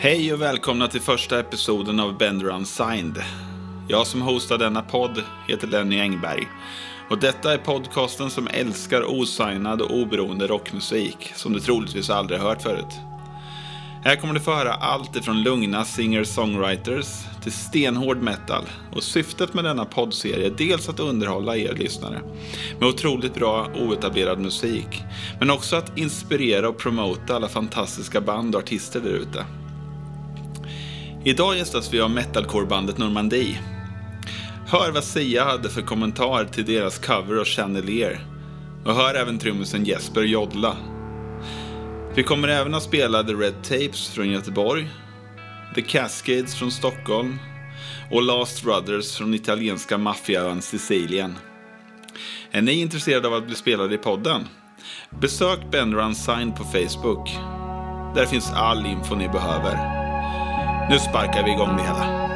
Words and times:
Hej 0.00 0.32
och 0.32 0.40
välkomna 0.40 0.88
till 0.88 1.00
första 1.00 1.40
episoden 1.40 2.00
av 2.00 2.18
Bender 2.18 2.48
Unsigned. 2.48 3.22
Jag 3.88 4.06
som 4.06 4.22
hostar 4.22 4.58
denna 4.58 4.82
podd 4.82 5.22
heter 5.48 5.66
Lenny 5.66 6.00
Engberg. 6.00 6.48
Och 7.10 7.18
detta 7.18 7.52
är 7.52 7.58
podcasten 7.58 8.30
som 8.30 8.48
älskar 8.52 9.20
osignad 9.20 9.82
och 9.82 9.90
oberoende 9.90 10.46
rockmusik 10.46 11.32
som 11.34 11.52
du 11.52 11.60
troligtvis 11.60 12.10
aldrig 12.10 12.40
hört 12.40 12.62
förut. 12.62 12.94
Här 14.04 14.16
kommer 14.16 14.34
du 14.34 14.40
få 14.40 14.54
höra 14.54 14.72
allt 14.72 15.16
ifrån 15.16 15.42
lugna 15.42 15.84
singer-songwriters 15.84 17.26
till 17.42 17.52
stenhård 17.52 18.22
metal. 18.22 18.64
Och 18.92 19.02
syftet 19.02 19.54
med 19.54 19.64
denna 19.64 19.84
poddserie 19.84 20.46
är 20.46 20.54
dels 20.58 20.88
att 20.88 21.00
underhålla 21.00 21.56
er 21.56 21.74
lyssnare 21.74 22.20
med 22.80 22.88
otroligt 22.88 23.34
bra 23.34 23.68
oetablerad 23.74 24.38
musik. 24.38 25.02
Men 25.38 25.50
också 25.50 25.76
att 25.76 25.98
inspirera 25.98 26.68
och 26.68 26.78
promota 26.78 27.36
alla 27.36 27.48
fantastiska 27.48 28.20
band 28.20 28.54
och 28.54 28.62
artister 28.62 29.00
där 29.00 29.10
ute. 29.10 29.44
Idag 31.28 31.56
gästas 31.56 31.94
vi 31.94 32.00
av 32.00 32.10
metalcorebandet 32.10 32.98
Normandie. 32.98 33.60
Hör 34.66 34.90
vad 34.90 35.04
Sia 35.04 35.44
hade 35.44 35.68
för 35.68 35.82
kommentar 35.82 36.44
till 36.44 36.64
deras 36.64 36.98
cover 36.98 37.36
av 37.36 37.44
Chandelier. 37.44 38.26
Och 38.84 38.94
hör 38.94 39.14
även 39.14 39.38
trummisen 39.38 39.84
Jesper 39.84 40.22
joddla. 40.22 40.76
Vi 42.14 42.22
kommer 42.22 42.48
även 42.48 42.74
att 42.74 42.82
spela 42.82 43.22
The 43.22 43.32
Red 43.32 43.62
Tapes 43.62 44.08
från 44.08 44.30
Göteborg, 44.30 44.88
The 45.74 45.82
Cascades 45.82 46.54
från 46.54 46.70
Stockholm 46.70 47.38
och 48.10 48.22
Last 48.22 48.64
Brothers 48.64 49.16
från 49.16 49.34
italienska 49.34 49.98
maffiaön 49.98 50.62
Sicilien. 50.62 51.34
Är 52.50 52.62
ni 52.62 52.72
intresserade 52.72 53.28
av 53.28 53.34
att 53.34 53.46
bli 53.46 53.54
spelade 53.54 53.94
i 53.94 53.98
podden? 53.98 54.48
Besök 55.10 55.70
Bender 55.70 55.98
Unsigned 55.98 56.56
på 56.56 56.64
Facebook. 56.64 57.30
Där 58.14 58.26
finns 58.26 58.52
all 58.52 58.86
info 58.86 59.14
ni 59.14 59.28
behöver. 59.28 59.97
Nu 60.90 60.98
sparkar 60.98 61.42
vi 61.44 61.50
igång 61.50 61.76
det 61.76 61.82
hela. 61.82 62.27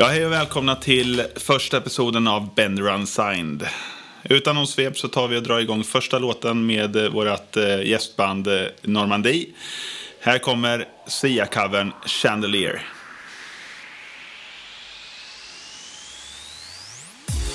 Ja, 0.00 0.06
hej 0.06 0.26
och 0.26 0.32
välkomna 0.32 0.76
till 0.76 1.22
första 1.36 1.76
episoden 1.76 2.28
av 2.28 2.54
Bender 2.54 2.94
Unsigned. 2.94 3.68
Utan 4.24 4.54
någon 4.54 4.66
svep 4.66 4.98
så 4.98 5.08
tar 5.08 5.28
vi 5.28 5.36
och 5.36 5.42
drar 5.42 5.60
igång 5.60 5.84
första 5.84 6.18
låten 6.18 6.66
med 6.66 6.96
eh, 6.96 7.08
vårt 7.08 7.56
eh, 7.56 7.82
gästband 7.82 8.46
eh, 8.46 8.62
Normandie. 8.82 9.46
Här 10.20 10.38
kommer 10.38 10.88
Sia-covern 11.06 11.92
Chandelier. 12.06 12.82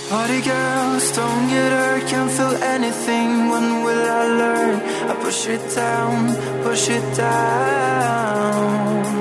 Party 0.10 0.34
girls, 0.34 1.18
don't 1.18 1.50
get 1.50 1.72
hurt, 1.72 2.04
can't 2.10 2.32
feel 2.32 2.64
anything. 2.64 3.50
When 3.50 3.84
will 3.84 4.06
I 4.06 4.38
learn? 4.38 4.76
I 5.10 5.24
push 5.24 5.48
it 5.48 5.76
down, 5.76 6.36
push 6.64 6.90
it 6.90 7.18
down. 7.18 9.15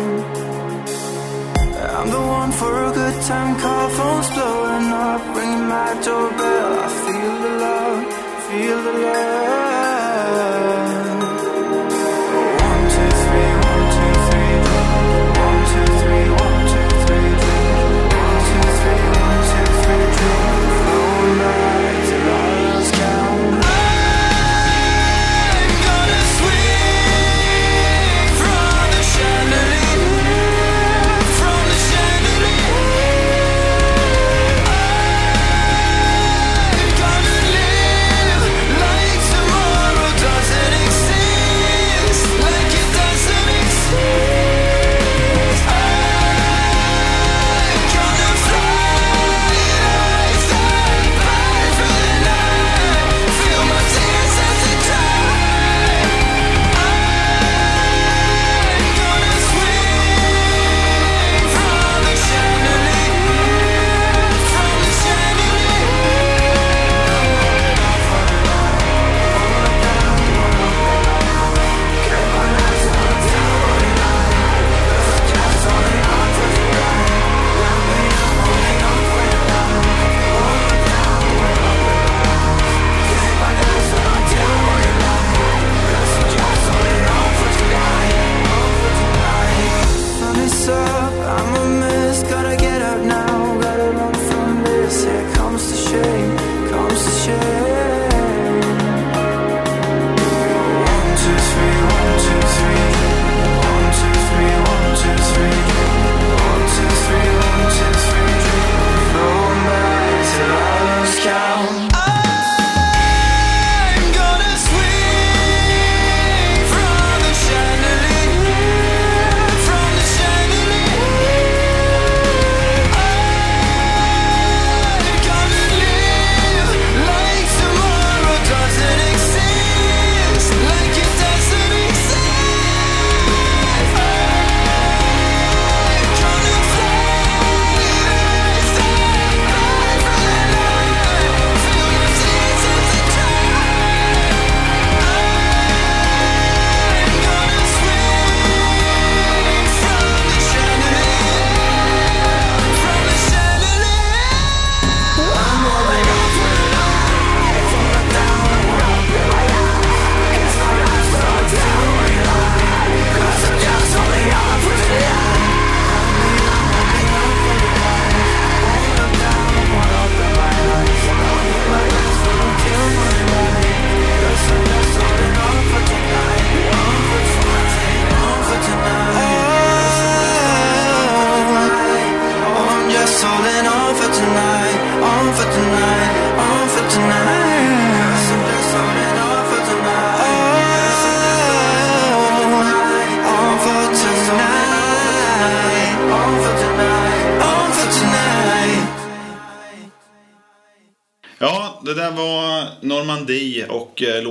For 2.53 2.85
a 2.85 2.93
good 2.93 3.23
time, 3.23 3.59
call 3.59 3.89
phones 3.89 4.31
blowing 4.31 4.93
up, 4.93 5.37
ring 5.37 5.69
my 5.69 5.91
doorbell. 6.05 6.79
I 6.79 6.89
feel 7.05 7.35
the 7.45 7.53
love, 7.65 8.05
feel 8.49 8.83
the 8.83 8.93
love. 9.01 9.74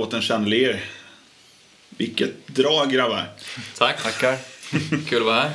Låten 0.04 0.22
Chandelier. 0.22 0.84
Vilket 1.88 2.46
drag 2.46 2.90
grabbar. 2.90 3.26
Tack. 3.78 4.02
Tackar. 4.02 4.36
Kul 5.08 5.20
att 5.20 5.26
vara 5.26 5.40
här. 5.40 5.52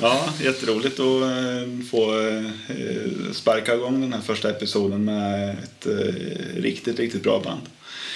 Ja. 0.00 0.28
Jätteroligt 0.40 1.00
att 1.00 1.22
eh, 1.22 1.86
få 1.90 2.18
eh, 2.20 3.32
sparka 3.32 3.74
igång 3.74 4.00
den 4.00 4.12
här 4.12 4.20
första 4.20 4.50
episoden 4.50 5.04
med 5.04 5.50
ett 5.50 5.86
eh, 5.86 6.62
riktigt, 6.62 6.98
riktigt 6.98 7.22
bra 7.22 7.40
band. 7.40 7.60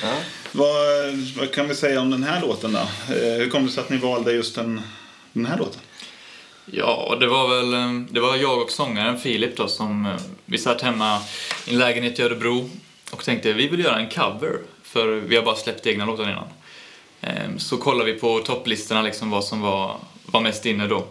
Ja. 0.02 0.14
Vad, 0.52 1.14
vad 1.38 1.52
kan 1.52 1.69
vi 1.69 1.75
säga 1.75 2.00
om 2.00 2.10
den 2.10 2.22
här 2.22 2.40
låten 2.40 2.72
då? 2.72 3.12
Hur 3.14 3.50
kom 3.50 3.66
det 3.66 3.72
sig 3.72 3.81
att 3.81 3.90
ni 3.90 3.96
valde 3.96 4.32
just 4.32 4.54
den, 4.54 4.81
den 5.32 5.46
här 5.46 5.58
låten? 5.58 5.81
Ja, 6.64 7.16
det 7.20 7.26
var 7.26 7.48
väl 7.48 8.04
det 8.10 8.20
var 8.20 8.37
jag 8.37 8.62
och 8.62 8.70
sångaren 8.70 9.19
Filip 9.19 9.56
då 9.56 9.69
som 9.69 10.19
vi 10.44 10.58
satt 10.58 10.82
hemma 10.82 11.20
i 11.66 11.72
en 11.72 11.78
lägenhet 11.78 12.19
i 12.19 12.22
Örebro 12.22 12.70
och 13.10 13.25
tänkte 13.25 13.52
vi 13.52 13.69
vill 13.69 13.81
göra 13.81 13.98
en 13.98 14.08
cover 14.08 14.58
för 14.96 15.06
vi 15.08 15.37
har 15.37 15.43
bara 15.43 15.56
släppt 15.56 15.87
egna 15.87 16.06
låtar 16.06 16.22
innan. 16.31 16.48
Eh, 17.20 17.56
Så 17.58 17.76
kollade 17.76 18.12
vi 18.12 18.19
på 18.19 18.38
topplistorna 18.40 19.02
liksom 19.02 19.31
vad 19.31 19.44
som 19.44 19.60
var, 19.60 19.96
var 20.26 20.40
mest 20.40 20.66
inne 20.66 20.87
då. 20.87 21.06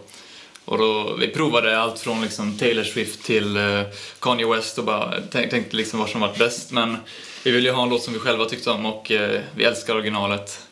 Och 0.64 0.78
då, 0.78 1.16
vi 1.20 1.28
provade 1.28 1.80
allt 1.80 1.98
från 1.98 2.22
liksom 2.22 2.58
Taylor 2.58 2.84
Swift 2.84 3.24
till 3.24 3.56
eh, 3.56 3.82
Kanye 4.20 4.46
West 4.46 4.78
och 4.78 4.84
bara 4.84 5.14
tänk, 5.32 5.50
tänkte 5.50 5.76
liksom 5.76 5.98
vad 6.00 6.08
som 6.08 6.20
var 6.20 6.34
bäst. 6.38 6.72
Men 6.72 6.96
vi 7.44 7.50
ville 7.50 7.68
ju 7.68 7.74
ha 7.74 7.82
en 7.82 7.88
låt 7.88 8.02
som 8.02 8.12
vi 8.12 8.18
själva 8.18 8.44
tyckte 8.44 8.70
om 8.70 8.86
och 8.86 9.10
eh, 9.10 9.40
vi 9.56 9.64
älskar 9.64 9.94
originalet. 9.94 10.66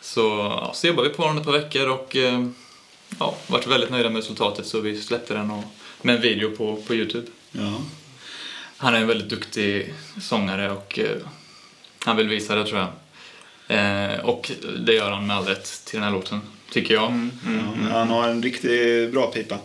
Så, 0.00 0.20
ja, 0.60 0.70
så 0.74 0.86
jobbade 0.86 1.08
vi 1.08 1.14
på 1.14 1.26
den 1.26 1.38
ett 1.38 1.44
par 1.44 1.52
veckor 1.52 1.88
och 1.88 2.16
eh, 2.16 2.46
ja, 3.18 3.34
varit 3.46 3.66
väldigt 3.66 3.90
nöjda 3.90 4.08
med 4.10 4.16
resultatet 4.22 4.66
så 4.66 4.80
vi 4.80 5.00
släppte 5.00 5.34
den 5.34 5.50
och, 5.50 5.64
med 6.02 6.14
en 6.14 6.22
video 6.22 6.56
på, 6.56 6.76
på 6.86 6.94
Youtube. 6.94 7.26
Ja, 7.52 7.80
Han 8.76 8.94
är 8.94 9.00
en 9.00 9.06
väldigt 9.06 9.28
duktig 9.28 9.94
sångare 10.20 10.70
och 10.70 10.98
han 12.04 12.16
vill 12.16 12.28
visa 12.28 12.54
det 12.54 12.66
tror 12.66 12.78
jag. 12.78 12.88
Eh, 13.68 14.20
och 14.20 14.50
det 14.78 14.92
gör 14.92 15.10
han 15.10 15.26
med 15.26 15.36
all 15.36 15.44
rätt 15.44 15.82
till 15.84 15.94
den 15.94 16.04
här 16.04 16.10
låten, 16.10 16.40
tycker 16.72 16.94
jag. 16.94 17.30
ja, 17.90 17.98
han 17.98 18.08
har 18.08 18.28
en 18.28 18.42
riktigt 18.42 19.12
bra 19.12 19.26
pipa. 19.26 19.58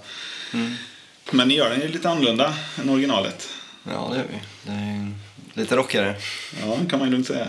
Men 1.31 1.47
ni 1.47 1.55
gör 1.55 1.69
den 1.69 1.81
ju 1.81 1.87
lite 1.87 2.09
annorlunda 2.09 2.53
än 2.81 2.89
originalet. 2.89 3.49
ja, 3.83 4.09
det 4.11 4.17
gör 4.17 4.25
vi. 4.29 4.39
Det 4.63 4.71
är 4.71 5.11
lite 5.53 5.75
rockigare. 5.75 6.15
Ja, 6.61 6.77
kan 6.89 6.99
man 6.99 7.07
ju 7.07 7.11
lugnt 7.11 7.27
säga. 7.27 7.47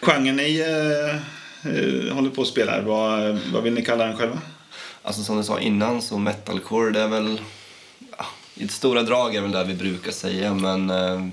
Genren 0.00 0.36
ni 0.36 0.58
eh, 0.58 1.16
eh, 1.72 2.14
håller 2.14 2.30
på 2.30 2.42
att 2.42 2.48
spela, 2.48 2.80
vad, 2.80 3.38
vad 3.52 3.62
vill 3.62 3.72
ni 3.72 3.82
kalla 3.84 4.06
den 4.06 4.16
själva? 4.16 4.38
Alltså 5.02 5.22
som 5.22 5.36
du 5.36 5.44
sa 5.44 5.60
innan 5.60 6.02
så 6.02 6.18
metalcore 6.18 6.90
det 6.90 7.00
är 7.00 7.08
väl... 7.08 7.40
Ja, 8.18 8.26
I 8.54 8.64
ett 8.64 8.70
stora 8.70 9.02
drag 9.02 9.34
är 9.34 9.40
väl 9.40 9.52
det 9.52 9.64
vi 9.64 9.74
brukar 9.74 10.12
säga 10.12 10.54
men 10.54 10.90
eh, 10.90 11.26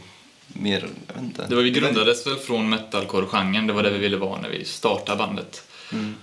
mer... 0.48 0.90
Jag 1.08 1.14
vet 1.14 1.24
inte. 1.24 1.46
Det 1.50 1.56
var, 1.56 1.64
vi 1.64 1.72
grundades 1.72 2.28
väl 2.28 2.36
från 2.36 2.70
metalcore-genren, 2.70 3.68
det 3.68 3.74
var 3.74 3.84
det 3.84 3.90
vi 3.90 4.00
ville 4.00 4.18
vara 4.18 4.42
när 4.42 4.50
vi 4.50 4.66
startade 4.66 5.18
bandet. 5.18 5.64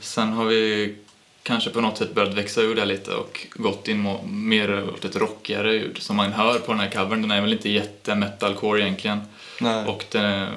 Sen 0.00 0.32
har 0.32 0.44
vi 0.44 0.94
kanske 1.42 1.70
på 1.70 1.80
något 1.80 1.98
sätt 1.98 2.14
börjat 2.14 2.34
växa 2.34 2.60
ur 2.60 2.74
det 2.74 2.84
lite 2.84 3.14
och 3.14 3.46
gått 3.54 3.88
in 3.88 4.16
mer 4.26 4.88
åt 4.88 5.04
ett 5.04 5.16
rockigare 5.16 5.74
ljud 5.74 5.98
som 5.98 6.16
man 6.16 6.32
hör 6.32 6.58
på 6.58 6.72
den 6.72 6.80
här 6.80 6.90
covern. 6.90 7.22
Den 7.22 7.30
är 7.30 7.40
väl 7.40 7.52
inte 7.52 7.68
jätte-metalcore 7.70 8.80
egentligen. 8.80 9.20
Nej. 9.60 9.86
Och 9.86 10.04
det, 10.10 10.48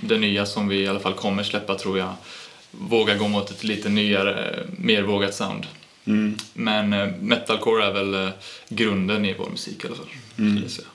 det 0.00 0.18
nya 0.18 0.46
som 0.46 0.68
vi 0.68 0.76
i 0.76 0.88
alla 0.88 1.00
fall 1.00 1.14
kommer 1.14 1.42
släppa 1.42 1.74
tror 1.74 1.98
jag 1.98 2.14
vågar 2.70 3.18
gå 3.18 3.28
mot 3.28 3.50
ett 3.50 3.64
lite 3.64 3.88
nyare, 3.88 4.66
mer 4.76 5.02
vågat 5.02 5.34
sound. 5.34 5.66
Mm. 6.04 6.36
Men 6.52 6.92
eh, 6.92 7.08
metalcore 7.20 7.84
är 7.84 7.92
väl 7.92 8.14
eh, 8.14 8.28
grunden 8.68 9.24
i 9.24 9.34
vår 9.38 9.50
musik 9.50 9.84
i 9.84 9.86
alla 9.86 9.96
fall. 9.96 10.06
skulle 10.34 10.60
jag 10.60 10.70
säga. 10.70 10.88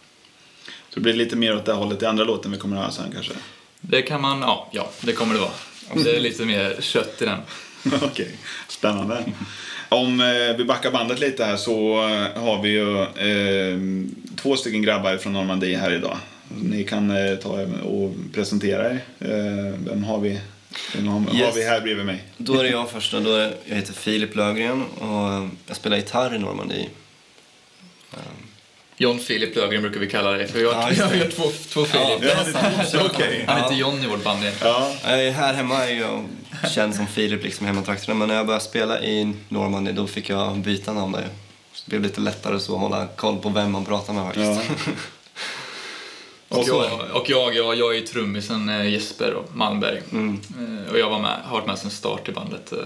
Så 0.97 0.99
det 0.99 1.03
blir 1.03 1.13
lite 1.13 1.35
mer 1.35 1.55
åt 1.55 1.65
det 1.65 1.73
hållet 1.73 2.01
i 2.01 2.05
andra 2.05 2.23
låten 2.23 2.51
vi 2.51 2.57
kommer 2.57 2.75
att 2.77 2.81
höra 2.83 2.91
sen 2.91 3.11
kanske. 3.13 3.33
Det 3.81 4.01
kan 4.01 4.21
man, 4.21 4.41
ja, 4.41 4.69
ja 4.71 4.89
det 5.01 5.11
kommer 5.13 5.33
det 5.33 5.39
vara. 5.39 6.03
Det 6.03 6.15
är 6.15 6.19
lite 6.19 6.45
mer 6.45 6.75
kött 6.79 7.21
i 7.21 7.25
den. 7.25 7.39
Okej, 8.01 8.31
spännande. 8.67 9.23
Om 9.89 10.21
eh, 10.21 10.57
vi 10.57 10.63
backar 10.65 10.91
bandet 10.91 11.19
lite 11.19 11.45
här 11.45 11.57
så 11.57 12.03
eh, 12.07 12.41
har 12.43 12.61
vi 12.61 12.69
ju 12.69 13.01
eh, 13.01 13.79
två 14.41 14.55
stycken 14.55 14.81
grabbar 14.81 15.17
från 15.17 15.33
Normandie 15.33 15.77
här 15.77 15.91
idag. 15.93 16.17
Ni 16.63 16.83
kan 16.83 17.11
eh, 17.11 17.35
ta 17.35 17.61
och 17.83 18.13
presentera 18.33 18.89
er. 18.89 18.99
Eh, 19.19 19.79
vem 19.87 20.03
har 20.03 20.19
vi, 20.19 20.39
vem 20.95 21.07
har, 21.07 21.19
har 21.19 21.35
Yes. 21.35 21.57
vi 21.57 21.63
här 21.63 21.81
bredvid 21.81 22.05
mig? 22.05 22.23
Då 22.37 22.59
är 22.59 22.63
det 22.63 22.69
jag 22.69 22.89
först. 22.89 23.11
då. 23.11 23.19
Då 23.19 23.31
är, 23.35 23.53
jag 23.65 23.75
heter 23.75 23.93
Filip 23.93 24.35
Löfgren 24.35 24.81
och 24.83 25.49
jag 25.67 25.75
spelar 25.75 25.97
gitarr 25.97 26.35
i 26.35 26.39
Normandie. 26.39 26.89
John 28.99 29.19
Filip 29.19 29.55
Löfgren 29.55 29.81
brukar 29.81 29.99
vi 29.99 30.07
kalla 30.09 30.31
dig, 30.31 30.47
för 30.47 30.59
jag, 30.59 30.73
Ja, 30.73 30.89
just 30.89 30.99
jag 30.99 31.07
har 31.07 31.29
två, 31.31 31.43
två 31.69 31.85
Filip. 31.85 32.07
Ja, 32.21 32.43
det 32.91 32.97
är 32.97 33.05
Okej. 33.05 33.43
Han 33.47 33.61
heter 33.61 33.75
John 33.75 34.03
i 34.03 34.07
vårt 34.07 34.23
band. 34.23 34.39
Ja, 34.61 34.93
Jag 35.03 35.23
är 35.27 35.31
här 35.31 35.53
hemma 35.53 35.85
är 35.85 35.99
jag 35.99 36.25
känd 36.71 36.95
som 36.95 37.07
Filip 37.07 37.43
liksom 37.43 37.65
i 37.65 37.67
hemmatrakterna 37.67 38.13
men 38.13 38.27
när 38.27 38.35
jag 38.35 38.45
började 38.45 38.63
spela 38.65 39.01
i 39.01 39.33
Normandie 39.49 39.93
då 39.93 40.07
fick 40.07 40.29
jag 40.29 40.57
byta 40.57 40.93
namn 40.93 41.11
där. 41.11 41.27
Så 41.73 41.83
det 41.85 41.89
blev 41.89 42.01
lite 42.01 42.21
lättare 42.21 42.59
så 42.59 42.73
att 42.75 42.81
hålla 42.81 43.07
koll 43.07 43.37
på 43.37 43.49
vem 43.49 43.71
man 43.71 43.85
pratar 43.85 44.13
med 44.13 44.25
faktiskt. 44.25 44.69
ja. 44.89 44.93
Och 46.49 46.63
jag, 46.67 46.99
och 47.13 47.29
jag, 47.29 47.55
jag, 47.55 47.75
jag 47.77 47.97
är 47.97 48.01
trummisen 48.01 48.69
eh, 48.69 48.89
Jesper 48.89 49.33
och 49.33 49.55
Malmberg. 49.55 50.01
Mm. 50.11 50.39
Eh, 50.59 50.91
Och 50.91 50.99
jag 50.99 51.09
var 51.09 51.19
med, 51.19 51.39
har 51.43 51.53
varit 51.57 51.67
med 51.67 51.79
sedan 51.79 51.91
start 51.91 52.29
i 52.29 52.31
bandet, 52.31 52.71
eh, 52.71 52.77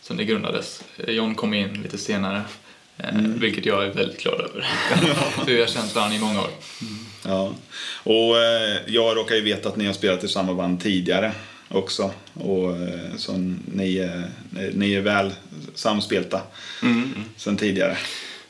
sen 0.00 0.16
det 0.16 0.24
grundades. 0.24 0.82
John 1.08 1.34
kom 1.34 1.54
in 1.54 1.82
lite 1.82 1.98
senare, 1.98 2.42
eh, 2.98 3.14
vilket 3.20 3.66
jag 3.66 3.84
är 3.84 3.90
väldigt 3.90 4.22
glad 4.22 4.40
över. 4.40 4.60
För 5.30 5.44
vi 5.46 5.60
har 5.60 5.66
känt 5.66 5.94
varandra 5.94 6.16
i 6.16 6.20
många 6.20 6.40
år. 6.40 6.50
ja. 7.24 7.52
Och 8.02 8.38
eh, 8.38 8.76
jag 8.86 9.16
råkar 9.16 9.34
ju 9.34 9.40
veta 9.40 9.68
att 9.68 9.76
ni 9.76 9.86
har 9.86 9.92
spelat 9.92 10.24
i 10.24 10.28
samma 10.28 10.54
band 10.54 10.80
tidigare 10.80 11.32
också. 11.68 12.10
Och, 12.34 12.76
eh, 12.76 13.16
så 13.16 13.32
ni, 13.72 13.96
eh, 13.98 14.60
ni 14.74 14.94
är 14.94 15.00
väl 15.00 15.32
samspelta 15.74 16.40
Mm. 16.82 16.96
mm. 17.02 17.24
sen 17.36 17.56
tidigare. 17.56 17.96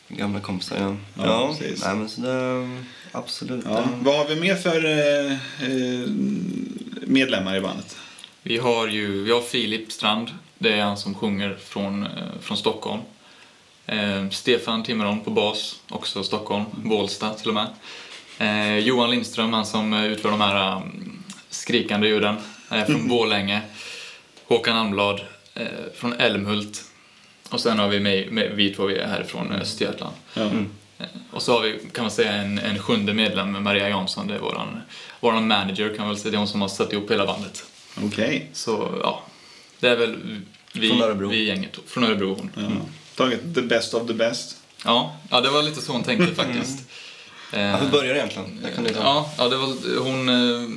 Gamla 0.08 0.40
kompisar 0.40 0.76
ja. 0.80 0.96
Ja, 1.14 1.24
Ja, 1.24 1.56
precis. 1.58 1.84
nej, 1.84 1.94
men 1.96 2.08
så 2.08 2.20
det, 2.20 2.68
absolut. 3.12 3.64
Ja. 3.68 3.84
Vad 4.00 4.16
har 4.16 4.34
vi 4.34 4.40
mer 4.40 4.54
för 4.54 4.84
eh, 4.84 5.32
eh, 5.32 6.08
medlemmar 7.06 7.56
i 7.56 7.60
bandet? 7.60 7.96
Vi 8.42 8.58
har 8.58 8.86
ju 8.88 9.22
vi 9.24 9.32
har 9.32 9.40
Filip 9.40 9.92
Strand, 9.92 10.30
det 10.58 10.72
är 10.72 10.82
han 10.82 10.96
som 10.96 11.14
sjunger 11.14 11.56
från, 11.64 12.08
från 12.40 12.56
Stockholm. 12.56 13.00
Eh, 13.86 14.28
Stefan 14.30 14.82
Timmeron 14.82 15.20
på 15.20 15.30
bas, 15.30 15.80
också 15.88 16.22
Stockholm, 16.24 16.64
Bålsta 16.72 17.34
till 17.34 17.48
och 17.48 17.54
med. 17.54 17.68
Eh, 18.38 18.78
Johan 18.78 19.10
Lindström, 19.10 19.52
han 19.52 19.66
som 19.66 19.92
eh, 19.92 20.04
utför 20.04 20.30
de 20.30 20.40
här 20.40 20.76
um, 20.76 21.22
skrikande 21.50 22.08
ljuden, 22.08 22.36
är 22.68 22.84
från 22.84 23.08
Borlänge. 23.08 23.62
Håkan 24.46 24.76
Almblad 24.76 25.20
eh, 25.54 25.66
från 25.94 26.12
Älmhult. 26.12 26.84
Och 27.50 27.60
sen 27.60 27.78
har 27.78 27.88
vi 27.88 28.00
mig, 28.00 28.30
med, 28.30 28.52
vi 28.54 28.74
två 28.74 28.86
vi 28.86 28.96
är 28.98 29.08
härifrån 29.08 29.52
Östergötland. 29.52 30.14
Ja. 30.34 30.42
Eh, 30.98 31.06
Och 31.30 31.42
så 31.42 31.52
har 31.52 31.60
vi, 31.60 31.78
kan 31.92 32.04
man 32.04 32.10
säga, 32.10 32.32
en, 32.32 32.58
en 32.58 32.78
sjunde 32.78 33.14
medlem, 33.14 33.62
Maria 33.64 33.88
Jansson, 33.88 34.26
det 34.26 34.34
är 34.34 34.38
våran, 34.38 34.80
våran 35.20 35.48
manager 35.48 35.88
kan 35.88 35.98
man 35.98 36.08
väl 36.08 36.18
säga, 36.18 36.30
det 36.30 36.36
är 36.36 36.38
hon 36.38 36.48
som 36.48 36.60
har 36.60 36.68
satt 36.68 36.92
ihop 36.92 37.10
hela 37.10 37.26
bandet. 37.26 37.64
Okej. 38.04 38.50
Så 38.52 38.88
ja, 39.02 39.22
det 39.80 39.88
är 39.88 39.96
väl 39.96 40.16
vi, 40.72 40.88
Från 40.88 41.02
Örebro. 41.02 41.28
vi 41.28 41.44
gänget. 41.44 41.78
Från 41.86 42.04
Örebro 42.04 42.34
hon. 42.34 42.50
Ja. 42.54 42.70
Tagit 43.16 43.54
the 43.54 43.62
best 43.62 43.94
of 43.94 44.06
the 44.06 44.14
best. 44.14 44.56
Ja, 44.84 45.16
ja, 45.30 45.40
det 45.40 45.50
var 45.50 45.62
lite 45.62 45.80
så 45.80 45.92
hon 45.92 46.02
tänkte 46.02 46.34
faktiskt. 46.34 46.78
Ja, 46.78 46.92
Eh, 47.52 47.76
hur 47.76 47.90
började 47.90 48.12
det 48.12 48.18
egentligen? 48.18 48.60
Det 48.62 48.92
ja, 48.94 49.32
ja, 49.38 49.48
det 49.48 49.56
var, 49.56 49.98
hon, 49.98 50.28
eh, 50.28 50.68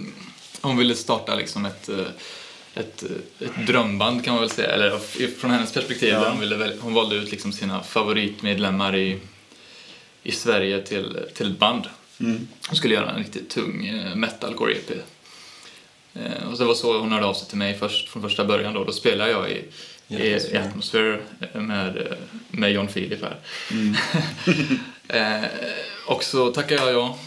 hon 0.61 0.77
ville 0.77 0.95
starta 0.95 1.35
liksom 1.35 1.65
ett, 1.65 1.89
eh, 1.89 2.05
ett, 2.73 3.03
eh, 3.03 3.47
ett 3.47 3.67
drömband 3.67 4.25
kan 4.25 4.33
man 4.33 4.41
väl 4.41 4.49
säga. 4.49 4.69
Eller 4.69 4.97
från 5.39 5.51
hennes 5.51 5.73
perspektiv. 5.73 6.09
Ja. 6.09 6.29
Hon, 6.29 6.39
ville 6.39 6.73
hon 6.81 6.93
valde 6.93 7.15
ut 7.15 7.31
liksom 7.31 7.51
sina 7.51 7.83
favoritmedlemmar 7.83 8.95
i, 8.95 9.19
i 10.23 10.31
Sverige 10.31 10.81
till, 10.81 11.19
till 11.33 11.51
ett 11.51 11.59
band. 11.59 11.83
Mm. 12.19 12.47
Hon 12.67 12.75
skulle 12.75 12.93
göra 12.93 13.11
en 13.11 13.17
riktigt 13.17 13.49
tung 13.49 14.03
metalcore-EP. 14.15 15.01
Eh, 16.13 16.47
och 16.51 16.57
det 16.57 16.65
var 16.65 16.73
så 16.73 16.99
hon 16.99 17.11
hörde 17.11 17.25
av 17.25 17.33
sig 17.33 17.47
till 17.47 17.57
mig 17.57 17.77
först, 17.77 18.09
från 18.09 18.21
första 18.21 18.45
början. 18.45 18.73
Då, 18.73 18.83
då 18.83 18.91
spelade 18.91 19.31
jag 19.31 19.51
i, 19.51 19.63
i, 20.09 20.15
i 20.15 20.35
Atmosphere. 20.35 20.63
Atmosphere 20.67 21.19
eh, 21.53 21.61
med, 21.61 21.97
eh, 21.97 22.17
med 22.51 22.71
John 22.71 22.87
Philip 22.87 23.21
här. 23.21 23.37
eh, 25.41 25.49
och 26.05 26.23
så 26.23 26.51
tackade 26.51 26.81
jag 26.81 26.93
ja. 26.93 27.17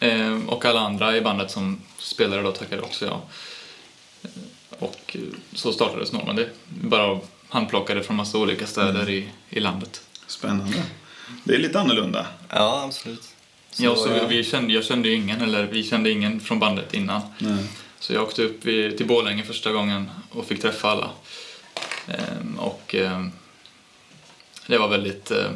Eh, 0.00 0.46
och 0.46 0.64
alla 0.64 0.80
andra 0.80 1.16
i 1.16 1.20
bandet 1.20 1.50
som 1.50 1.80
spelade 1.98 2.42
då 2.42 2.52
tackade 2.52 2.82
också 2.82 3.06
ja. 3.06 3.22
Eh, 4.22 4.30
Och 4.78 5.16
eh, 5.16 5.20
så 5.52 5.72
startades 5.72 6.12
Normandie. 6.12 6.48
Bara 6.68 7.20
handplockade 7.48 8.02
från 8.02 8.16
massa 8.16 8.38
olika 8.38 8.66
städer 8.66 9.10
i, 9.10 9.28
i 9.50 9.60
landet. 9.60 10.02
Spännande. 10.26 10.82
Det 11.44 11.54
är 11.54 11.58
lite 11.58 11.80
annorlunda. 11.80 12.26
Ja, 12.50 12.82
absolut. 12.84 13.22
ja, 13.76 13.96
så 13.96 14.08
ja. 14.08 14.26
vi 14.26 14.44
kände, 14.44 14.72
jag 14.72 14.84
kände 14.84 15.08
ju 15.08 15.14
ingen, 15.14 15.42
eller 15.42 15.66
vi 15.66 15.82
kände 15.82 16.10
ingen 16.10 16.40
från 16.40 16.58
bandet 16.58 16.94
innan. 16.94 17.22
Nej. 17.38 17.64
Så 17.98 18.12
jag 18.12 18.22
åkte 18.22 18.42
upp 18.42 18.66
i, 18.66 18.96
till 18.96 19.06
Borlänge 19.06 19.42
första 19.42 19.72
gången 19.72 20.10
och 20.30 20.46
fick 20.46 20.62
träffa 20.62 20.90
alla. 20.90 21.10
Ehm, 22.08 22.58
och 22.58 22.94
ehm, 22.94 23.32
det 24.66 24.78
var 24.78 24.88
väldigt... 24.88 25.30
Eh, 25.30 25.50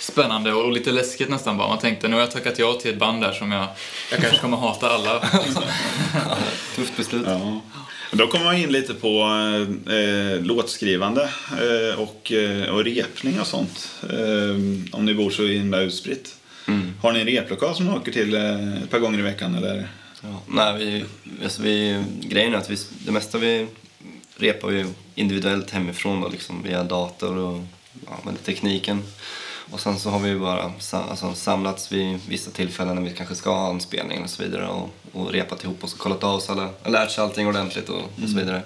spännande 0.00 0.52
och 0.52 0.72
lite 0.72 0.92
läskigt 0.92 1.28
nästan 1.28 1.56
bara. 1.58 1.68
Man 1.68 1.78
tänkte 1.78 2.08
nu 2.08 2.14
har 2.14 2.20
jag 2.20 2.30
tackat 2.30 2.58
ja 2.58 2.72
till 2.72 2.90
ett 2.90 2.98
band 2.98 3.22
där 3.22 3.32
som 3.32 3.52
jag, 3.52 3.68
jag 4.10 4.20
kanske 4.20 4.38
kommer 4.38 4.56
hata 4.56 4.90
alla. 4.90 5.20
Tufft 6.76 6.96
beslut. 6.96 7.26
Ja. 7.26 7.60
Då 8.12 8.26
kommer 8.26 8.44
man 8.44 8.56
in 8.56 8.72
lite 8.72 8.94
på 8.94 9.22
eh, 9.90 10.44
låtskrivande 10.44 11.30
eh, 11.50 12.00
och, 12.00 12.32
eh, 12.32 12.68
och 12.68 12.84
repning 12.84 13.40
och 13.40 13.46
sånt. 13.46 13.90
Eh, 14.02 14.96
om 14.96 15.04
ni 15.04 15.14
bor 15.14 15.30
så 15.30 15.46
himla 15.46 15.80
utspritt. 15.80 16.36
Mm. 16.68 16.92
Har 17.02 17.12
ni 17.12 17.20
en 17.20 17.26
replokal 17.26 17.74
som 17.74 17.86
ni 17.86 17.92
åker 17.92 18.12
till 18.12 18.34
eh, 18.34 18.82
ett 18.82 18.90
par 18.90 18.98
gånger 18.98 19.18
i 19.18 19.22
veckan? 19.22 19.54
Eller? 19.54 19.88
Ja, 20.22 20.42
nej, 20.48 20.78
vi, 20.78 21.04
alltså 21.44 21.62
vi, 21.62 22.04
grejen 22.22 22.54
är 22.54 22.58
att 22.58 22.70
vi, 22.70 22.76
det 22.98 23.12
mesta 23.12 23.38
vi 23.38 23.66
repar 24.40 24.68
vi 24.68 24.86
individuellt 25.14 25.70
hemifrån 25.70 26.20
då, 26.20 26.28
liksom, 26.28 26.62
via 26.62 26.84
dator 26.84 27.36
och 27.36 27.60
ja, 28.06 28.12
med 28.24 28.44
tekniken. 28.44 29.02
Och 29.70 29.80
sen 29.80 29.98
så 29.98 30.10
har 30.10 30.18
vi 30.18 30.38
bara 30.38 30.72
alltså, 30.92 31.34
samlats 31.34 31.92
vid 31.92 32.18
vissa 32.28 32.50
tillfällen 32.50 32.94
när 32.94 33.02
vi 33.02 33.16
kanske 33.16 33.34
ska 33.34 33.54
ha 33.54 33.70
en 33.70 33.80
spelning 33.80 34.22
och 34.22 34.30
så 34.30 34.42
vidare 34.42 34.68
och, 34.68 34.90
och 35.12 35.32
repat 35.32 35.64
ihop 35.64 35.84
oss 35.84 35.92
och 35.92 35.98
kollat 35.98 36.24
av 36.24 36.34
oss 36.34 36.50
alla, 36.50 36.68
lärt 36.84 37.10
sig 37.10 37.24
allting 37.24 37.46
ordentligt 37.46 37.88
och, 37.88 38.02
och 38.22 38.28
så 38.28 38.36
vidare. 38.36 38.62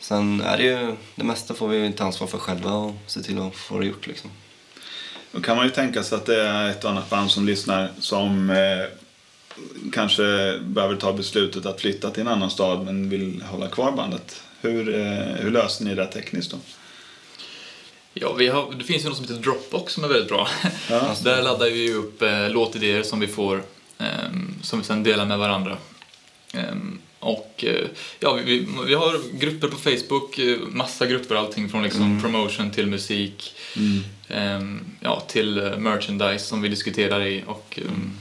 Sen 0.00 0.40
är 0.40 0.56
det 0.56 0.62
ju, 0.62 0.96
det 1.14 1.24
mesta 1.24 1.54
får 1.54 1.68
vi 1.68 1.92
ta 1.92 2.04
ansvar 2.04 2.26
för 2.26 2.38
själva 2.38 2.72
och 2.72 2.94
se 3.06 3.22
till 3.22 3.38
att 3.38 3.54
få 3.54 3.78
det 3.78 3.86
gjort 3.86 4.06
liksom. 4.06 4.30
Då 5.32 5.40
kan 5.40 5.56
man 5.56 5.66
ju 5.66 5.70
tänka 5.70 6.02
sig 6.02 6.16
att 6.16 6.26
det 6.26 6.42
är 6.42 6.70
ett 6.70 6.84
annat 6.84 7.10
band 7.10 7.30
som 7.30 7.46
lyssnar 7.46 7.90
som 8.00 8.50
eh, 8.50 8.84
kanske 9.92 10.58
behöver 10.60 10.96
ta 10.96 11.12
beslutet 11.12 11.66
att 11.66 11.80
flytta 11.80 12.10
till 12.10 12.20
en 12.20 12.28
annan 12.28 12.50
stad 12.50 12.84
men 12.84 13.10
vill 13.10 13.42
hålla 13.42 13.68
kvar 13.68 13.92
bandet. 13.92 14.42
Hur, 14.60 14.94
eh, 14.94 15.36
hur 15.36 15.50
löser 15.50 15.84
ni 15.84 15.94
det 15.94 16.06
tekniskt 16.06 16.50
då? 16.50 16.58
Ja, 18.14 18.32
vi 18.32 18.48
har, 18.48 18.74
det 18.78 18.84
finns 18.84 19.04
ju 19.04 19.08
något 19.08 19.16
som 19.16 19.26
heter 19.26 19.42
Dropbox 19.42 19.92
som 19.92 20.04
är 20.04 20.08
väldigt 20.08 20.28
bra. 20.28 20.48
Ja. 20.90 21.16
Där 21.24 21.42
laddar 21.42 21.70
vi 21.70 21.92
upp 21.92 22.22
eh, 22.22 22.50
låtidéer 22.50 23.02
som 23.02 23.20
vi 23.20 23.26
får, 23.26 23.62
ehm, 23.98 24.54
som 24.62 24.78
vi 24.78 24.84
sen 24.84 25.02
delar 25.02 25.26
med 25.26 25.38
varandra. 25.38 25.76
Ehm, 26.54 26.98
och 27.18 27.64
eh, 27.66 27.86
ja, 28.20 28.32
vi, 28.32 28.66
vi, 28.86 28.94
har 28.94 29.38
grupper 29.38 29.68
på 29.68 29.76
Facebook, 29.76 30.38
eh, 30.38 30.58
massa 30.68 31.06
grupper, 31.06 31.34
allting 31.34 31.68
från 31.68 31.82
liksom 31.82 32.22
promotion 32.22 32.70
till 32.70 32.86
musik, 32.86 33.54
ehm, 34.28 34.80
ja, 35.00 35.20
till 35.20 35.58
eh, 35.58 35.78
merchandise 35.78 36.44
som 36.44 36.62
vi 36.62 36.68
diskuterar 36.68 37.26
i 37.26 37.44
och 37.46 37.78
um, 37.86 38.18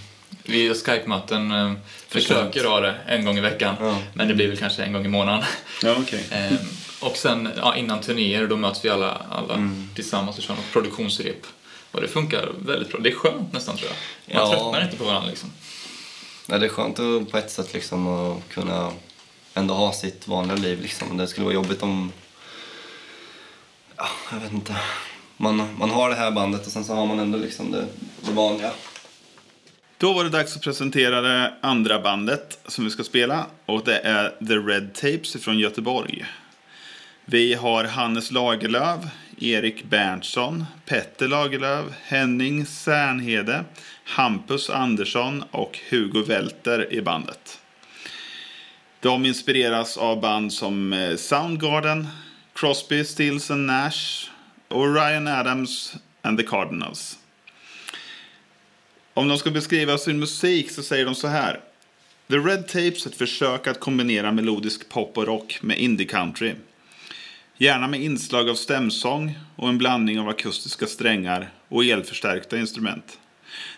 vi 0.47 0.67
har 0.67 0.75
Skype-möten, 0.75 1.51
eh, 1.51 1.73
försöker 2.07 2.63
ha 2.63 2.79
det 2.79 2.95
en 3.07 3.25
gång 3.25 3.37
i 3.37 3.41
veckan, 3.41 3.75
Ja. 3.79 3.97
men 4.13 4.27
det 4.27 4.33
blir 4.33 4.47
väl 4.47 4.57
kanske 4.57 4.83
en 4.83 4.93
gång 4.93 5.05
i 5.05 5.07
månaden. 5.07 5.43
Ja, 5.83 5.95
okej. 5.99 6.25
Ehm, 6.31 6.57
och 6.99 7.17
sen 7.17 7.49
ja, 7.57 7.75
innan 7.75 8.01
turnéer 8.01 8.47
då 8.47 8.55
möts 8.57 8.85
vi 8.85 8.89
alla, 8.89 9.21
alla 9.31 9.69
tillsammans 9.95 10.37
och 10.37 10.43
kör 10.43 10.53
något 10.55 10.71
produktionsrep. 10.71 11.45
Och 11.91 12.01
det 12.01 12.07
funkar 12.07 12.49
väldigt 12.59 12.89
bra. 12.91 12.99
Det 12.99 13.09
är 13.09 13.15
skönt 13.15 13.53
nästan 13.53 13.77
tror 13.77 13.89
jag. 13.89 14.35
Man 14.35 14.51
Ja. 14.51 14.57
tröttnar 14.57 14.83
inte 14.83 14.97
på 14.97 15.03
varandra 15.03 15.29
liksom. 15.29 15.51
Nej, 16.45 16.59
det 16.59 16.65
är 16.65 16.69
skönt 16.69 16.99
att, 16.99 17.31
på 17.31 17.37
ett 17.37 17.51
sätt 17.51 17.73
liksom, 17.73 18.07
att 18.07 18.49
kunna 18.49 18.91
ändå 19.53 19.73
ha 19.73 19.93
sitt 19.93 20.27
vanliga 20.27 20.57
liv. 20.57 20.81
Liksom. 20.81 21.17
Det 21.17 21.27
skulle 21.27 21.43
vara 21.45 21.53
jobbigt 21.55 21.83
om... 21.83 22.11
Ja, 23.97 24.07
jag 24.31 24.39
vet 24.39 24.51
inte. 24.53 24.75
Man, 25.37 25.69
man 25.79 25.89
har 25.89 26.09
det 26.09 26.15
här 26.15 26.31
bandet 26.31 26.65
och 26.65 26.71
sen 26.71 26.83
så 26.85 26.93
har 26.95 27.05
man 27.05 27.19
ändå 27.19 27.37
liksom 27.37 27.71
det, 27.71 27.85
det 28.21 28.31
vanliga. 28.31 28.71
Då 29.99 30.13
var 30.13 30.23
det 30.23 30.29
dags 30.29 30.55
att 30.55 30.61
presentera 30.61 31.21
det 31.21 31.53
andra 31.61 31.99
bandet 31.99 32.59
som 32.65 32.83
vi 32.83 32.89
ska 32.89 33.03
spela. 33.03 33.45
Och 33.65 33.83
det 33.85 33.99
är 33.99 34.29
The 34.47 34.53
Red 34.53 34.93
Tapes 34.93 35.43
från 35.43 35.59
Göteborg. 35.59 36.25
Vi 37.25 37.53
har 37.53 37.83
Hannes 37.83 38.31
Lagerlöf, 38.31 38.99
Erik 39.37 39.83
Berntsson, 39.83 40.65
Petter 40.85 41.27
Lagerlöf, 41.27 41.85
Henning 42.03 42.65
Särnhede, 42.65 43.63
Hampus 44.03 44.69
Andersson 44.69 45.43
och 45.51 45.79
Hugo 45.89 46.23
Welter 46.23 46.93
i 46.93 47.01
bandet. 47.01 47.59
De 48.99 49.25
inspireras 49.25 49.97
av 49.97 50.21
band 50.21 50.53
som 50.53 50.93
eh, 50.93 51.15
Soundgarden, 51.15 52.07
Crosby, 52.53 53.03
Stills 53.03 53.51
and 53.51 53.65
Nash 53.65 54.29
och 54.67 54.95
Ryan 54.95 55.27
Adams 55.27 55.95
and 56.21 56.37
the 56.37 56.45
Cardinals. 56.45 57.16
Om 59.17 59.27
de 59.27 59.37
ska 59.37 59.51
beskriva 59.51 59.97
sin 59.97 60.19
musik 60.19 60.71
så 60.71 60.83
säger 60.83 61.05
de 61.05 61.15
så 61.15 61.27
här. 61.27 61.59
The 62.29 62.35
Red 62.35 62.67
Tapes 62.67 63.05
är 63.05 63.09
ett 63.09 63.15
försök 63.15 63.67
att 63.67 63.79
kombinera 63.79 64.31
melodisk 64.31 64.89
pop 64.89 65.17
och 65.17 65.25
rock 65.25 65.59
med 65.61 65.79
indie 65.79 66.07
country. 66.07 66.53
Gärna 67.57 67.87
med 67.87 68.01
inslag 68.01 68.49
av 68.49 68.55
stämsång 68.55 69.39
och 69.55 69.69
en 69.69 69.77
blandning 69.77 70.19
av 70.19 70.29
akustiska 70.29 70.87
strängar 70.87 71.49
och 71.67 71.85
elförstärkta 71.85 72.57
instrument. 72.57 73.19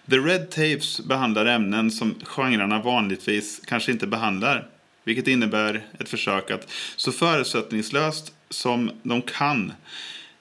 The 0.10 0.17
Red 0.17 0.50
Tapes 0.50 1.01
behandlar 1.01 1.46
ämnen 1.46 1.91
som 1.91 2.15
genrerna 2.24 2.81
vanligtvis 2.81 3.62
kanske 3.65 3.91
inte 3.91 4.08
behandlar. 4.08 4.67
Vilket 5.03 5.27
innebär 5.27 5.86
ett 6.00 6.10
försök 6.10 6.51
att 6.51 6.72
så 6.96 7.12
förutsättningslöst 7.12 8.34
som 8.50 8.91
de 9.03 9.22
kan 9.22 9.74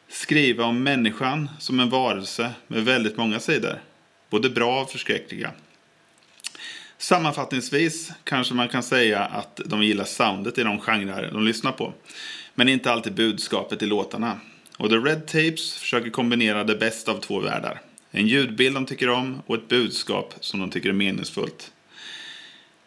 skriva 0.08 0.64
om 0.64 0.82
människan 0.82 1.50
som 1.58 1.80
en 1.80 1.90
varelse 1.90 2.50
med 2.66 2.84
väldigt 2.84 3.16
många 3.16 3.40
sidor. 3.40 3.80
Både 4.30 4.50
bra 4.50 4.82
och 4.82 4.90
förskräckliga. 4.90 5.52
Sammanfattningsvis 6.98 8.12
kanske 8.24 8.54
man 8.54 8.68
kan 8.68 8.82
säga 8.82 9.20
att 9.20 9.60
de 9.64 9.82
gillar 9.82 10.04
soundet 10.04 10.58
i 10.58 10.62
de 10.62 10.80
genrer 10.80 11.30
de 11.32 11.44
lyssnar 11.44 11.72
på. 11.72 11.92
Men 12.54 12.68
inte 12.68 12.92
alltid 12.92 13.14
budskapet 13.14 13.82
i 13.82 13.86
låtarna. 13.86 14.40
Och 14.76 14.90
The 14.90 14.96
Red 14.96 15.26
Tapes 15.26 15.72
försöker 15.72 16.10
kombinera 16.10 16.64
det 16.64 16.76
bästa 16.76 17.12
av 17.12 17.20
två 17.20 17.40
världar. 17.40 17.80
En 18.10 18.26
ljudbild 18.26 18.76
de 18.76 18.86
tycker 18.86 19.10
om 19.10 19.42
och 19.46 19.54
ett 19.54 19.68
budskap 19.68 20.34
som 20.40 20.60
de 20.60 20.70
tycker 20.70 20.88
är 20.88 20.92
meningsfullt. 20.92 21.72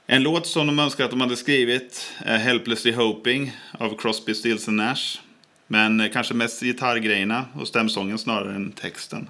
En 0.07 0.23
låt 0.23 0.47
som 0.47 0.67
de 0.67 0.79
önskar 0.79 1.05
att 1.05 1.11
de 1.11 1.21
hade 1.21 1.37
skrivit 1.37 2.13
är 2.17 2.37
Helplessly 2.37 2.93
Hoping 2.93 3.57
av 3.71 3.97
Crosby, 3.97 4.33
Stills 4.33 4.67
Nash. 4.67 5.19
Men 5.67 6.09
kanske 6.13 6.33
mest 6.33 6.61
gitarrgrejerna 6.61 7.45
och 7.55 7.67
stämsången 7.67 8.17
snarare 8.17 8.55
än 8.55 8.71
texten. 8.71 9.27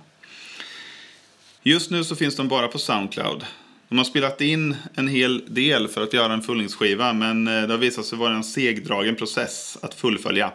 Just 1.63 1.91
nu 1.91 2.03
så 2.03 2.15
finns 2.15 2.35
de 2.35 2.47
bara 2.47 2.67
på 2.67 2.79
Soundcloud. 2.79 3.45
De 3.89 3.97
har 3.97 4.05
spelat 4.05 4.41
in 4.41 4.75
en 4.95 5.07
hel 5.07 5.53
del 5.53 5.87
för 5.87 6.01
att 6.01 6.13
göra 6.13 6.33
en 6.33 6.41
fullängdsskiva 6.41 7.13
men 7.13 7.47
eh, 7.47 7.61
det 7.61 7.73
har 7.73 7.77
visat 7.77 8.05
sig 8.05 8.17
vara 8.17 8.35
en 8.35 8.43
segdragen 8.43 9.15
process 9.15 9.77
att 9.81 9.93
fullfölja. 9.93 10.51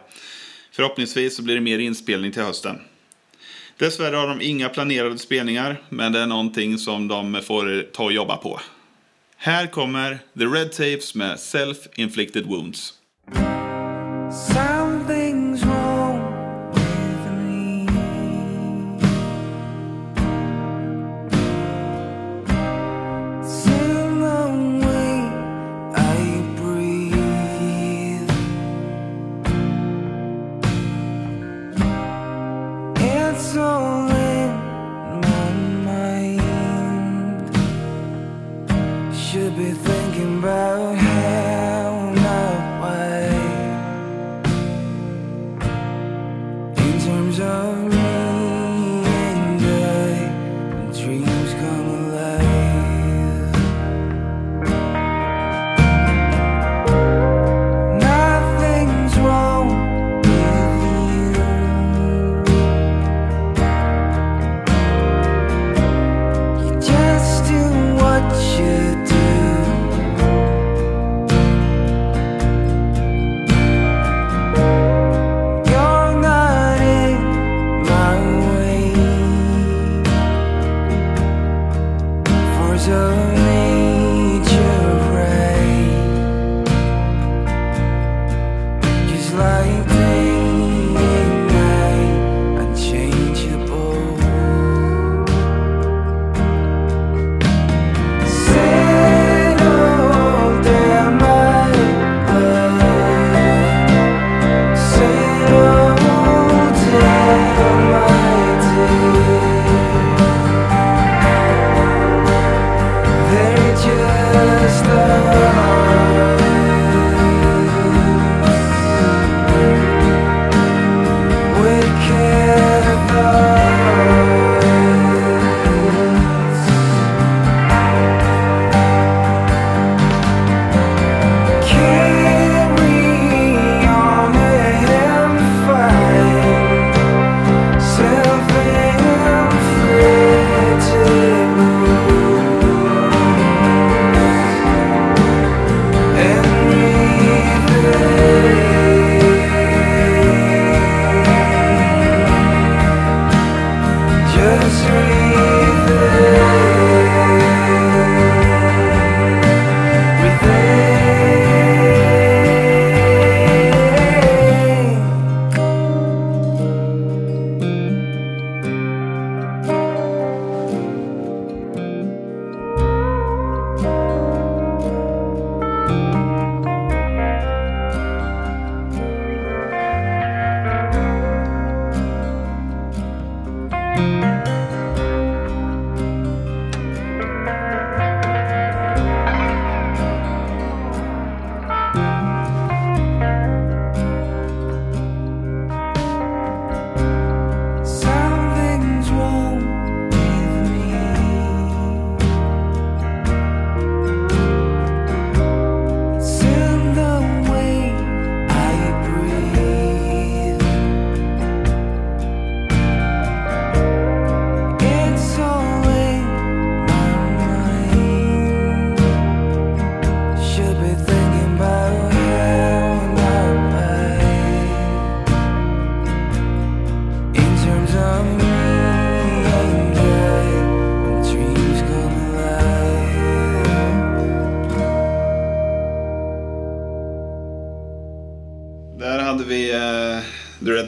Förhoppningsvis 0.72 1.36
så 1.36 1.42
blir 1.42 1.54
det 1.54 1.60
mer 1.60 1.78
inspelning 1.78 2.32
till 2.32 2.42
hösten. 2.42 2.80
Dessvärre 3.78 4.16
har 4.16 4.28
de 4.28 4.40
inga 4.40 4.68
planerade 4.68 5.18
spelningar 5.18 5.82
men 5.88 6.12
det 6.12 6.18
är 6.18 6.26
någonting 6.26 6.78
som 6.78 7.08
de 7.08 7.42
får 7.42 7.92
ta 7.92 8.04
och 8.04 8.12
jobba 8.12 8.36
på. 8.36 8.60
Här 9.36 9.66
kommer 9.66 10.18
The 10.38 10.44
Red 10.44 10.72
Tapes 10.72 11.14
med 11.14 11.36
Self-Inflicted 11.36 12.46
Wounds. 12.46 12.92
Sound 14.52 14.95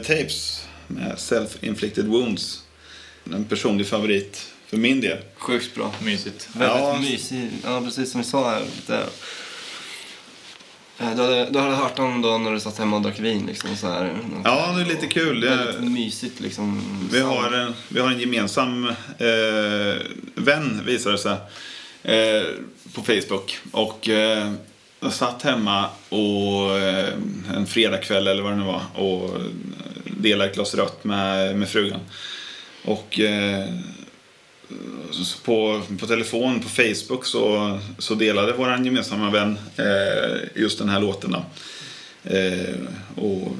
Tapes 0.09 0.63
med 0.87 1.15
Self-Inflicted 1.17 2.07
Wounds. 2.07 2.63
En 3.33 3.45
personlig 3.45 3.87
favorit 3.87 4.47
för 4.67 4.77
min 4.77 5.01
del. 5.01 5.17
Sjukt 5.37 5.75
bra. 5.75 5.91
Mysigt. 6.03 6.49
Väldigt 6.53 6.77
Ja. 6.79 6.97
mysig. 6.99 7.49
Ja, 7.63 7.81
precis 7.81 8.11
som 8.11 8.21
vi 8.21 8.27
sa 8.27 8.49
här. 8.49 8.61
Eh, 10.99 11.15
du, 11.15 11.21
hade, 11.21 11.49
du 11.49 11.59
hade 11.59 11.75
hört 11.75 11.95
den 11.95 12.21
då 12.21 12.37
när 12.37 12.51
du 12.51 12.59
satt 12.59 12.77
hemma 12.77 12.95
och 12.95 13.01
drack 13.01 13.19
vin 13.19 13.45
liksom 13.45 13.75
så 13.75 13.87
här. 13.87 14.17
Ja, 14.43 14.71
det 14.75 14.81
är 14.81 14.85
lite 14.85 15.07
kul. 15.07 15.39
Det- 15.41 15.49
Väldigt 15.55 15.91
mysigt 15.91 16.39
liksom. 16.39 16.81
Vi 17.11 17.19
har 17.21 17.51
en, 17.51 17.73
vi 17.87 17.99
har 17.99 18.11
en 18.11 18.19
gemensam 18.19 18.87
eh, 19.17 20.01
vän, 20.35 20.81
visar 20.85 21.11
det 21.11 21.17
sig, 21.17 21.37
eh, 22.03 22.43
på 22.93 23.01
Facebook. 23.01 23.57
Och 23.71 24.09
eh, 24.09 24.51
jag 24.99 25.13
satt 25.13 25.41
hemma 25.41 25.89
och, 26.09 26.77
eh, 26.79 27.13
en 27.55 27.67
fredagkväll 27.67 28.27
eller 28.27 28.43
vad 28.43 28.51
det 28.51 28.57
nu 28.57 28.63
var 28.63 28.81
och 28.95 29.29
delade 30.19 30.49
ett 30.49 30.55
glas 30.55 30.75
rött 30.75 31.03
med, 31.03 31.55
med 31.55 31.69
frugan. 31.69 31.99
Och 32.85 33.19
eh, 33.19 33.65
på, 35.45 35.81
på 35.99 36.07
telefon, 36.07 36.59
på 36.59 36.69
Facebook, 36.69 37.25
så, 37.25 37.79
så 37.97 38.15
delade 38.15 38.53
vår 38.53 38.85
gemensamma 38.85 39.29
vän 39.29 39.59
eh, 39.77 40.61
just 40.61 40.79
den 40.79 40.89
här 40.89 40.99
låten. 40.99 41.31
Då. 41.31 41.45
Eh, 42.35 42.75
och 43.15 43.51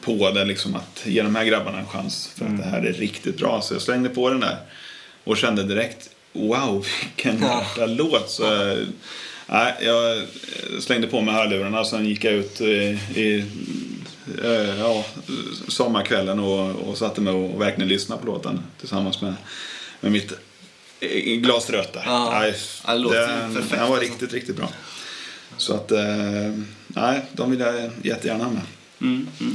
på 0.00 0.30
det 0.30 0.44
liksom 0.44 0.74
att 0.74 1.02
ge 1.06 1.22
de 1.22 1.36
här 1.36 1.44
grabbarna 1.44 1.78
en 1.78 1.86
chans 1.86 2.30
för 2.36 2.44
att 2.44 2.58
det 2.58 2.64
här 2.64 2.82
är 2.82 2.92
riktigt 2.92 3.36
bra. 3.36 3.60
Så 3.62 3.74
jag 3.74 3.82
slängde 3.82 4.08
på 4.08 4.30
den 4.30 4.40
där 4.40 4.56
och 5.24 5.36
kände 5.36 5.62
direkt 5.62 6.10
wow 6.32 6.86
vilken 7.00 7.42
Ja. 7.42 7.64
jävla 7.78 7.94
låt. 7.94 8.30
Så, 8.30 8.70
eh, 8.70 8.78
jag 9.80 10.22
slängde 10.80 11.06
på 11.06 11.20
mig 11.20 11.34
hörlurarna 11.34 11.80
och 11.80 11.86
sen 11.86 12.04
gick 12.06 12.24
jag 12.24 12.34
ut 12.34 12.60
eh, 12.60 13.18
i 13.18 13.38
eh, 13.38 13.44
ja, 14.78 15.04
sommarkvällen 15.68 16.38
och, 16.38 16.88
och 16.88 16.98
satte 16.98 17.20
mig 17.20 17.32
och 17.32 17.60
verkligen 17.60 17.88
lyssnade 17.88 18.20
på 18.20 18.26
låten 18.26 18.60
tillsammans 18.80 19.22
med, 19.22 19.34
med 20.00 20.12
mitt 20.12 20.32
eh, 21.00 21.36
glas 21.36 21.70
rött 21.70 21.92
där. 21.92 22.02
Ja. 22.06 22.30
Nej, 22.40 22.54
den, 22.86 23.54
den 23.54 23.68
var 23.70 23.78
alltså. 23.78 24.00
riktigt, 24.00 24.32
riktigt 24.32 24.56
bra. 24.56 24.68
Så 25.56 25.74
att, 25.74 25.92
eh, 25.92 26.52
nej, 26.86 27.24
de 27.32 27.50
vill 27.50 27.60
jag 27.60 27.90
jättegärna 28.02 28.44
ha 28.44 28.50
med. 28.50 28.62
Mm, 29.00 29.28
mm. 29.40 29.54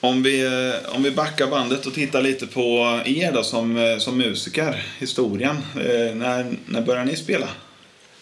Om 0.00 0.22
vi, 0.22 0.44
eh, 0.44 0.94
om 0.94 1.02
vi 1.02 1.10
backar 1.10 1.46
bandet 1.46 1.86
och 1.86 1.94
tittar 1.94 2.22
lite 2.22 2.46
på 2.46 3.00
er 3.04 3.32
då 3.32 3.42
som, 3.42 3.76
eh, 3.76 3.98
som 3.98 4.18
musiker, 4.18 4.86
historien. 4.98 5.56
Eh, 5.56 6.14
när, 6.14 6.56
när 6.66 6.82
började 6.82 7.10
ni 7.10 7.16
spela? 7.16 7.48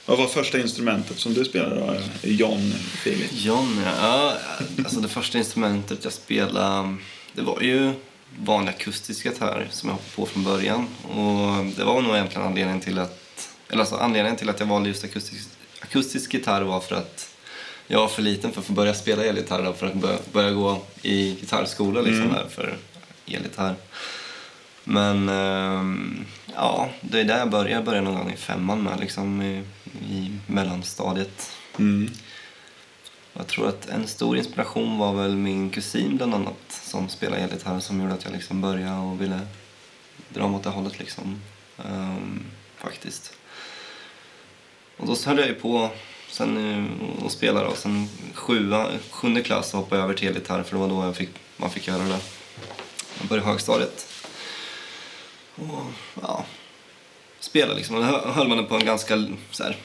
Vad 0.06 0.18
var 0.18 0.26
första 0.26 0.60
instrumentet 0.60 1.18
som 1.18 1.34
du 1.34 1.44
spelade 1.44 1.80
då, 1.80 1.96
John 2.28 2.72
Filip? 2.72 3.30
John, 3.32 3.82
ja. 3.84 4.36
Alltså 4.78 5.00
det 5.00 5.08
första 5.08 5.38
instrumentet 5.38 6.04
jag 6.04 6.12
spelade, 6.12 6.96
det 7.32 7.42
var 7.42 7.60
ju 7.60 7.92
vanlig 8.38 8.70
akustisk 8.70 9.24
gitarr 9.24 9.68
som 9.70 9.88
jag 9.88 9.94
hoppade 9.94 10.16
på 10.16 10.26
från 10.26 10.44
början. 10.44 10.86
Och 11.02 11.64
det 11.76 11.84
var 11.84 12.02
nog 12.02 12.14
egentligen 12.14 12.46
anledningen 12.46 12.80
till 12.80 12.98
att, 12.98 13.48
eller 13.68 13.80
alltså 13.80 13.96
anledningen 13.96 14.36
till 14.36 14.48
att 14.48 14.60
jag 14.60 14.66
valde 14.66 14.88
just 14.88 15.04
akustisk, 15.04 15.48
akustisk 15.80 16.34
gitarr 16.34 16.62
var 16.62 16.80
för 16.80 16.94
att 16.94 17.34
jag 17.86 18.00
var 18.00 18.08
för 18.08 18.22
liten 18.22 18.52
för 18.52 18.60
att 18.60 18.66
få 18.66 18.72
börja 18.72 18.94
spela 18.94 19.24
elgitarr 19.24 19.66
och 19.66 19.76
för 19.76 19.86
att 19.86 19.94
börja, 19.94 20.18
börja 20.32 20.50
gå 20.50 20.82
i 21.02 21.34
gitarrskola 21.34 22.00
liksom 22.00 22.28
där 22.28 22.46
för 22.50 22.76
elgitarr. 23.26 23.74
Men 24.84 25.28
ehm, 25.28 26.24
ja, 26.54 26.90
det 27.00 27.20
är 27.20 27.24
där 27.24 27.38
jag 27.38 27.50
började. 27.50 27.70
Jag 27.70 27.84
började 27.84 28.04
någon 28.04 28.14
gång 28.14 28.32
i 28.32 28.36
femman 28.36 28.82
med 28.82 29.00
liksom 29.00 29.42
i, 29.42 29.64
i 30.08 30.38
mellanstadiet. 30.46 31.52
Mm. 31.78 32.10
Jag 33.32 33.46
tror 33.46 33.68
att 33.68 33.88
en 33.88 34.06
stor 34.06 34.36
inspiration 34.36 34.98
var 34.98 35.12
väl 35.12 35.36
min 35.36 35.70
kusin 35.70 36.16
bland 36.16 36.34
annat 36.34 36.58
som 36.68 37.08
spelar 37.08 37.36
elgitarr 37.36 37.80
som 37.80 38.00
gjorde 38.00 38.14
att 38.14 38.24
jag 38.24 38.32
liksom 38.32 38.60
började 38.60 39.00
och 39.00 39.20
ville 39.20 39.40
dra 40.28 40.48
mot 40.48 40.62
det 40.62 40.70
hållet 40.70 40.98
liksom. 40.98 41.40
Ehm, 41.84 42.44
faktiskt. 42.76 43.32
Och 44.96 45.06
då 45.06 45.16
höll 45.26 45.38
jag 45.38 45.48
ju 45.48 45.54
på 45.54 45.90
sen 46.30 46.56
eh, 46.56 47.24
och 47.24 47.32
spelade 47.32 47.66
och 47.66 47.76
sen 47.76 48.08
sjua, 48.34 48.88
sjunde 49.10 49.42
klass 49.42 49.72
hoppade 49.72 50.00
jag 50.00 50.04
över 50.04 50.14
till 50.14 50.28
elgitarr 50.28 50.62
för 50.62 50.76
det 50.76 50.80
var 50.80 50.88
då 50.88 51.04
jag 51.04 51.16
fick, 51.16 51.30
man 51.56 51.70
fick 51.70 51.88
göra 51.88 52.02
det. 52.02 52.20
Jag 53.18 53.28
började 53.28 53.48
högstadiet. 53.48 54.11
Och 55.56 55.84
ja, 56.22 56.44
spela 57.40 57.74
liksom. 57.74 57.96
Och 57.96 58.02
då 58.02 58.08
hö- 58.08 58.30
höll 58.32 58.48
man 58.48 58.56
det 58.58 58.64
på 58.64 58.74
en 58.74 58.84
ganska 58.84 59.26
så 59.50 59.62
här, 59.62 59.76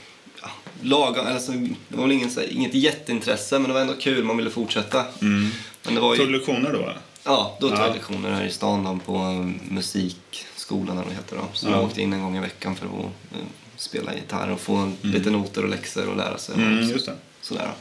ja, 0.42 0.50
laga, 0.82 1.22
alltså, 1.22 1.52
det 1.52 1.96
var 1.98 2.04
väl 2.04 2.12
ingen, 2.12 2.30
så 2.32 2.40
här, 2.40 2.48
inget 2.54 2.74
jätteintresse 2.74 3.60
men 3.60 3.68
det 3.68 3.74
var 3.74 3.82
ändå 3.82 3.94
kul, 3.94 4.24
man 4.24 4.38
ville 4.38 4.50
fortsätta. 4.50 5.06
Mm. 5.22 5.50
Men 5.84 5.96
det 5.96 6.02
var 6.02 6.16
Tog 6.16 6.26
ju, 6.26 6.32
du 6.32 6.38
lektioner 6.38 6.74
då? 6.74 6.92
ja, 7.24 7.58
då 7.62 7.70
tog 7.70 7.78
Ja. 7.78 7.86
jag 7.86 7.94
lektioner 7.96 8.32
här 8.32 8.46
i 8.46 8.52
stan 8.52 8.84
då, 8.84 9.00
på 9.06 9.18
um, 9.18 9.60
musikskolan 9.70 10.90
eller 10.98 11.04
vad 11.04 11.12
det 11.12 11.16
heter 11.16 11.36
då. 11.36 11.44
Så 11.54 11.68
Ja. 11.68 11.72
jag 11.72 11.84
åkte 11.84 12.02
in 12.02 12.14
en 12.14 12.22
gång 12.22 12.38
i 12.38 12.40
veckan 12.40 12.76
för 12.76 12.86
att 12.86 12.92
uh, 12.92 13.08
spela 13.76 14.14
gitarr 14.16 14.50
och 14.52 14.60
få 14.60 14.92
lite 15.02 15.30
noter 15.30 15.64
och 15.64 15.70
läxor 15.70 16.08
och 16.10 16.18
lära 16.18 16.38
sig. 16.38 16.56
Mm, 16.56 16.78
och 16.78 16.84
just 16.84 17.06
det. 17.06 17.16
Sådär. 17.42 17.72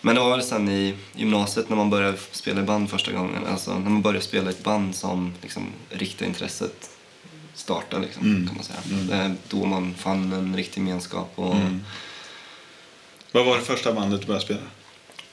Men 0.00 0.14
det 0.14 0.20
var 0.20 0.30
väl 0.30 0.42
sen 0.42 0.68
i 0.68 0.94
gymnasiet 1.14 1.68
när 1.68 1.76
man 1.76 1.90
började 1.90 2.18
spela 2.32 2.60
i 2.60 2.64
band 2.64 2.90
första 2.90 3.12
gången. 3.12 3.46
Alltså 3.46 3.78
när 3.78 3.90
man 3.90 4.02
började 4.02 4.24
spela 4.24 4.50
i 4.50 4.54
ett 4.54 4.64
band 4.64 4.94
som 4.94 5.34
liksom 5.42 5.66
riktiga 5.90 6.28
intresset 6.28 6.90
startade 7.54 8.02
liksom, 8.02 8.22
Mm. 8.26 8.46
kan 8.46 8.56
man 8.56 8.64
säga. 8.64 8.78
Det 9.08 9.14
är 9.14 9.34
då 9.48 9.64
man 9.66 9.94
fann 9.94 10.32
en 10.32 10.56
riktig 10.56 10.80
gemenskap 10.80 11.32
och 11.34 11.54
Mm. 11.56 11.84
Vad 13.32 13.46
var 13.46 13.56
det 13.56 13.62
första 13.64 13.92
bandet 13.92 14.20
du 14.20 14.26
började 14.26 14.44
spela? 14.44 14.60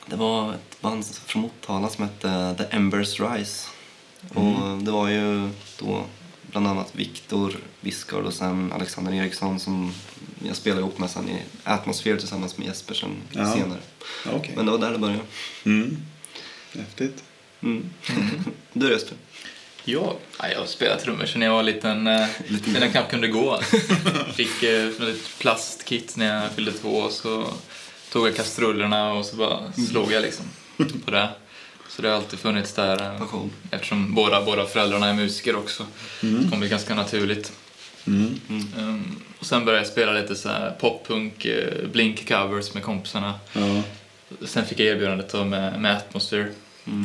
det 0.08 0.16
var 0.16 0.54
ett 0.54 0.82
band 0.82 1.06
från 1.06 1.42
Motala 1.42 1.90
som 1.90 2.04
hette 2.04 2.56
The 2.58 2.76
Embers 2.76 3.20
Rise. 3.20 3.68
Och 4.34 4.78
det 4.84 4.92
var 4.92 5.10
ju 5.10 5.50
då 5.80 6.04
bland 6.56 6.68
annat 6.68 6.96
Viktor 6.96 7.58
Bisgård 7.82 8.26
och 8.26 8.34
sen 8.34 8.72
Alexander 8.72 9.14
Eriksson 9.14 9.60
som 9.60 9.94
jag 10.48 10.56
spelade 10.56 10.82
ihop 10.82 11.00
med 11.00 11.10
sen 11.10 11.30
i 11.30 11.42
Atmosphere 11.64 12.20
tillsammans 12.20 12.58
med 12.58 12.68
Jesper 12.68 12.94
sen 12.96 13.16
Ja. 13.32 13.54
senare. 13.54 13.80
Ja, 14.26 14.32
Okej. 14.36 14.54
Men 14.56 14.66
det 14.66 14.72
var 14.72 14.80
där 14.80 14.92
det 14.92 14.98
började. 14.98 15.22
Mm. 15.66 15.98
Häftigt. 16.74 17.24
Mm. 17.64 17.90
du 18.74 18.92
Jesper? 18.92 19.18
Jag? 19.84 20.16
Ja, 20.40 20.48
jag 20.50 20.70
spelade 20.70 21.02
trummor 21.02 21.26
sen 21.26 21.42
jag 21.42 21.54
var 21.54 21.64
liten, 21.64 22.08
eh, 22.08 22.28
Liten 22.48 22.74
sen 22.74 22.82
jag 22.82 22.92
knappt 22.92 23.12
kunde 23.12 23.28
gå. 23.28 23.60
Fick 24.34 24.64
eh, 24.64 24.88
ett 24.88 25.40
plastkit 25.40 26.16
när 26.18 26.42
jag 26.44 26.52
fyllde 26.52 26.72
två 26.72 27.10
så 27.10 27.48
tog 28.12 28.28
jag 28.28 28.36
kastrullerna 28.36 29.14
och 29.14 29.26
så 29.26 29.36
bara 29.36 29.72
slog 29.90 30.12
jag 30.12 30.22
liksom 30.22 30.46
på 31.06 31.12
det. 31.12 31.30
Så 31.96 32.02
det 32.02 32.08
har 32.08 32.16
alltid 32.16 32.40
funnits 32.40 32.74
där. 32.74 33.04
eh, 33.04 33.26
cool. 33.28 33.50
Eftersom 33.72 34.14
båda, 34.16 34.42
båda 34.42 34.66
föräldrarna 34.66 35.08
är 35.08 35.14
musiker 35.14 35.56
också. 35.56 35.86
Så 36.20 36.50
kom 36.52 36.60
det 36.60 36.68
ganska 36.68 36.96
naturligt. 36.96 37.52
Mm. 38.08 38.40
Um, 38.78 39.22
och 39.40 39.46
sen 39.46 39.66
började 39.66 39.86
jag 39.86 39.92
spela 39.92 40.12
lite 40.12 40.36
så 40.36 40.50
här 40.50 40.72
poppunk, 40.80 41.46
eh, 41.46 41.88
blink-covers 41.94 42.74
med 42.74 42.84
kompisarna. 42.84 43.34
Ja. 43.54 43.82
Sen 44.46 44.66
fick 44.66 44.80
jag 44.80 44.88
erbjudandet 44.88 45.30
då 45.32 45.44
med, 45.44 45.82
med 45.82 45.98
Atmosphere. 45.98 46.48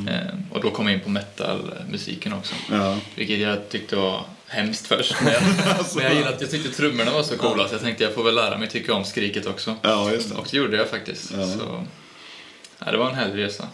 Eh, 0.09 0.35
och 0.51 0.63
då 0.63 0.71
kom 0.71 0.87
jag 0.87 0.95
in 0.95 1.01
på 1.01 1.11
metal-musiken 1.11 2.33
också. 2.33 2.55
Ja. 2.71 2.99
Vilket 3.15 3.39
jag 3.39 3.69
tyckte 3.69 3.97
var 3.97 4.25
hemskt 4.47 4.87
först. 4.87 5.15
Men 5.23 5.33
jag, 5.33 5.43
men 5.95 6.05
jag 6.05 6.15
gillade 6.15 6.35
att 6.35 6.41
jag 6.41 6.51
tyckte 6.51 6.71
trummorna 6.71 7.11
var 7.11 7.23
så 7.23 7.37
coola 7.37 7.69
så 7.69 7.75
jag 7.75 7.81
tänkte 7.83 8.05
jag 8.05 8.15
får 8.15 8.25
väl 8.25 8.35
lära 8.35 8.59
mig 8.59 8.69
tycka 8.69 8.95
om 8.95 9.05
skriket 9.05 9.47
också. 9.47 9.77
ja, 9.83 10.13
just 10.13 10.29
det. 10.29 10.35
Och 10.35 10.49
det 10.51 10.57
gjorde 10.57 10.77
jag 10.77 10.89
faktiskt. 10.89 11.33
Ja. 11.37 11.47
Så, 11.47 11.85
ja, 12.79 12.91
det 12.91 12.99
var 12.99 13.09
en 13.09 13.15
härlig 13.15 13.45
resa. 13.45 13.69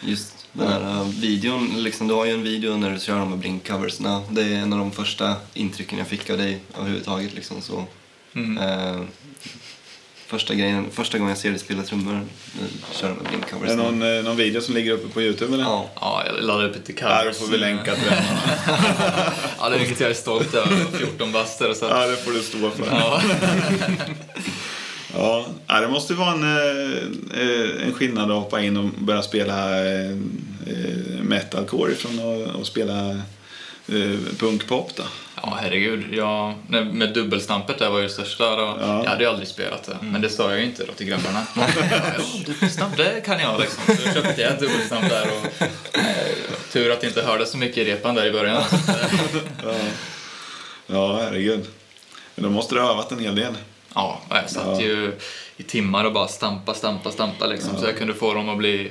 Just 0.00 0.46
den 0.52 0.68
här 0.68 0.80
uh, 0.80 1.08
videon, 1.08 1.82
liksom, 1.82 2.08
du 2.08 2.14
har 2.14 2.24
ju 2.24 2.32
en 2.32 2.42
video 2.42 2.76
när 2.76 2.90
du 2.90 3.00
kör 3.00 3.18
de 3.18 3.28
här 3.28 3.36
blinkcoversna. 3.36 4.22
Det 4.30 4.42
är 4.42 4.54
en 4.58 4.72
av 4.72 4.78
de 4.78 4.92
första 4.92 5.36
intrycken 5.54 5.98
jag 5.98 6.06
fick 6.08 6.30
av 6.30 6.38
dig 6.38 6.60
överhuvudtaget. 6.78 7.34
Liksom, 7.34 7.62
så. 7.62 7.84
Mm. 8.34 8.58
Eh, 8.58 9.00
första, 10.26 10.54
grejen, 10.54 10.86
första 10.92 11.18
gången 11.18 11.28
jag 11.30 11.38
ser 11.38 11.50
dig 11.50 11.58
spela 11.58 11.82
trummor, 11.82 12.14
eh, 12.14 12.20
kör 12.92 13.08
de 13.08 13.14
här 13.14 13.20
Är 13.20 13.24
det 13.24 13.28
blinkcoversna. 13.28 13.76
någon, 13.82 14.16
eh, 14.16 14.22
någon 14.24 14.36
video 14.36 14.60
som 14.60 14.74
ligger 14.74 14.92
uppe 14.92 15.08
på 15.08 15.22
Youtube 15.22 15.54
eller? 15.54 15.64
Ja, 15.64 15.90
Ja, 16.00 16.22
jag 16.26 16.44
laddade 16.44 16.68
upp 16.68 16.76
lite 16.76 16.92
covers. 16.92 17.36
får 17.38 17.46
vi 17.46 17.58
länka 17.58 17.94
till 17.94 18.04
den. 18.04 18.24
Ja, 19.60 19.68
det 19.68 19.74
är 19.74 19.78
vilket 19.78 20.00
jag 20.00 20.10
är 20.10 20.14
stolt 20.14 20.54
över. 20.54 20.98
14 20.98 21.32
baster 21.32 21.70
och 21.70 21.76
så. 21.76 21.84
Ja, 21.84 22.06
det 22.06 22.16
får 22.16 22.32
du 22.32 22.42
stå 22.42 22.70
för. 22.70 22.86
Ja. 25.18 25.46
Det 25.80 25.88
måste 25.88 26.14
vara 26.14 26.30
en, 26.30 26.42
eh, 26.42 27.42
eh, 27.42 27.86
en 27.86 27.94
skillnad 27.94 28.30
att 28.30 28.36
hoppa 28.36 28.60
in 28.60 28.76
och 28.76 28.84
börja 28.98 29.22
spela 29.22 29.86
eh, 29.86 30.16
metalcore 31.22 31.92
ifrån 31.92 32.20
att 32.60 32.66
spela 32.66 33.20
punkpop 34.38 34.90
då. 34.96 35.02
Ja, 35.42 35.58
herregud. 35.60 36.04
Jag, 36.12 36.54
med 36.68 37.14
dubbelstampet 37.14 37.78
där 37.78 37.90
var 37.90 37.98
ju 37.98 38.04
det 38.04 38.12
största. 38.12 38.56
Då, 38.56 38.78
Ja. 38.80 39.02
Jag 39.02 39.10
hade 39.10 39.24
ju 39.24 39.30
aldrig 39.30 39.48
spelat 39.48 39.82
det, 39.82 39.96
men 40.00 40.20
det 40.20 40.28
sa 40.28 40.50
jag 40.50 40.58
ju 40.58 40.64
inte 40.64 40.84
då 40.84 40.92
till 40.92 41.06
grabbarna. 41.06 41.46
Dubbelstamp, 42.46 42.96
det 42.96 43.20
kan 43.24 43.40
jag 43.40 43.60
liksom. 43.60 43.96
Så 43.96 44.12
köpte 44.12 44.40
jag 44.42 44.58
dubbelstamp 44.58 45.08
där 45.08 45.26
och 45.26 45.62
eh, 45.98 46.26
tur 46.72 46.92
att 46.92 47.00
det 47.00 47.06
inte 47.06 47.22
hördes 47.22 47.50
så 47.50 47.58
mycket 47.58 47.78
i 47.78 47.84
repan 47.84 48.14
där 48.14 48.26
i 48.26 48.32
början. 48.32 48.62
Ja, 49.64 49.74
ja 50.86 51.20
herregud. 51.22 51.66
Men 52.34 52.44
då 52.44 52.50
måste 52.50 52.74
du 52.74 52.80
ha 52.80 52.90
övat 52.90 53.12
en 53.12 53.18
hel 53.18 53.34
del. 53.34 53.54
Ja, 53.98 54.20
och 54.28 54.36
jag 54.36 54.50
satt 54.50 54.66
Ja. 54.66 54.80
ju 54.80 55.12
i 55.56 55.62
timmar 55.62 56.04
och 56.04 56.12
bara 56.12 56.28
stampa, 56.28 56.74
stampa, 56.74 57.10
stampa 57.10 57.46
liksom. 57.46 57.76
Så 57.78 57.86
jag 57.86 57.98
kunde 57.98 58.14
få 58.14 58.34
dem 58.34 58.48
att 58.48 58.58
bli 58.58 58.90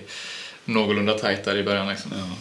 någorlunda 0.66 1.14
tajt 1.14 1.44
där 1.46 1.58
i 1.58 1.64
början 1.64 1.88
liksom. 1.90 2.12
Ja. 2.16 2.36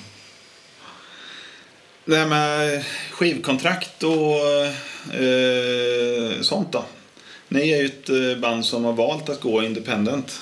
Det 2.05 2.17
här 2.17 2.27
med 2.27 2.85
skivkontrakt 3.11 4.03
och 4.03 4.37
eh, 5.15 6.41
sånt 6.43 6.73
då? 6.73 6.85
Ni 7.49 7.71
är 7.73 7.77
ju 7.77 7.87
ett 7.87 8.09
eh, 8.09 8.41
band 8.41 8.67
som 8.67 8.85
har 8.85 8.93
valt 8.93 9.29
att 9.29 9.41
gå 9.41 9.63
independent. 9.63 10.41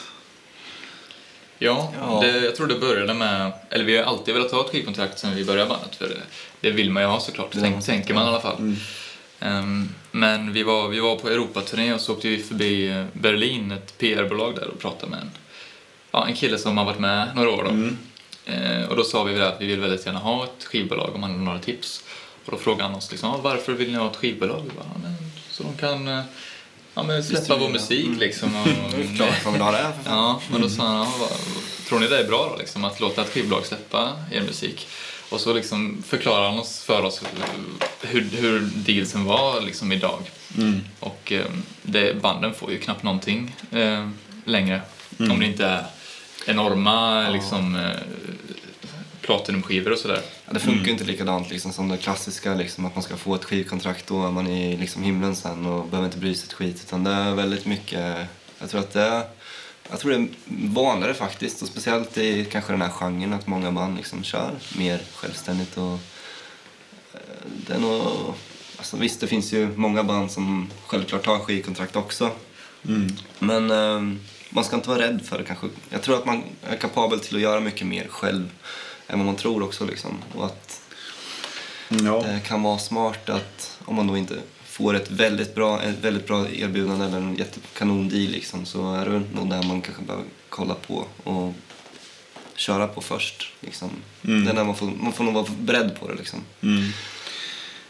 Ja, 1.58 1.92
Ja. 2.00 2.20
Det, 2.22 2.38
jag 2.44 2.56
tror 2.56 2.66
det 2.66 2.78
började 2.78 3.14
med... 3.14 3.52
Eller 3.70 3.84
vi 3.84 3.96
har 3.96 4.04
alltid 4.04 4.34
velat 4.34 4.50
ha 4.52 4.64
ett 4.64 4.70
skivkontrakt 4.70 5.18
sen 5.18 5.34
vi 5.36 5.44
började 5.44 5.68
bandet. 5.68 5.96
För 5.96 6.08
det, 6.08 6.20
det 6.60 6.70
vill 6.70 6.90
man 6.90 7.02
ju 7.02 7.08
ha 7.08 7.20
såklart, 7.20 7.54
man 7.54 7.82
tänker 7.82 8.14
man 8.14 8.24
i 8.24 8.28
alla 8.28 8.40
fall. 8.40 8.76
Ehm, 9.40 9.88
men 10.14 10.52
vi 10.52 10.62
var, 10.62 10.88
vi 10.88 11.00
var 11.00 11.16
på 11.16 11.28
Europaturné 11.28 11.92
och 11.92 12.00
så 12.00 12.12
åkte 12.12 12.28
vi 12.28 12.42
förbi 12.42 12.88
eh, 12.88 13.04
Berlin, 13.12 13.70
ett 13.72 13.98
PR-bolag 13.98 14.54
där 14.54 14.68
och 14.68 14.78
pratade 14.78 15.10
med 15.10 15.20
en, 15.20 15.30
ja, 16.10 16.26
en 16.26 16.34
kille 16.34 16.58
som 16.58 16.78
har 16.78 16.84
varit 16.84 16.98
med 16.98 17.28
några 17.36 17.50
år. 17.50 17.64
Då. 17.64 17.88
Eh, 18.52 18.84
och 18.88 18.96
då 18.96 19.04
sa 19.04 19.24
vi 19.24 19.40
att 19.40 19.60
vi 19.60 19.66
vill 19.66 19.80
väldigt 19.80 20.06
gärna 20.06 20.18
ha 20.18 20.44
ett 20.44 20.64
skivbolag 20.64 21.14
om 21.14 21.22
han 21.22 21.30
har 21.32 21.38
några 21.38 21.58
tips. 21.58 22.04
Och 22.44 22.52
då 22.52 22.58
frågade 22.58 22.82
han 22.82 22.94
oss 22.94 23.10
liksom, 23.10 23.28
"Ja, 23.30 23.40
varför 23.42 23.72
vill 23.72 23.90
ni 23.92 23.98
ha 23.98 24.10
ett 24.10 24.16
skivbolag? 24.16 24.62
Vi 24.64 24.70
bara, 24.70 24.86
"Ja, 24.94 25.00
men, 25.02 25.14
så 25.50 25.62
de 25.62 25.76
kan 25.76 26.08
eh, 26.08 26.20
ja, 26.94 27.02
men 27.02 27.24
släppa 27.24 27.56
vår 27.56 27.68
musik 27.68 28.06
Mm. 28.06 28.18
liksom. 28.18 28.56
Och, 28.56 28.66
är 28.98 29.16
klart 29.16 29.44
man 29.44 29.52
vill 29.52 29.62
ha 29.62 29.72
det. 29.72 29.92
Ja, 30.04 30.40
men 30.52 30.60
då 30.60 30.68
sa 30.68 30.82
han, 30.86 30.96
ja, 30.96 31.12
vad, 31.20 31.30
tror 31.88 31.98
ni 32.00 32.06
det 32.06 32.18
är 32.18 32.24
bra 32.28 32.48
då, 32.52 32.56
liksom, 32.58 32.84
att 32.84 33.00
låta 33.00 33.22
ett 33.22 33.28
skivbolag 33.32 33.66
släppa 33.66 34.12
er 34.32 34.40
musik? 34.42 34.86
Och 35.28 35.40
så 35.40 35.52
liksom 35.52 36.02
förklarade 36.06 36.48
han 36.48 36.58
oss 36.58 36.82
för 36.82 37.02
oss 37.02 37.22
hur, 38.00 38.22
hur 38.22 38.60
dealsen 38.60 39.24
var 39.24 39.60
liksom 39.60 39.92
idag. 39.92 40.20
Och 41.00 41.32
eh, 41.32 41.46
det, 41.82 42.22
banden 42.22 42.54
får 42.54 42.70
ju 42.70 42.78
knappt 42.78 43.02
någonting 43.02 43.56
eh, 43.70 44.08
längre. 44.44 44.82
Om 45.18 45.40
det 45.40 45.46
inte 45.46 45.66
är 45.66 45.84
enorma 46.46 47.28
liksom, 47.28 47.76
eh, 47.76 47.96
platinumskivor 49.20 49.92
och 49.92 49.98
sådär. 49.98 50.20
Ja, 50.46 50.52
det 50.52 50.60
funkar 50.60 50.84
ju 50.84 50.92
inte 50.92 51.04
likadant 51.04 51.50
liksom, 51.50 51.72
som 51.72 51.88
det 51.88 51.96
klassiska, 51.96 52.54
liksom, 52.54 52.86
att 52.86 52.94
man 52.94 53.02
ska 53.02 53.16
få 53.16 53.34
ett 53.34 53.44
skivkontrakt 53.44 54.10
och 54.10 54.26
är 54.26 54.30
man 54.30 54.46
i 54.46 54.76
liksom, 54.76 55.02
himlen 55.02 55.36
sen 55.36 55.66
och 55.66 55.86
behöver 55.86 56.06
inte 56.06 56.18
bry 56.18 56.34
sig 56.34 56.46
ett 56.46 56.52
skit. 56.52 56.84
Utan 56.86 57.04
det 57.04 57.10
är 57.10 57.34
väldigt 57.34 57.66
mycket, 57.66 58.26
jag 58.58 58.70
tror 58.70 58.80
att 58.80 58.92
det 58.92 59.22
jag 59.94 60.00
tror 60.00 60.10
det 60.12 60.16
är 60.16 60.28
vanligare 60.68 61.14
faktiskt 61.14 61.62
och 61.62 61.68
speciellt 61.68 62.18
i 62.18 62.44
kanske 62.44 62.72
den 62.72 62.82
här 62.82 62.90
genren 62.90 63.32
att 63.32 63.46
många 63.46 63.72
band 63.72 63.96
liksom 63.96 64.24
kör 64.24 64.50
mer 64.78 65.00
självständigt 65.14 65.76
och 65.76 65.92
eh, 67.12 67.20
det 67.66 67.74
är 67.74 67.78
nog, 67.78 68.02
alltså 68.76 68.96
visst 68.96 69.20
det 69.20 69.26
finns 69.26 69.52
ju 69.52 69.68
många 69.76 70.02
band 70.04 70.30
som 70.30 70.70
självklart 70.86 71.26
har 71.26 71.38
skivkontrakt 71.38 71.96
också. 71.96 72.30
Men 73.38 73.70
eh, 73.70 74.16
man 74.50 74.64
ska 74.64 74.76
inte 74.76 74.88
vara 74.88 75.00
rädd 75.00 75.20
för 75.24 75.38
det 75.38 75.44
kanske. 75.44 75.66
Jag 75.90 76.02
tror 76.02 76.16
att 76.18 76.26
man 76.26 76.42
är 76.62 76.76
kapabel 76.76 77.20
till 77.20 77.36
att 77.36 77.42
göra 77.42 77.60
mycket 77.60 77.86
mer 77.86 78.06
själv 78.08 78.50
än 79.06 79.18
vad 79.18 79.26
man 79.26 79.36
tror 79.36 79.62
också 79.62 79.84
liksom. 79.84 80.18
Och 80.34 80.44
att 80.46 80.80
Ja. 81.88 82.22
det 82.26 82.40
kan 82.46 82.62
vara 82.62 82.78
smart 82.78 83.28
att 83.28 83.78
om 83.84 83.94
man 83.96 84.06
då 84.06 84.16
inte 84.16 84.38
får 84.74 84.94
ett 84.94 85.10
väldigt 85.10 85.54
bra, 85.54 85.82
ett 85.82 85.98
väldigt 85.98 86.26
bra 86.26 86.50
erbjudande 86.50 87.04
eller 87.04 87.16
en 87.16 87.36
jättekanon 87.36 88.08
deal 88.08 88.30
liksom, 88.30 88.66
så 88.66 88.94
är 88.94 89.04
det 89.04 89.22
nog 89.34 89.50
där 89.50 89.62
man 89.62 89.82
kanske 89.82 90.02
behöver 90.02 90.26
kolla 90.48 90.74
på 90.74 91.06
och 91.24 91.52
köra 92.56 92.86
på 92.86 93.00
först. 93.00 93.52
Liksom. 93.60 93.90
Det 94.22 94.50
är 94.50 94.54
där 94.54 94.64
man 94.64 94.76
får, 94.76 94.86
man 94.86 95.12
får 95.12 95.24
nog 95.24 95.34
vara 95.34 95.46
beredd 95.58 96.00
på 96.00 96.08
det. 96.08 96.14
Liksom. 96.14 96.40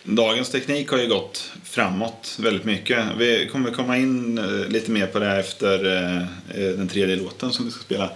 Dagens 0.06 0.50
teknik 0.50 0.90
har 0.90 0.98
ju 0.98 1.08
gått 1.08 1.52
framåt 1.64 2.38
väldigt 2.40 2.64
mycket. 2.64 3.04
Vi 3.18 3.48
kommer 3.52 3.70
komma 3.70 3.96
in 3.96 4.38
eh, 4.38 4.68
lite 4.68 4.90
mer 4.90 5.06
på 5.06 5.18
det 5.18 5.26
här 5.26 5.40
efter 5.40 5.96
eh, 5.96 6.22
eh, 6.62 6.70
den 6.76 6.88
tredje 6.88 7.16
låten 7.16 7.52
som 7.52 7.64
vi 7.64 7.70
ska 7.70 7.80
spela. 7.80 8.10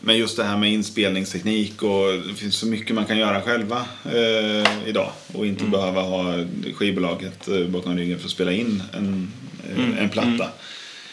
Men 0.00 0.18
just 0.18 0.36
det 0.36 0.44
här 0.44 0.56
med 0.56 0.72
inspelningsteknik 0.72 1.82
och 1.82 2.12
det 2.28 2.34
finns 2.34 2.56
så 2.56 2.66
mycket 2.66 2.94
man 2.94 3.04
kan 3.04 3.18
göra 3.18 3.42
själva 3.42 3.84
idag 4.86 5.12
och 5.32 5.46
inte 5.46 5.64
behöva 5.64 6.02
ha 6.02 6.44
skivbolaget 6.74 7.48
bakom 7.68 7.96
ryggen 7.96 8.18
för 8.18 8.24
att 8.24 8.30
spela 8.30 8.52
in 8.52 8.82
en, 8.92 9.32
eh, 9.76 10.02
en 10.02 10.08
platta. 10.08 10.48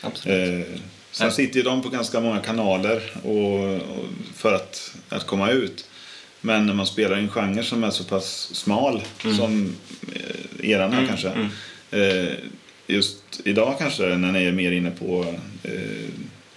Absolut. 0.02 0.68
Eh, 0.68 0.80
sen 1.12 1.32
sitter 1.32 1.58
ju 1.58 1.64
de 1.64 1.82
på 1.82 1.90
ganska 1.90 2.20
många 2.20 2.40
kanaler 2.40 3.02
och, 3.24 3.76
och 3.76 4.06
för 4.36 4.54
att, 4.54 4.96
att 5.10 5.26
komma 5.26 5.52
ut. 5.52 5.86
Men 6.46 6.66
när 6.66 6.74
man 6.74 6.86
spelar 6.88 7.18
i 7.18 7.22
en 7.22 7.30
genre 7.30 7.64
som 7.64 7.84
är 7.84 7.90
så 7.90 8.04
pass 8.04 8.56
smal 8.56 9.02
som 9.38 9.76
eh, 10.16 10.70
eran 10.70 10.94
här 10.94 11.08
kanske. 11.08 11.50
Eh, 11.92 12.34
just 12.88 13.18
idag 13.44 13.76
kanske 13.80 14.04
när 14.18 14.32
ni 14.32 14.44
är 14.46 14.52
mer 14.52 14.72
inne 14.72 14.92
på 14.92 15.36
eh, 15.64 15.72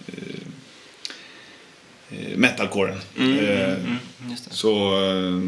eh, 0.07 0.39
eh, 2.09 2.37
metalcoren. 2.37 2.97
Eh, 3.17 3.77
Just 4.29 4.49
det. 4.49 4.55
så 4.55 4.93
eh, 5.03 5.39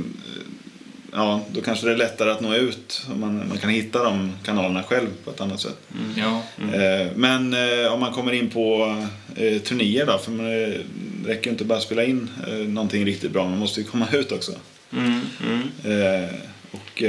ja, 1.11 1.41
då 1.51 1.61
kanske 1.61 1.85
det 1.85 1.91
är 1.93 1.97
lättare 1.97 2.31
att 2.31 2.41
nå 2.41 2.55
ut. 2.55 3.05
Man, 3.15 3.47
man 3.47 3.57
kan 3.57 3.69
hitta 3.69 4.03
de 4.03 4.31
kanalerna 4.43 4.83
själv 4.83 5.07
på 5.23 5.31
ett 5.31 5.41
annat 5.41 5.59
sätt. 5.59 5.77
Ja, 6.15 6.43
Eh, 6.73 7.07
Men 7.15 7.53
eh, 7.53 7.93
om 7.93 7.99
man 7.99 8.13
kommer 8.13 8.31
in 8.31 8.49
på 8.49 8.95
eh, 9.35 9.61
turnéer 9.61 10.05
då, 10.05 10.17
för 10.17 10.31
man, 10.31 10.45
det 10.45 10.77
räcker 11.25 11.45
ju 11.45 11.51
inte 11.51 11.65
bara 11.65 11.77
att 11.77 11.83
spela 11.83 12.03
in 12.03 12.29
någonting 12.67 13.05
riktigt 13.05 13.31
bra, 13.31 13.49
man 13.49 13.59
måste 13.59 13.81
ju 13.81 13.87
komma 13.87 14.07
ut 14.11 14.31
också. 14.31 14.51
Mm, 14.93 15.21
mm. 15.43 16.27
Och 16.71 17.03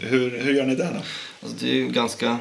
hur, 0.00 0.38
hur 0.38 0.54
gör 0.54 0.66
ni 0.66 0.74
där 0.74 0.90
då? 0.92 1.00
Alltså, 1.42 1.64
det 1.64 1.70
är 1.70 1.74
ju 1.74 1.88
ganska 1.88 2.38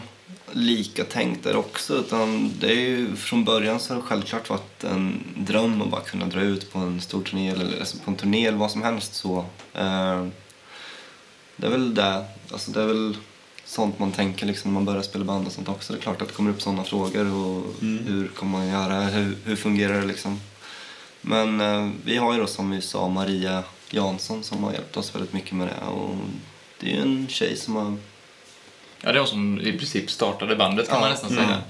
lika 0.52 1.04
tänkt 1.04 1.44
där 1.44 1.56
också. 1.56 1.96
Utan 1.96 2.54
det 2.60 2.72
är 2.72 2.80
ju, 2.80 3.16
från 3.16 3.46
början 3.46 3.80
så 3.80 3.94
har 3.94 4.02
det 4.02 4.08
självklart 4.08 4.50
varit 4.50 4.84
en 4.84 5.24
dröm 5.38 5.82
att 5.82 5.90
bara 5.90 6.02
kunna 6.02 6.26
dra 6.26 6.42
ut 6.42 6.74
på 6.74 6.80
en 6.80 7.02
stor 7.02 7.24
turné 7.24 7.50
eller 7.50 7.80
alltså 7.80 7.98
på 7.98 8.12
en 8.12 8.18
turné 8.18 8.48
eller 8.48 8.58
vad 8.58 8.72
som 8.72 8.82
helst. 8.82 9.16
så. 9.16 9.46
Eh, 9.74 10.28
det 11.56 11.68
är 11.68 11.72
väl 11.72 11.96
det. 11.96 12.26
Alltså, 12.52 12.72
det 12.72 12.82
är 12.82 12.88
väl 12.88 13.18
sånt 13.66 14.00
man 14.00 14.12
tänker 14.12 14.46
liksom, 14.46 14.72
när 14.72 14.74
man 14.74 14.86
börjar 14.86 15.02
spela 15.02 15.26
band 15.26 15.48
och 15.48 15.54
sånt 15.54 15.70
också. 15.70 15.94
Det 15.94 16.00
är 16.00 16.02
klart 16.02 16.22
att 16.22 16.28
det 16.28 16.34
kommer 16.34 16.52
upp 16.52 16.62
sådana 16.62 16.84
frågor. 16.84 17.34
Och 17.34 17.64
Hur 17.82 18.28
kommer 18.28 18.52
man 18.52 18.68
göra? 18.68 19.02
Hur, 19.02 19.38
hur 19.46 19.56
fungerar 19.56 20.02
det 20.02 20.08
liksom? 20.08 20.40
Men 21.22 21.62
eh, 21.62 21.90
vi 22.04 22.18
har 22.18 22.34
ju 22.34 22.40
då 22.40 22.48
som 22.48 22.72
vi 22.72 22.82
sa 22.82 23.10
Maria 23.10 23.64
Jansson 23.90 24.44
som 24.44 24.64
har 24.64 24.74
hjälpt 24.74 24.98
oss 24.98 25.16
väldigt 25.16 25.34
mycket 25.34 25.52
med 25.54 25.68
det. 25.68 25.88
Och 25.88 26.16
det 26.80 26.92
är 26.92 26.96
ju 26.96 27.02
en 27.02 27.28
tjej 27.28 27.58
som 27.58 27.76
har 27.76 27.98
Ja, 29.06 29.12
det 29.12 29.20
var 29.20 29.26
som 29.26 29.62
i 29.62 29.72
princip 29.78 30.12
startade 30.12 30.56
bandet 30.56 30.88
kan 30.88 30.96
Ja, 30.96 31.02
man 31.02 31.10
nästan 31.10 31.32
mm. 31.32 31.46
säga. 31.46 31.62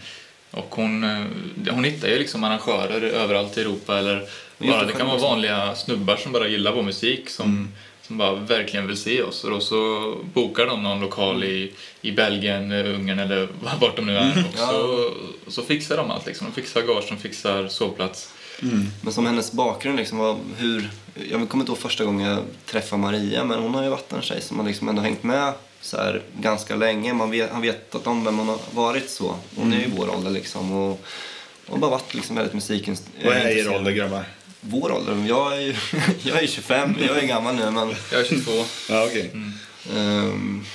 Och 0.52 0.76
hon, 0.76 1.04
eh, 1.04 1.74
hon 1.74 1.84
hittar 1.84 2.08
ju 2.08 2.20
liksom 2.20 2.44
arrangörer 2.44 3.02
överallt 3.02 3.58
i 3.58 3.62
Europa 3.62 3.98
eller 3.98 4.28
bara, 4.58 4.86
det 4.86 4.94
kan 4.94 5.08
vara 5.08 5.18
vanliga 5.18 5.76
snubbar 5.76 6.16
som 6.16 6.32
bara 6.32 6.48
gillar 6.48 6.72
vår 6.72 6.84
musik 6.84 7.30
som, 7.30 7.68
som 8.02 8.18
bara 8.18 8.36
verkligen 8.36 8.88
vill 8.88 8.98
se 8.98 9.22
oss. 9.22 9.44
Och 9.44 9.52
då 9.52 9.60
så 9.60 10.14
bokar 10.34 10.66
de 10.66 10.84
någon 10.84 11.00
lokal 11.00 11.44
i, 11.44 11.72
i 12.02 12.12
Belgien, 12.12 12.72
eh, 12.72 12.96
Ungern 12.96 13.20
eller 13.20 13.48
vart 13.82 13.96
de 13.96 14.06
nu 14.06 14.18
är. 14.18 14.46
Och 14.52 14.60
så, 14.60 15.10
och 15.46 15.54
så 15.54 15.62
fixar 15.62 15.98
de 15.98 16.12
allt 16.12 16.26
liksom. 16.26 16.48
De 16.48 16.62
fixar 16.62 16.82
gage, 16.82 17.06
de 17.10 17.18
fixar 17.18 17.68
sovplats. 17.68 18.34
Men 19.02 19.14
som 19.14 19.26
hennes 19.26 19.52
bakgrund, 19.52 19.98
liksom, 19.98 20.18
var 20.18 20.38
hur, 20.58 20.90
jag 21.32 21.50
kommer 21.50 21.62
inte 21.62 21.72
ihåg 21.72 21.80
första 21.80 22.06
gången 22.06 22.30
jag 22.30 22.40
träffade 22.66 23.02
Maria, 23.02 23.44
men 23.44 23.60
hon 23.60 23.74
har 23.76 23.84
ju 23.84 23.90
varit 23.90 24.14
en 24.14 24.22
tjej 24.22 24.42
som 24.42 24.60
har 24.60 24.68
liksom 24.68 24.90
ändå 24.90 25.02
hängt 25.02 25.24
med 25.24 25.54
så 25.86 25.98
här, 25.98 26.22
ganska 26.40 26.76
länge. 26.76 27.14
Man 27.14 27.32
vet, 27.32 27.52
har 27.52 27.62
vetat 27.62 28.08
om 28.08 28.26
vem 28.26 28.38
hon 28.38 28.48
har 28.48 28.60
varit 28.72 29.10
så. 29.10 29.36
Hon 29.56 29.74
är 29.74 29.78
ju 29.78 29.84
i 29.84 29.92
vår 29.98 30.10
ålder 30.16 30.32
liksom. 30.32 30.72
Och, 30.72 31.06
och 31.68 31.80
bara 31.80 31.92
varit 31.92 32.14
liksom 32.14 32.36
väldigt 32.36 32.54
musikintresserad. 32.54 33.26
Vad 33.26 33.36
är 33.36 33.58
er 33.58 33.76
ålder 33.76 33.92
grabbar? 33.92 34.24
Vår 34.62 34.92
ålder? 34.92 35.26
Jag 35.28 35.58
är 35.58 35.62
ju 35.62 35.76
jag 36.24 36.44
är 36.44 36.48
25, 36.48 36.96
jag 37.08 37.18
är 37.18 37.28
gammal 37.28 37.56
nu 37.56 37.72
men... 37.72 37.94
Jag 38.12 38.22
är 38.22 38.26
22. 38.26 38.52
Ja, 38.90 39.06
okej. 39.06 39.32
Ehm, 39.96 40.66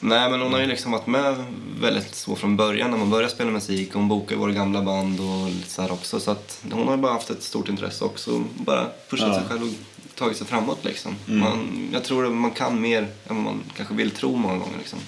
nej, 0.00 0.30
men 0.30 0.40
hon 0.40 0.52
har 0.52 0.60
ju 0.60 0.66
liksom 0.66 0.92
varit 0.92 1.06
med 1.06 1.44
väldigt 1.80 2.14
så 2.14 2.36
från 2.36 2.56
början 2.56 2.90
när 2.90 2.98
man 2.98 3.10
började 3.10 3.32
spela 3.32 3.50
musik. 3.50 3.92
Hon 3.92 4.08
bokade 4.08 4.40
våra 4.40 4.52
gamla 4.52 4.82
band 4.82 5.20
och 5.20 5.50
lite 5.50 5.70
så 5.70 5.82
här 5.82 5.92
också. 5.92 6.20
Så 6.20 6.30
att 6.30 6.60
hon 6.72 6.86
har 6.88 6.96
ju 6.96 7.02
bara 7.02 7.12
haft 7.12 7.30
ett 7.30 7.42
stort 7.42 7.68
intresse 7.68 8.04
också. 8.04 8.44
Bara 8.54 8.86
pushat 9.10 9.28
Ja. 9.28 9.34
sig 9.34 9.48
själv 9.48 9.62
och 9.62 9.68
tagit 10.16 10.36
sig 10.36 10.46
framåt 10.46 10.84
liksom. 10.84 11.16
Man, 11.26 11.88
jag 11.92 12.04
tror 12.04 12.26
att 12.26 12.32
man 12.32 12.50
kan 12.50 12.80
mer 12.80 12.98
än 13.02 13.08
vad 13.36 13.36
man 13.44 13.62
kanske 13.76 13.94
vill 13.94 14.10
tro 14.10 14.36
många 14.36 14.58
gånger 14.58 14.78
liksom. 14.78 14.98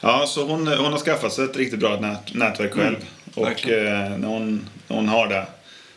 Ja, 0.00 0.26
så 0.26 0.44
hon, 0.46 0.66
hon 0.66 0.92
har 0.92 0.98
skaffat 0.98 1.32
sig 1.32 1.44
ett 1.44 1.56
riktigt 1.56 1.80
bra 1.80 2.00
nät, 2.00 2.34
nätverk 2.34 2.72
själv. 2.74 2.96
och 3.34 3.68
eh, 3.68 4.18
när, 4.18 4.28
hon, 4.28 4.66
när 4.88 4.96
hon 4.96 5.08
har 5.08 5.26
det 5.28 5.46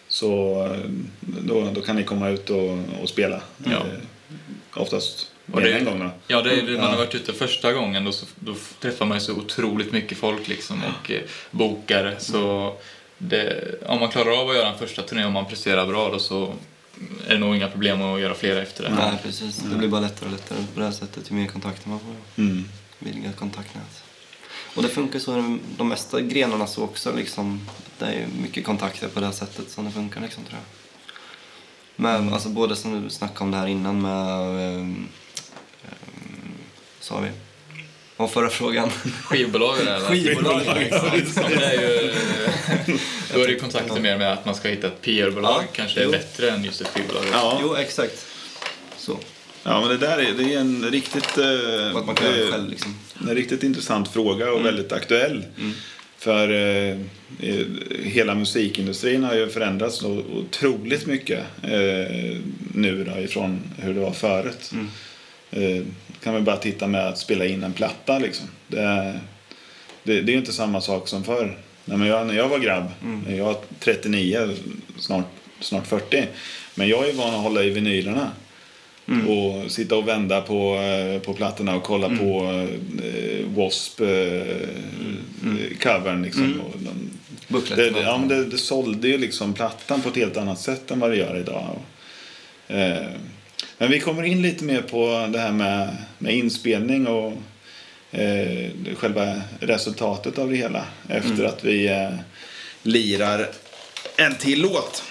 så 0.07 0.63
eh, 0.73 0.79
då, 1.19 1.71
då 1.73 1.81
kan 1.81 1.95
ni 1.95 2.03
komma 2.03 2.29
ut 2.29 2.49
och, 2.49 2.79
och 3.01 3.09
spela. 3.09 3.41
Ja. 3.65 3.71
Eh, 3.71 4.81
oftast 4.81 5.31
Och 5.51 5.61
det- 5.61 5.73
en 5.73 5.85
gång 5.85 5.99
då. 5.99 6.09
Ja, 6.27 6.41
det 6.41 6.51
är, 6.51 6.55
det, 6.61 6.71
man 6.71 6.75
Ja. 6.75 6.81
har 6.87 6.97
varit 6.97 7.15
ute 7.15 7.33
första 7.33 7.73
gången 7.73 8.03
då, 8.05 8.11
så, 8.11 8.25
då 8.35 8.55
träffar 8.79 9.05
man 9.05 9.17
ju 9.17 9.21
så 9.21 9.33
otroligt 9.33 9.91
mycket 9.91 10.17
folk 10.17 10.47
liksom 10.47 10.81
och 10.83 11.11
eh, 11.11 11.21
bokare. 11.51 12.15
Så 12.19 12.73
det, 13.17 13.63
om 13.85 13.99
man 13.99 14.09
klarar 14.09 14.41
av 14.41 14.49
att 14.49 14.55
göra 14.55 14.69
en 14.69 14.77
första 14.77 15.01
turné 15.01 15.25
och 15.25 15.31
man 15.31 15.45
presterar 15.45 15.87
bra 15.87 16.09
då 16.11 16.19
så 16.19 16.53
är 17.27 17.33
det 17.33 17.39
nog 17.39 17.55
inga 17.55 17.67
problem 17.67 18.01
att 18.01 18.21
göra 18.21 18.33
flera 18.33 18.61
efter 18.61 18.83
det. 18.83 18.89
Nej, 18.95 19.19
precis. 19.23 19.57
Det 19.57 19.77
blir 19.77 19.87
bara 19.87 20.01
lättare 20.01 20.25
och 20.25 20.31
lättare 20.31 20.59
på 20.73 20.79
det 20.79 20.85
här 20.85 20.91
sättet 20.91 21.31
ju 21.31 21.35
mer 21.35 21.47
kontakter 21.47 21.89
man 21.89 21.99
får. 21.99 22.41
Mm. 22.43 22.65
Kontaktnät. 23.37 24.03
Och 24.75 24.83
det 24.83 24.89
funkar 24.89 25.19
så 25.19 25.39
i 25.39 25.59
de 25.77 25.89
mesta 25.89 26.21
grenarna 26.21 26.67
så 26.67 26.83
också 26.83 27.15
liksom. 27.15 27.69
Det 27.99 28.05
är 28.05 28.27
mycket 28.41 28.65
kontakter 28.65 29.07
på 29.07 29.19
det 29.19 29.25
här 29.25 29.33
sättet 29.33 29.69
som 29.69 29.85
det 29.85 29.91
funkar 29.91 30.21
liksom 30.21 30.43
tror 30.43 30.59
jag. 30.59 30.65
Men 31.95 32.33
alltså 32.33 32.49
både 32.49 32.75
som 32.75 33.03
du 33.03 33.09
snackade 33.09 33.43
om 33.43 33.51
det 33.51 33.57
här 33.57 33.67
innan 33.67 34.01
med... 34.01 34.75
Um, 34.77 35.07
sa 36.99 37.19
vi? 37.19 37.29
Var 38.21 38.27
förra 38.27 38.49
frågan? 38.49 38.89
Skivbolag 39.23 39.79
eller? 39.79 39.99
Skivbolag, 39.99 40.61
Ja, 40.65 40.73
men 41.43 41.51
det 41.59 41.65
är 41.65 41.81
ju, 41.81 42.13
då 43.33 43.39
är 43.39 43.47
det 43.47 43.53
ju 43.53 43.59
kontakter 43.59 43.99
mer 44.01 44.17
med 44.17 44.33
att 44.33 44.45
man 44.45 44.55
ska 44.55 44.67
hitta 44.69 44.87
ett 44.87 45.01
PR-bolag 45.01 45.63
Ja, 45.63 45.67
kanske 45.73 45.99
är 45.99 46.03
jo. 46.03 46.11
bättre 46.11 46.49
än 46.51 46.63
just 46.63 46.81
ett 46.81 46.87
skivbolag. 46.87 47.23
Ja. 47.31 47.59
Jo, 47.61 47.75
exakt. 47.75 48.25
Så. 48.97 49.19
Ja, 49.63 49.79
men 49.79 49.89
det 49.89 49.97
där 49.97 50.17
är, 50.17 50.33
det 50.37 50.53
är 50.53 50.59
en 50.59 50.85
riktigt, 50.91 51.37
eh, 51.37 51.97
att 51.97 52.05
man 52.05 52.15
kan 52.15 52.31
det 52.33 52.43
eh, 52.43 52.51
själv 52.51 52.69
liksom. 52.69 52.95
en 53.29 53.35
riktigt 53.35 53.63
intressant 53.63 54.13
fråga 54.13 54.45
och 54.45 54.59
Mm. 54.59 54.63
väldigt 54.63 54.91
aktuell. 54.91 55.45
För 56.17 56.49
eh, 56.51 56.97
eh, 57.39 57.65
hela 58.03 58.35
musikindustrin 58.35 59.23
har 59.23 59.33
ju 59.35 59.49
förändrats 59.49 59.97
så 59.97 60.09
otroligt 60.33 61.05
mycket 61.05 61.39
eh, 61.63 62.37
nu 62.73 63.03
då, 63.15 63.21
ifrån 63.21 63.61
hur 63.77 63.93
det 63.93 63.99
var 63.99 64.13
förut. 64.13 64.71
Mm. 64.73 65.93
Kan 66.23 66.35
vi 66.35 66.41
bara 66.41 66.57
titta 66.57 66.87
med 66.87 67.07
att 67.07 67.17
spela 67.17 67.45
in 67.45 67.63
en 67.63 67.73
platta 67.73 68.19
liksom. 68.19 68.47
Det, 68.67 68.81
är- 68.81 69.19
det, 70.03 70.21
det 70.21 70.33
är 70.33 70.37
inte 70.37 70.53
samma 70.53 70.81
sak 70.81 71.07
som 71.07 71.23
förr. 71.23 71.57
Nej, 71.85 71.97
men 71.97 72.07
jag, 72.07 72.27
när 72.27 72.33
jag 72.33 72.47
var 72.49 72.59
grabb, 72.59 72.85
Mm. 73.03 73.35
jag 73.37 73.45
var 73.45 73.55
39, 73.79 74.49
snart, 74.99 75.25
snart 75.59 75.87
40. 75.87 76.27
Men 76.75 76.87
jag 76.87 77.09
är 77.09 77.13
van 77.13 77.35
att 77.35 77.41
hålla 77.43 77.63
i 77.63 77.69
vinylerna. 77.69 78.31
Mm. 79.07 79.27
Och 79.29 79.71
sitta 79.71 79.95
och 79.95 80.07
vända 80.07 80.41
på, 80.41 80.75
eh, 80.75 81.21
på 81.21 81.33
plattorna 81.33 81.75
och 81.75 81.83
kolla 81.83 82.09
på 82.09 82.43
eh, 83.03 83.45
W.A.S.P. 83.45 84.03
Eh, 84.05 85.77
covern 85.81 86.21
liksom. 86.23 86.61
Och 86.61 86.79
de, 86.79 87.09
Bucklet. 87.47 87.93
det, 87.93 88.01
ja, 88.01 88.17
men 88.17 88.27
det, 88.27 88.45
det 88.45 88.57
sålde 88.57 89.07
ju 89.07 89.17
liksom 89.17 89.53
plattan 89.53 90.01
på 90.01 90.09
ett 90.09 90.15
helt 90.15 90.37
annat 90.37 90.59
sätt 90.59 90.91
än 90.91 90.99
vad 90.99 91.09
det 91.09 91.15
gör 91.17 91.37
idag. 91.39 91.65
Och, 92.67 92.75
eh, 92.75 93.07
men 93.81 93.91
vi 93.91 93.99
kommer 93.99 94.23
in 94.23 94.41
lite 94.41 94.63
mer 94.63 94.81
på 94.81 95.27
det 95.33 95.39
här 95.39 95.51
med, 95.51 95.97
med 96.17 96.35
inspelning 96.35 97.07
och 97.07 97.33
eh, 98.11 98.71
själva 98.95 99.41
resultatet 99.59 100.39
av 100.39 100.49
det 100.49 100.55
hela. 100.55 100.85
Efter 101.07 101.43
att 101.43 101.63
vi 101.63 101.87
eh, 101.87 102.09
lirar 102.81 103.47
en 104.17 104.35
till 104.35 104.61
låt. 104.61 105.03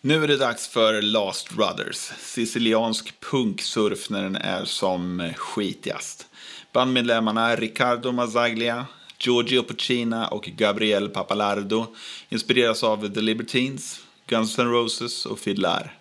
Nu 0.00 0.24
är 0.24 0.28
det 0.28 0.36
dags 0.36 0.68
för 0.68 1.02
Last 1.02 1.50
Brothers. 1.50 2.10
Siciliansk 2.18 3.20
punksurf 3.20 4.10
när 4.10 4.22
den 4.22 4.36
är 4.36 4.64
som 4.64 5.32
skitigast. 5.36 6.26
Bandmedlemmarna 6.72 7.56
Riccardo 7.56 8.12
Mazzaglia, 8.12 8.86
Giorgio 9.18 9.62
Puccina 9.62 10.28
och 10.28 10.44
Gabriel 10.44 11.08
Papalardo 11.08 11.86
inspireras 12.28 12.84
av 12.84 13.14
The 13.14 13.20
Libertines, 13.20 14.00
Guns 14.26 14.58
N' 14.58 14.70
Roses 14.70 15.26
och 15.26 15.38
Fiddlar. 15.38 15.97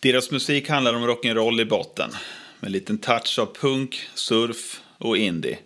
Deras 0.00 0.30
musik 0.30 0.68
handlar 0.68 0.94
om 0.94 1.06
rock'n'roll 1.06 1.60
i 1.60 1.64
botten. 1.64 2.10
Med 2.60 2.68
en 2.68 2.72
liten 2.72 2.98
touch 2.98 3.38
av 3.38 3.54
punk, 3.60 4.08
surf 4.14 4.80
och 4.98 5.16
indie. 5.16 5.58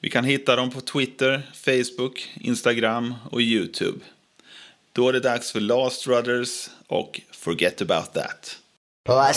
Vi 0.00 0.10
kan 0.10 0.24
hitta 0.24 0.56
dem 0.56 0.70
på 0.70 0.80
Twitter, 0.80 1.42
Facebook, 1.54 2.32
Instagram 2.40 3.14
och 3.30 3.40
Youtube. 3.40 3.98
Då 4.92 5.08
är 5.08 5.12
det 5.12 5.20
dags 5.20 5.52
för 5.52 5.60
Last 5.60 6.06
Brothers 6.06 6.68
och 6.86 7.20
Forget 7.30 7.82
About 7.82 8.12
That. 8.12 8.58
Oh, 9.08 9.30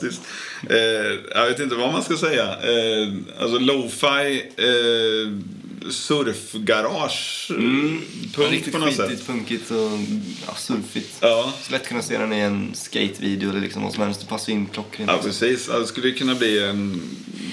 fantastiskt. 0.00 0.22
Eh, 0.70 1.36
jag 1.40 1.46
vet 1.46 1.60
inte 1.60 1.74
vad 1.74 1.92
man 1.92 2.02
ska 2.02 2.16
säga. 2.16 2.44
Eh, 2.44 3.12
alltså 3.40 3.58
lo-fi, 3.58 4.42
eh, 4.56 5.32
surfgarage, 5.90 7.48
punk 8.34 8.52
Riktigt 8.52 8.72
på 8.72 8.78
något 8.78 8.94
sätt. 8.94 9.08
skitigt, 9.08 9.26
punkigt 9.26 9.70
och 9.70 9.90
ja, 10.46 10.54
surfigt. 10.56 11.16
Ja. 11.20 11.52
Så 11.62 11.72
lätt 11.72 11.88
kunna 11.88 12.02
se 12.02 12.18
den 12.18 12.32
i 12.32 12.38
en 12.40 12.70
skatevideo 12.74 13.50
eller 13.50 13.60
liksom 13.60 13.82
vad 13.82 13.92
som 13.92 14.02
helst. 14.02 14.20
Det 14.20 14.26
passar 14.26 14.52
in 14.52 14.66
klockrent. 14.66 15.10
Ja, 15.10 15.18
precis. 15.22 15.68
Ja, 15.72 15.78
Det 15.78 15.86
skulle 15.86 16.10
kunna 16.12 16.34
bli 16.34 16.62
en 16.64 17.02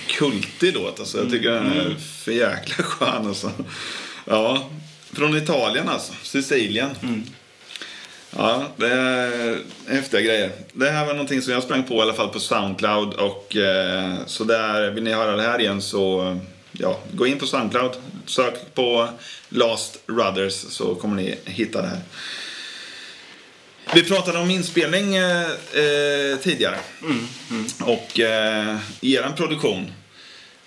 kultig 0.08 0.74
låt. 0.74 1.00
Alltså. 1.00 1.18
Jag 1.18 1.30
tycker 1.32 1.52
den 1.52 1.66
är 1.72 1.96
för 2.24 2.32
jäkla 2.32 2.84
skön. 2.84 3.28
Alltså. 3.28 3.52
Ja, 4.26 4.70
från 5.12 5.38
Italien 5.38 5.90
alltså. 5.90 6.14
Sicilien. 6.24 6.90
Ja, 8.38 8.68
det 8.78 8.88
är 8.88 9.60
häftiga 9.88 10.22
grejer. 10.22 10.52
Det 10.74 10.90
här 10.90 11.06
var 11.06 11.14
någonting 11.14 11.42
som 11.42 11.54
jag 11.54 11.64
sprang 11.64 11.84
på 11.84 11.96
i 11.96 12.02
alla 12.02 12.14
fall 12.14 12.30
på 12.30 12.40
Soundcloud. 12.40 13.14
Och 13.14 13.56
eh, 13.56 14.16
så 14.26 14.44
där, 14.44 14.92
vill 14.92 15.04
ni 15.04 15.14
höra 15.14 15.36
det 15.36 15.42
här 15.42 15.60
igen 15.60 15.82
så 15.82 16.38
ja, 16.72 17.00
gå 17.12 17.28
in 17.28 17.40
på 17.40 17.46
Soundcloud. 17.46 17.92
Sök 18.26 18.54
på 18.74 19.10
Last 19.50 19.98
Rudders 20.08 20.54
så 20.54 20.96
kommer 20.96 21.16
ni 21.16 21.36
hitta 21.46 21.82
det 21.82 21.88
här. 21.88 22.00
Vi 23.94 24.04
pratade 24.04 24.40
om 24.40 24.50
inspelning 24.50 25.16
eh, 25.16 25.42
eh, 25.42 26.38
tidigare. 26.42 26.78
Och 27.82 28.20
eh, 28.20 28.78
er 29.02 29.34
produktion, 29.38 29.92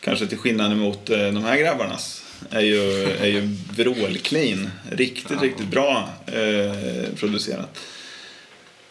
kanske 0.01 0.27
till 0.27 0.39
skillnad 0.39 0.77
mot 0.77 1.11
eh, 1.11 1.19
de 1.19 1.45
här 1.45 1.57
grabbarnas, 1.57 2.23
är 2.51 2.61
ju, 2.61 3.03
är 3.03 3.27
ju 3.27 3.41
vrålclean. 3.77 4.71
Riktigt, 4.91 5.43
riktigt 5.43 5.69
bra 5.69 6.09
eh, 6.27 7.15
producerat. 7.17 7.79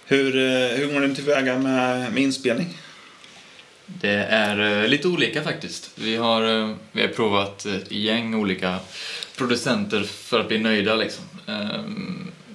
Hur, 0.07 0.35
eh, 0.35 0.77
hur 0.77 0.93
går 0.93 0.99
ni 0.99 1.15
tillväga 1.15 1.57
med, 1.57 2.13
med 2.13 2.23
inspelning? 2.23 2.77
Det 3.85 4.25
är 4.29 4.83
eh, 4.83 4.87
lite 4.87 5.07
olika 5.07 5.43
faktiskt. 5.43 5.91
Vi 5.95 6.15
har, 6.15 6.59
eh, 6.61 6.75
vi 6.91 7.01
har 7.01 7.07
provat 7.07 7.65
ett 7.65 7.91
gäng 7.91 8.35
olika 8.35 8.79
producenter 9.37 10.03
för 10.03 10.39
att 10.39 10.47
bli 10.47 10.59
nöjda. 10.59 10.95
Liksom. 10.95 11.23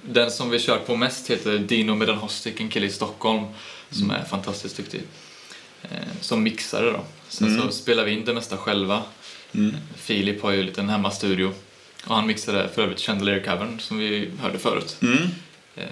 Den 0.03 0.31
som 0.31 0.49
vi 0.49 0.59
kör 0.59 0.77
på 0.77 0.95
mest 0.95 1.29
heter 1.29 1.57
Dino 1.57 1.95
Medanhostik, 1.95 2.61
en 2.61 2.69
kille 2.69 2.85
i 2.85 2.89
Stockholm 2.89 3.45
som 3.89 4.11
är 4.11 4.23
fantastiskt 4.23 4.77
duktig. 4.77 5.01
Som 6.21 6.43
mixare 6.43 6.91
då. 6.91 7.03
Sen 7.27 7.61
så 7.61 7.71
spelar 7.71 8.05
vi 8.05 8.11
in 8.11 8.25
det 8.25 8.33
mesta 8.33 8.57
själva. 8.57 9.03
Filip 9.95 10.41
har 10.41 10.51
ju 10.51 10.59
en 10.59 10.65
liten 10.65 10.89
hemmastudio. 10.89 11.51
Och 12.05 12.15
han 12.15 12.27
mixade 12.27 12.69
för 12.69 12.81
övrigt 12.81 12.99
Chandelier 12.99 13.39
Cavern 13.39 13.79
som 13.79 13.97
vi 13.97 14.29
hörde 14.41 14.59
förut. 14.59 14.97
Mm. 15.01 15.17
Eh, 15.75 15.83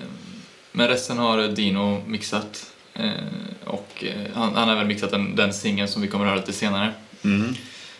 Men 0.71 0.87
resten 0.87 1.17
har 1.17 1.47
Dino 1.47 2.03
mixat. 2.07 2.71
Eh, 2.93 3.09
Och 3.65 4.03
eh, 4.03 4.31
han, 4.35 4.55
han 4.55 4.67
har 4.69 4.75
även 4.75 4.87
mixat 4.87 5.11
den, 5.11 5.35
den 5.35 5.53
singeln 5.53 5.87
som 5.87 6.01
vi 6.01 6.07
kommer 6.07 6.25
att 6.25 6.29
höra 6.31 6.39
lite 6.39 6.53
senare. 6.53 6.93
Mm. 7.23 7.55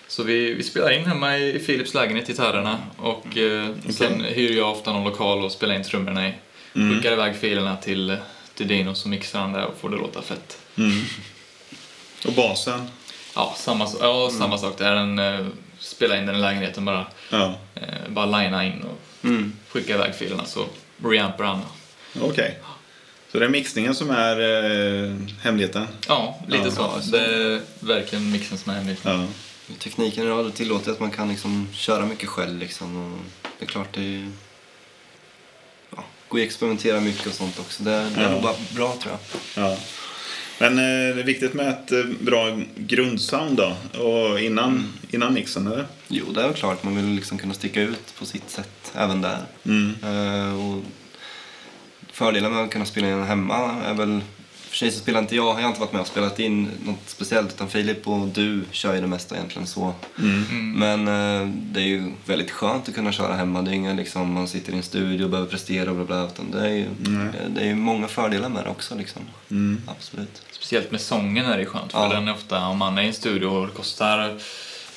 Så 0.08 0.24
vi, 0.24 0.54
vi 0.54 0.64
spelar 0.64 0.92
in 0.92 1.06
hemma 1.06 1.38
i 1.38 1.60
Philips 1.60 1.94
lägenhet, 1.94 2.28
gitarrerna. 2.28 2.78
Och 2.98 3.38
eh, 3.38 3.70
sen 3.90 4.22
hyr 4.24 4.58
jag 4.58 4.72
ofta 4.72 4.94
någon 4.94 5.04
lokal 5.04 5.44
och 5.46 5.52
spelar 5.52 5.76
in 5.76 5.84
trummorna 5.84 6.28
i. 6.30 6.34
Skickar 6.74 7.12
iväg 7.12 7.36
filerna 7.36 7.76
till, 7.76 8.18
till 8.56 8.68
Dino 8.68 8.96
så 8.96 9.10
mixar 9.10 9.40
han 9.40 9.54
det 9.54 9.66
och 9.66 9.78
får 9.82 9.90
det 9.90 9.98
låta 9.98 10.22
fett. 10.22 10.58
Mm. 10.78 11.02
Och 12.26 12.34
basen? 12.34 12.88
Ja, 13.40 13.54
samma, 13.58 13.88
ja, 14.00 14.30
samma 14.40 14.58
sak. 14.58 14.78
Det 14.78 14.86
är 14.86 14.96
en, 14.96 15.20
eh, 15.20 15.46
spela 15.80 16.18
in 16.18 16.26
den 16.26 16.36
i 16.36 16.40
lägenheten 16.40 16.86
bara. 16.86 17.06
Ja, 17.30 17.56
Eh, 17.76 17.84
bara 18.10 18.26
linea 18.26 18.64
in 18.64 18.82
och 18.84 18.98
Mm. 19.30 19.54
skicka 19.70 19.94
iväg 19.94 20.16
filerna 20.16 20.46
så 20.46 20.66
reampar 21.04 21.44
han. 21.44 21.62
okej. 22.22 22.60
Så 23.32 23.40
det 23.40 23.46
är 23.46 23.50
mixningen 23.50 23.96
som 23.96 24.10
är 24.10 24.40
eh, 24.40 25.16
hemligheten? 25.42 25.88
Ja, 26.08 26.40
lite 26.48 26.64
Ja, 26.78 27.02
så. 27.02 27.12
Det 27.12 27.20
är 27.26 27.62
verkligen 27.80 28.32
mixen 28.32 28.58
som 28.58 28.72
är 28.72 28.76
hemlig. 28.76 28.98
Ja. 29.04 29.26
Tekniken 29.80 30.24
idag 30.24 30.54
tillåter 30.54 30.92
att 30.92 31.00
man 31.00 31.12
kan 31.12 31.30
liksom 31.30 31.68
köra 31.74 32.06
mycket 32.06 32.30
själv. 32.30 32.60
Liksom, 32.60 33.14
och 33.14 33.20
det 33.60 33.66
är 33.66 33.70
klart 33.70 33.88
det 33.94 34.00
är 34.02 34.04
ju... 34.04 34.32
Ja, 35.96 36.04
går 36.30 36.40
att 36.40 36.46
experimentera 36.46 37.00
mycket 37.00 37.28
och 37.28 37.34
sånt 37.34 37.60
också. 37.60 37.84
Det, 37.84 37.92
det 37.92 38.22
är 38.22 38.24
Ja. 38.24 38.30
nog 38.32 38.42
bara 38.42 38.56
bra 38.76 38.96
tror 39.02 39.18
jag. 39.56 39.78
Men 40.60 40.78
eh, 40.78 41.16
det 41.16 41.22
är 41.22 41.24
viktigt 41.24 41.54
med 41.54 41.70
ett 41.70 41.92
eh, 41.92 42.04
bra 42.20 42.60
grundsound 42.76 43.58
då, 43.58 44.00
och 44.04 44.40
innan, 44.40 44.94
innan 45.12 45.34
mixen, 45.34 45.68
eller? 45.68 45.86
Jo, 46.08 46.26
det 46.34 46.42
är 46.42 46.48
väl 46.48 46.56
klart. 46.58 46.84
Man 46.84 46.96
vill 46.96 47.06
liksom 47.06 47.38
kunna 47.38 47.54
sticka 47.54 47.82
ut 47.82 48.16
på 48.20 48.26
sitt 48.26 48.50
sätt 48.50 48.92
även 48.96 49.22
där. 49.22 49.40
Mm. 49.66 49.96
Eh, 50.04 50.66
och 50.66 50.84
fördelen 52.12 52.54
med 52.54 52.64
att 52.64 52.72
kunna 52.72 52.86
spela 52.86 53.08
in 53.08 53.24
hemma 53.24 53.76
är 53.86 53.94
väl... 53.94 54.22
För 54.80 54.86
sig 54.86 54.92
så 54.92 55.00
spelar 55.00 55.20
inte 55.20 55.36
jag, 55.36 55.46
jag 55.46 55.54
har 55.62 55.68
inte 55.68 55.80
varit 55.80 55.92
med 55.94 56.02
och 56.02 56.08
spelat 56.08 56.40
in 56.40 56.70
något 56.86 57.00
speciellt 57.06 57.54
utan 57.54 57.70
Filip 57.70 58.08
och 58.08 58.28
du 58.28 58.64
kör 58.72 58.96
ju 58.96 59.02
det 59.02 59.08
mesta 59.08 59.36
egentligen 59.36 59.68
så. 59.68 59.94
Mm. 60.20 60.74
Men 60.74 61.08
eh, 61.08 61.48
det 61.56 61.80
är 61.80 61.86
ju 61.86 62.12
väldigt 62.26 62.52
skönt 62.52 62.90
att 62.90 62.96
kunna 62.96 63.12
köra 63.12 63.34
hemma. 63.34 63.62
Det 63.62 63.72
är 63.72 63.74
inga 63.74 63.94
liksom, 63.94 64.34
man 64.34 64.48
sitter 64.48 64.74
i 64.74 64.76
en 64.76 64.84
studio 64.84 65.24
och 65.24 65.30
behöver 65.30 65.50
prestera 65.50 65.90
och 65.90 65.96
bla 65.96 66.06
bla. 66.06 66.26
Utan 66.26 66.52
det 66.52 66.60
är 66.60 66.74
ju 66.74 66.86
Nej. 67.00 67.34
det 67.56 67.62
är 67.62 67.66
ju 67.66 67.76
många 67.76 68.08
fördelar 68.08 68.50
med 68.50 68.64
det 68.64 68.70
också 68.70 68.96
liksom. 68.96 69.22
Mm. 69.52 69.82
Absolut. 69.88 70.42
Speciellt 70.52 70.92
med 70.92 71.02
sången 71.02 71.46
är 71.46 71.58
det 71.58 71.66
skönt. 71.66 71.92
För 71.92 72.00
Ja. 72.00 72.10
den 72.10 72.28
är 72.28 72.34
ofta, 72.34 72.66
om 72.68 72.78
man 72.78 72.98
är 72.98 73.02
i 73.04 73.08
en 73.08 73.14
studio 73.14 73.48
och 73.48 73.68
det 73.68 73.74
kostar 73.74 74.38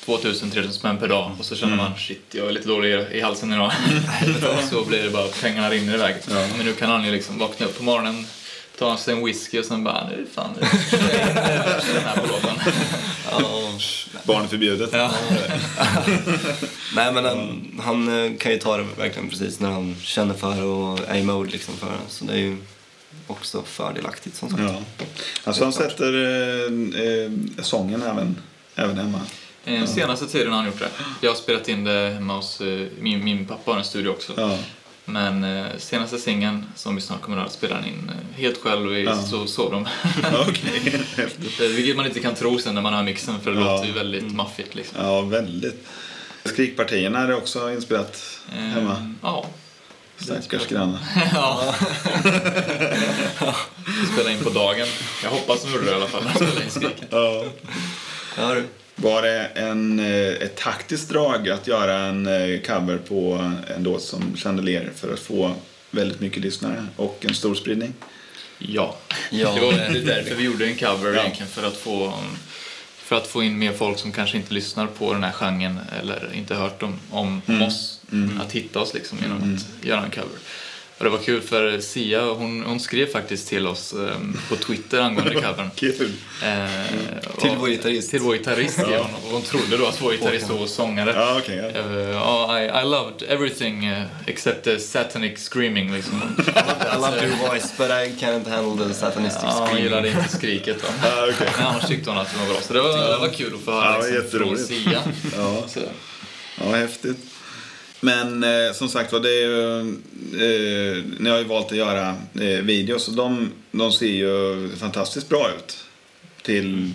2000-3000 0.05 0.69
spänn 0.69 0.97
per 0.97 1.07
dag 1.07 1.31
och 1.39 1.45
så 1.45 1.55
känner 1.55 1.75
man 1.77 1.91
shit, 1.97 2.25
jag 2.31 2.47
är 2.47 2.51
lite 2.51 2.67
dålig 2.67 3.05
i 3.11 3.21
halsen 3.21 3.53
idag. 3.53 3.71
så 4.69 4.85
blir 4.85 5.03
det 5.03 5.09
bara 5.09 5.27
pengarna 5.27 5.69
rinner 5.69 5.93
iväg. 5.93 6.15
Men 6.57 6.65
nu 6.65 6.73
kan 6.73 6.89
han 6.89 7.05
ju 7.05 7.11
liksom 7.11 7.37
vakna 7.37 7.65
upp 7.65 7.77
på 7.77 7.83
morgonen, 7.83 8.25
ta 8.83 8.97
sig 8.97 9.13
en 9.13 9.25
whisky 9.25 9.59
och 9.59 9.65
sen 9.65 9.83
bara, 9.83 10.09
nu 10.09 10.27
fan, 10.33 10.49
nu 10.61 10.67
kör 10.91 10.99
jag 10.99 11.27
in 11.29 11.95
den 11.95 12.03
här 12.03 12.15
på 12.15 12.27
låten. 12.27 12.55
Barn 14.23 14.43
är 14.43 14.47
förbjudet. 14.47 14.89
Ja. 14.93 15.11
Nej 16.95 17.13
men 17.13 17.25
han, 17.25 17.71
han 17.83 18.25
eh, 18.25 18.37
kan 18.37 18.51
ju 18.51 18.57
ta 18.57 18.77
det 18.77 18.85
verkligen 18.97 19.29
precis 19.29 19.59
när 19.59 19.71
han 19.71 19.95
känner 20.01 20.33
för 20.33 20.55
det 20.55 20.63
och 20.63 20.99
är 21.07 21.15
i 21.15 21.23
mode 21.23 21.51
liksom 21.51 21.73
för 21.77 21.87
det. 21.87 22.09
Så 22.09 22.25
det 22.25 22.33
är 22.33 22.37
ju 22.37 22.57
också 23.27 23.63
fördelaktigt 23.65 24.35
som 24.35 24.49
sagt. 24.49 24.61
Ja. 24.61 24.81
Alltså 25.43 25.63
han 25.63 25.73
sätter 25.73 26.13
eh, 26.13 27.05
eh, 27.05 27.31
sången 27.61 28.03
även, 28.03 28.41
även 28.75 28.97
hemma. 28.97 29.21
Eh, 29.65 29.85
Senaste 29.85 30.27
tiden 30.27 30.51
har 30.51 30.57
han 30.57 30.67
gjort 30.67 30.79
det. 30.79 30.89
Jag 31.21 31.29
har 31.29 31.35
spelat 31.35 31.69
in 31.69 31.83
det 31.83 32.09
hemma 32.13 32.35
hos 32.35 32.61
min, 32.99 33.23
min 33.23 33.45
pappa 33.45 33.71
har 33.71 33.77
en 33.77 33.85
studio 33.85 34.09
också. 34.09 34.33
Ja. 34.37 34.57
Men 35.05 35.43
eh, 35.43 35.65
senaste 35.77 36.17
singeln 36.17 36.65
som 36.75 36.95
vi 36.95 37.01
snart 37.01 37.21
kommer 37.21 37.37
att 37.37 37.51
spela 37.51 37.79
in 37.79 38.11
eh, 38.13 38.37
helt 38.41 38.57
själv 38.57 38.97
i 38.97 39.03
Ja. 39.03 39.21
så 39.23 39.47
sovrum. 39.47 39.87
Okej, 40.47 41.01
häftigt. 41.15 41.57
Det- 41.57 41.67
Vilket 41.67 41.95
man 41.95 42.05
inte 42.05 42.19
kan 42.19 42.35
tro 42.35 42.59
sen 42.59 42.75
när 42.75 42.81
man 42.81 42.93
hör 42.93 43.03
mixen 43.03 43.39
för 43.41 43.51
det 43.51 43.59
Ja. 43.59 43.71
låter 43.71 43.85
ju 43.87 43.91
väldigt 43.93 44.31
maffigt 44.35 44.75
liksom. 44.75 44.97
Ja, 45.01 45.21
väldigt. 45.21 45.87
Skrikpartierna 46.45 47.19
är 47.19 47.27
det 47.27 47.35
också 47.35 47.71
inspelat 47.73 48.39
Eh, 48.55 48.59
hemma. 48.63 49.13
Ja. 49.21 49.45
Stackars 50.17 50.67
grannar. 50.67 50.99
ja. 51.33 51.75
Spela 54.13 54.31
in 54.31 54.43
på 54.43 54.49
dagen. 54.49 54.87
Jag 55.23 55.29
hoppas 55.29 55.63
de 55.63 55.71
gjorde 55.71 55.85
det 55.85 55.91
i 55.91 55.93
alla 55.93 56.07
fall 56.07 56.23
när 56.23 56.29
de 56.33 56.35
spelade 56.39 56.63
in 56.63 56.71
Skriken. 56.71 57.07
Ja. 57.09 57.45
Ja, 58.37 58.53
du. 58.53 58.67
Var 58.95 59.21
det 59.21 59.45
en, 59.55 59.99
eh, 59.99 60.27
ett 60.27 60.55
taktiskt 60.55 61.09
drag 61.09 61.49
att 61.49 61.67
göra 61.67 61.97
en 61.97 62.27
eh, 62.27 62.59
cover 62.61 62.97
på 62.97 63.51
en 63.75 63.83
låt 63.83 64.01
som 64.01 64.35
Chandelier 64.37 64.89
för 64.95 65.13
att 65.13 65.19
få 65.19 65.55
väldigt 65.91 66.19
mycket 66.19 66.41
lyssnare 66.43 66.85
och 66.95 67.25
en 67.29 67.33
stor 67.35 67.55
spridning? 67.55 67.93
Ja. 68.57 68.95
Ja. 69.31 69.51
Det 69.55 69.61
var 69.61 69.71
det 69.71 69.79
är 69.79 70.05
därför 70.05 70.35
vi 70.35 70.43
gjorde 70.43 70.65
en 70.65 70.75
cover 70.75 71.13
Ja. 71.13 71.19
egentligen. 71.21 71.47
För 71.47 71.67
att, 71.67 71.77
få, 71.77 72.13
för 72.97 73.15
att 73.15 73.27
få 73.27 73.43
in 73.43 73.59
mer 73.59 73.73
folk 73.73 73.99
som 73.99 74.11
kanske 74.11 74.37
inte 74.37 74.53
lyssnar 74.53 74.87
på 74.87 75.13
den 75.13 75.23
här 75.23 75.31
genren 75.31 75.79
eller 76.01 76.29
inte 76.33 76.55
hört 76.55 76.83
om, 76.83 76.99
om, 77.09 77.41
om 77.47 77.61
oss. 77.61 77.99
Att 78.41 78.51
hitta 78.51 78.79
oss 78.79 78.93
liksom 78.93 79.17
genom 79.21 79.55
att 79.55 79.85
göra 79.87 80.03
en 80.03 80.11
cover. 80.11 80.37
Och 80.97 81.03
det 81.03 81.09
var 81.09 81.17
kul 81.17 81.41
för 81.41 81.79
Sia, 81.79 82.21
hon, 82.25 82.63
hon 82.63 82.79
skrev 82.79 83.11
faktiskt 83.11 83.47
till 83.47 83.67
oss 83.67 83.93
ehm, 83.93 84.37
på 84.49 84.55
Twitter 84.55 84.99
angående 85.01 85.33
covern. 85.41 85.69
Kul! 85.75 86.11
Eh, 86.43 86.67
Till 87.41 87.49
och- 87.49 87.57
vår 87.59 87.67
gitarrist. 87.67 88.09
Till 88.11 88.19
vår 88.19 88.33
gitarrist, 88.33 88.79
ja. 88.91 88.97
Hon, 89.21 89.31
hon 89.31 89.41
trodde 89.41 89.77
då 89.77 89.85
att 89.87 90.01
vår 90.01 90.11
gitarrist 90.11 90.49
var 90.49 90.67
sångare. 90.67 91.13
Ja, 91.15 91.37
okej. 91.37 91.71
ja. 91.75 91.79
Eh, 91.79 92.09
ja, 92.09 92.59
I, 92.61 92.65
I 92.65 92.83
loved 92.89 93.23
everything 93.29 93.89
uh, 93.91 94.03
except 94.25 94.63
the 94.63 94.79
satanic 94.79 95.39
screaming 95.39 95.93
liksom. 95.93 96.21
I 96.93 96.95
love 96.95 97.27
your 97.27 97.49
voice 97.49 97.73
but 97.77 97.87
I 97.89 98.25
can't 98.25 98.49
handle 98.49 98.87
the 98.87 98.93
satanistic 98.93 99.43
Ja, 99.43 99.49
hon 99.57 99.67
screaming. 99.67 99.83
gillade 99.83 100.09
inte 100.09 100.29
skriket 100.29 100.77
då. 100.81 100.87
Ja, 101.03 101.27
okej. 101.35 101.47
Men 101.57 101.65
annars 101.67 101.87
tyckte 101.87 102.09
hon 102.09 102.19
att 102.19 102.33
det 102.33 102.39
var 102.39 102.45
bra. 102.53 102.61
Så 102.61 102.73
det 102.73 102.81
var, 102.81 102.97
det 103.11 103.17
var 103.17 103.29
kul 103.29 103.53
att 103.55 103.61
få 103.65 103.71
höra 103.71 103.97
Ja, 104.09 104.19
liksom, 104.21 104.39
från. 104.39 104.57
Sia. 104.57 105.01
Ja. 105.37 105.63
Så, 105.67 105.79
Ja, 106.61 106.75
häftigt. 106.75 107.17
Men 108.03 108.43
eh, 108.43 108.73
som 108.73 108.89
sagt 108.89 109.11
var, 109.13 109.19
det 109.19 109.29
är 109.29 109.47
ju, 109.47 109.79
eh, 109.79 111.03
ni 111.19 111.29
har 111.29 111.37
ju 111.37 111.43
valt 111.43 111.71
att 111.71 111.77
göra 111.77 112.09
eh, 112.33 112.61
videos 112.63 113.07
och 113.07 113.13
de, 113.13 113.51
de 113.71 113.91
ser 113.91 114.05
ju 114.07 114.69
fantastiskt 114.77 115.29
bra 115.29 115.49
ut. 115.57 115.77
Till, 116.41 116.91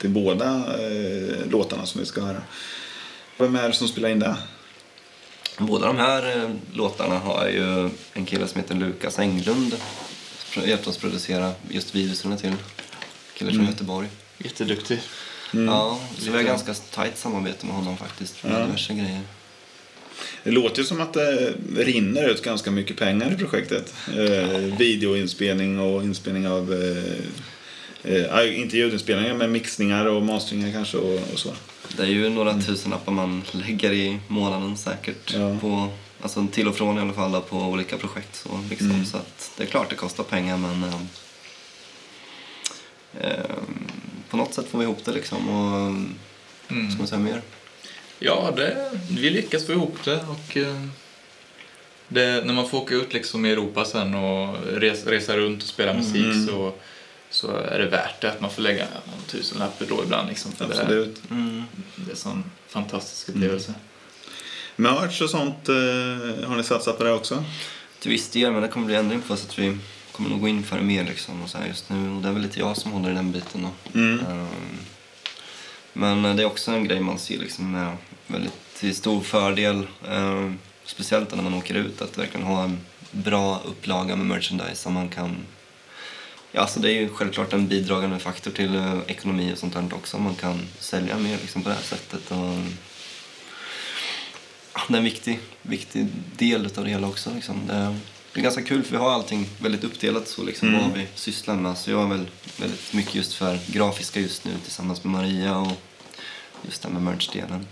till 0.00 0.10
båda 0.10 0.46
eh, 0.54 1.50
låtarna 1.50 1.86
som 1.86 2.00
vi 2.00 2.06
ska 2.06 2.20
höra. 2.20 2.42
Vem 3.38 3.56
är 3.56 3.68
det 3.68 3.74
som 3.74 3.88
spelar 3.88 4.08
in 4.08 4.18
det? 4.18 4.36
Båda 5.58 5.86
de 5.86 5.96
här 5.96 6.36
eh, 6.44 6.50
låtarna 6.74 7.18
har 7.18 7.48
ju 7.48 7.90
en 8.12 8.24
kille 8.26 8.46
som 8.48 8.60
heter 8.60 8.74
Lukas 8.74 9.18
Englund 9.18 9.76
hjälpt 10.66 10.86
oss 10.86 10.96
producera 10.98 11.52
just 11.70 11.94
videorna 11.94 12.36
till. 12.36 12.52
Kille 13.34 13.52
från 13.52 13.66
Göteborg. 13.66 14.08
jätteduktig. 14.38 15.00
Ja, 15.52 16.00
så 16.18 16.30
vi 16.30 16.36
har 16.36 16.42
ganska 16.44 16.74
tajt 16.74 17.18
samarbete 17.18 17.66
med 17.66 17.74
honom 17.74 17.96
faktiskt. 17.96 18.44
Med 18.44 18.52
Ja. 18.52 18.64
diverse 18.66 18.94
grejer. 18.94 19.20
Det 20.44 20.50
låter 20.50 20.78
ju 20.78 20.84
som 20.84 21.00
att 21.00 21.12
det 21.12 21.54
rinner 21.76 22.28
ut 22.28 22.42
ganska 22.42 22.70
mycket 22.70 22.96
pengar 22.96 23.32
i 23.32 23.36
projektet. 23.36 23.94
Eh, 24.16 24.78
videoinspelning 24.78 25.78
och 25.78 26.02
inspelning 26.02 26.48
av, 26.48 26.74
eh, 28.04 28.38
eh, 28.38 28.60
inte 28.60 28.76
ljudinspelningar, 28.76 29.34
men 29.34 29.52
mixningar 29.52 30.06
och 30.06 30.22
masteringar 30.22 30.72
kanske 30.72 30.96
och, 30.96 31.20
och 31.32 31.38
så. 31.38 31.50
Det 31.96 32.02
är 32.02 32.06
ju 32.06 32.28
några 32.28 32.60
tusenlappar 32.60 33.12
man 33.12 33.42
lägger 33.52 33.92
i 33.92 34.18
månaden 34.28 34.76
säkert. 34.76 35.34
Ja. 35.34 35.56
På, 35.60 35.88
alltså 36.22 36.46
till 36.52 36.68
och 36.68 36.76
från 36.76 36.98
i 36.98 37.00
alla 37.00 37.12
fall 37.12 37.40
på 37.40 37.56
olika 37.56 37.96
projekt. 37.96 38.36
Så, 38.36 38.60
liksom. 38.70 39.04
så 39.04 39.16
att 39.16 39.50
det 39.56 39.62
är 39.62 39.66
klart 39.66 39.90
det 39.90 39.96
kostar 39.96 40.24
pengar 40.24 40.56
men 40.56 40.84
eh, 40.84 41.00
eh, 43.20 43.44
på 44.30 44.36
något 44.36 44.54
sätt 44.54 44.66
får 44.70 44.78
vi 44.78 44.84
ihop 44.84 45.04
det 45.04 45.12
liksom. 45.12 45.48
Och, 45.48 45.94
Mm. 46.70 46.90
Ska 46.90 46.98
man 46.98 47.08
säga 47.08 47.20
mer? 47.20 47.42
Ja, 48.18 48.52
det, 48.56 48.90
vi 49.10 49.30
lyckas 49.30 49.66
få 49.66 49.72
ihop 49.72 49.98
det 50.04 50.16
och 50.28 50.56
eh, 50.56 50.82
det, 52.08 52.44
när 52.44 52.54
man 52.54 52.68
får 52.68 52.78
åka 52.78 52.94
ut 52.94 53.12
liksom 53.12 53.46
i 53.46 53.50
Europa 53.50 53.84
sen 53.84 54.14
och 54.14 54.56
res, 54.66 55.06
resa 55.06 55.36
runt 55.36 55.62
och 55.62 55.68
spela 55.68 55.94
musik 55.94 56.24
Mm. 56.24 56.46
så, 56.46 56.72
så 57.30 57.56
är 57.56 57.78
det 57.78 57.86
värt 57.86 58.20
det 58.20 58.30
att 58.30 58.40
man 58.40 58.50
får 58.50 58.62
lägga 58.62 58.84
någon 58.84 59.22
tusenlapp 59.26 59.82
då 59.88 60.02
ibland. 60.04 60.28
Liksom, 60.28 60.52
för 60.52 60.68
det, 60.68 60.80
Absolut. 60.80 61.22
Mm. 61.30 61.64
det 61.96 62.06
är 62.06 62.10
en 62.10 62.16
sån 62.16 62.44
fantastisk 62.68 63.28
upplevelse. 63.28 63.74
Merch 64.76 65.22
och 65.22 65.30
sånt, 65.30 65.68
eh, 65.68 66.48
har 66.48 66.56
ni 66.56 66.62
satsat 66.64 66.98
på 66.98 67.04
det 67.04 67.12
också? 67.12 67.44
Till 67.98 68.10
viss 68.10 68.30
del, 68.30 68.52
men 68.52 68.62
det 68.62 68.68
kommer 68.68 68.86
bli 68.86 68.94
ändring 68.94 69.20
på 69.20 69.36
så 69.36 69.46
att 69.46 69.58
vi 69.58 69.78
kommer 70.12 70.30
nog 70.30 70.40
gå 70.40 70.48
in 70.48 70.64
för 70.64 70.76
det 70.76 70.82
mer 70.82 71.04
liksom 71.04 71.42
och 71.42 71.50
så 71.50 71.58
här 71.58 71.66
just 71.66 71.90
nu. 71.90 72.10
Och 72.10 72.22
det 72.22 72.28
är 72.28 72.32
väl 72.32 72.42
lite 72.42 72.58
jag 72.60 72.76
som 72.76 72.92
håller 72.92 73.10
i 73.10 73.14
den 73.14 73.32
biten 73.32 73.62
då. 73.62 73.98
Mm. 73.98 74.20
Ehm, 74.20 74.48
men 75.92 76.36
det 76.36 76.42
är 76.42 76.46
också 76.46 76.70
en 76.70 76.84
grej 76.84 77.00
man 77.00 77.18
ser 77.18 77.38
liksom 77.38 77.72
med 77.72 77.96
väldigt 78.28 78.74
till 78.78 78.94
stor 78.96 79.20
fördel. 79.20 79.86
ehm, 80.08 80.58
speciellt 80.84 81.36
när 81.36 81.42
man 81.42 81.54
åker 81.54 81.74
ut, 81.74 82.02
att 82.02 82.18
verkligen 82.18 82.46
ha 82.46 82.64
en 82.64 82.80
bra 83.10 83.62
upplaga 83.64 84.16
med 84.16 84.26
merchandise 84.26 84.74
som 84.76 84.92
man 84.92 85.08
kan 85.08 85.36
Ja, 86.52 86.60
alltså 86.60 86.80
det 86.80 86.92
är 86.92 87.00
ju 87.00 87.08
självklart 87.08 87.52
en 87.52 87.68
bidragande 87.68 88.18
faktor 88.18 88.50
till 88.50 88.76
eh, 88.76 88.98
ekonomi 89.06 89.52
och 89.54 89.58
sånt 89.58 89.74
där 89.74 89.94
också. 89.94 90.18
Man 90.18 90.34
kan 90.34 90.66
sälja 90.78 91.18
mer 91.18 91.38
liksom 91.40 91.62
på 91.62 91.68
det 91.68 91.74
här 91.74 91.82
sättet. 91.82 92.30
Och, 92.30 92.54
Ja, 94.74 94.80
det 94.88 94.94
är 94.94 94.98
en 94.98 95.04
viktig, 95.04 95.40
viktig 95.62 96.06
del 96.36 96.64
av 96.76 96.84
det 96.84 96.90
hela 96.90 97.06
också. 97.08 97.34
Liksom. 97.34 97.66
Det, 97.66 97.74
är, 97.74 97.96
det 98.32 98.40
är 98.40 98.42
ganska 98.42 98.62
kul 98.62 98.82
för 98.82 98.90
vi 98.90 98.96
har 98.96 99.10
allting 99.10 99.46
väldigt 99.60 99.84
uppdelat 99.84 100.28
så 100.28 100.44
liksom, 100.44 100.72
vad 100.72 100.92
vi 100.92 101.06
sysslar 101.14 101.56
med. 101.56 101.78
Så 101.78 101.90
jag 101.90 102.02
är 102.02 102.06
väl 102.06 102.30
väldigt 102.60 102.92
mycket 102.92 103.14
just 103.14 103.34
för 103.34 103.58
grafiska 103.66 104.20
just 104.20 104.44
nu 104.44 104.52
tillsammans 104.62 105.04
med 105.04 105.12
Maria 105.12 105.58
och 105.58 105.72
just 106.62 106.82
det 106.82 106.88
här 106.88 106.94
med 107.00 107.02
merch-delen. 107.02 107.66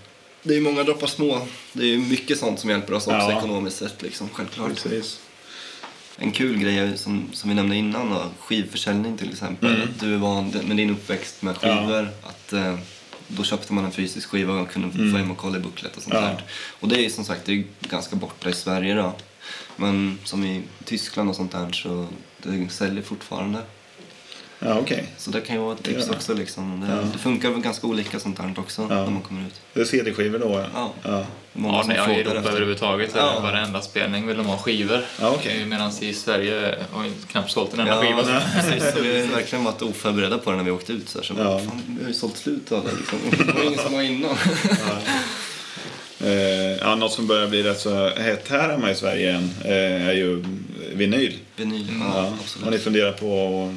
Det 0.46 0.56
är 0.56 0.60
många 0.60 0.82
droppar 0.82 1.06
små. 1.06 1.46
Det 1.72 1.94
är 1.94 1.98
mycket 1.98 2.38
sånt 2.38 2.60
som 2.60 2.70
hjälper 2.70 2.94
oss 2.94 3.06
också 3.06 3.16
Ja. 3.18 3.38
ekonomiskt 3.38 3.76
sett 3.78 4.02
liksom, 4.02 4.28
självklart. 4.32 4.68
Precis. 4.82 5.20
En 6.18 6.32
kul 6.32 6.58
grej 6.58 6.98
som, 6.98 7.28
som 7.32 7.48
vi 7.50 7.54
nämnde 7.56 7.76
innan 7.76 8.10
då, 8.10 8.22
skivförsäljning 8.38 9.18
till 9.18 9.30
exempel. 9.30 9.74
Mm. 9.74 9.82
Att 9.88 10.00
Du 10.00 10.14
är 10.14 10.18
van 10.18 10.48
med 10.68 10.76
din 10.76 10.90
uppväxt 10.90 11.42
med 11.42 11.56
skivor. 11.56 12.08
Att, 12.22 12.52
eh, 12.52 12.78
då 13.28 13.44
köpte 13.44 13.72
man 13.72 13.84
en 13.84 13.92
fysisk 13.92 14.28
skiva 14.28 14.52
och 14.60 14.70
kunde 14.70 15.10
få 15.12 15.16
hem 15.18 15.30
och 15.30 15.36
kolla 15.36 15.56
i 15.56 15.60
booklet 15.60 15.96
och 15.96 16.02
sånt 16.02 16.14
Mm. 16.14 16.24
Ja. 16.28 16.30
där. 16.34 16.44
Och 16.80 16.88
det 16.88 17.04
är 17.06 17.10
som 17.10 17.24
sagt 17.24 17.44
det 17.46 17.52
är 17.52 17.64
ganska 17.80 18.16
borta 18.16 18.48
i 18.50 18.52
Sverige 18.52 18.94
då. 18.94 19.12
Men 19.76 20.18
som 20.24 20.44
i 20.44 20.62
Tyskland 20.84 21.30
och 21.30 21.36
sånt 21.36 21.52
där 21.52 21.72
så 21.72 22.06
det 22.42 22.68
säljer 22.72 23.02
fortfarande. 23.02 23.58
Ja, 24.58 24.78
okej. 24.78 25.04
Så 25.18 25.30
det 25.30 25.40
kan 25.40 25.56
ju 25.56 25.62
vara 25.62 25.72
ett 25.74 25.82
tips 25.82 26.04
Ja. 26.08 26.14
också 26.14 26.34
liksom. 26.34 26.80
Det, 26.80 26.86
Ja. 26.96 27.02
det 27.12 27.18
funkar 27.18 27.50
väl 27.50 27.60
ganska 27.60 27.86
olika 27.86 28.20
sånt 28.20 28.36
där 28.36 28.54
också 28.58 28.82
Ja. 28.82 28.88
när 29.04 29.10
man 29.10 29.22
kommer 29.22 29.46
ut. 29.46 29.54
Det 29.72 29.80
är 29.80 29.84
CD-skivor 29.84 30.38
då, 30.38 30.48
ja. 30.52 30.66
Ja. 30.74 30.92
Ja, 31.02 31.26
Många 31.52 31.74
Ja, 31.76 31.82
som 31.82 31.88
nej, 31.92 31.98
i 31.98 32.20
Europa 32.20 32.36
efter. 32.38 32.50
överhuvudtaget. 32.50 33.10
Ja. 33.16 33.40
Varenda 33.42 33.80
spelning 33.82 34.26
vill 34.26 34.36
de 34.36 34.46
ha 34.46 34.58
skivor. 34.58 35.00
Ja, 35.20 35.30
okej. 35.30 35.64
Medan 35.66 35.92
i 36.00 36.12
Sverige 36.14 36.78
har 36.90 37.02
vi 37.02 37.10
knappt 37.30 37.50
sålt 37.50 37.74
en 37.74 37.80
enda 37.80 37.94
Ja, 37.94 38.00
skiva. 38.02 38.22
precis. 38.54 38.92
Så 38.94 39.00
vi 39.02 39.20
har 39.20 39.26
verkligen 39.28 39.64
varit 39.64 39.82
oförberedda 39.82 40.38
på 40.38 40.50
det 40.50 40.56
när 40.56 40.64
vi 40.64 40.70
åkte 40.70 40.92
ut. 40.92 41.08
Så, 41.08 41.18
här, 41.18 41.24
så 41.24 41.34
Ja. 41.38 41.44
bara, 41.44 41.58
fan, 41.58 41.82
vi 41.86 42.02
har 42.02 42.08
ju 42.08 42.14
sålt 42.14 42.36
slut 42.36 42.72
av 42.72 42.84
det. 42.84 42.90
Liksom. 42.96 43.18
Det 43.46 43.52
var 43.54 43.64
ingen 43.64 43.78
som 43.78 43.92
var 43.92 44.02
innan. 44.02 44.36
Eh, 46.20 46.76
ja, 46.80 46.94
något 46.94 47.12
som 47.12 47.26
börjar 47.26 47.48
bli 47.48 47.62
rätt 47.62 47.80
så 47.80 48.08
hett 48.08 48.48
här 48.48 48.68
hemma 48.68 48.90
i 48.90 48.94
Sverige 48.94 49.32
än, 49.36 49.50
eh, 49.64 50.08
är 50.08 50.12
ju 50.12 50.44
vinyl. 50.92 51.34
Vinyl, 51.56 51.86
Ja. 52.00 52.06
ja, 52.14 52.20
Har 52.20 52.30
ni 52.30 52.36
absolut. 52.40 52.82
funderat 52.82 53.20
på 53.20 53.26
att 53.26 53.68
eh, 53.70 53.76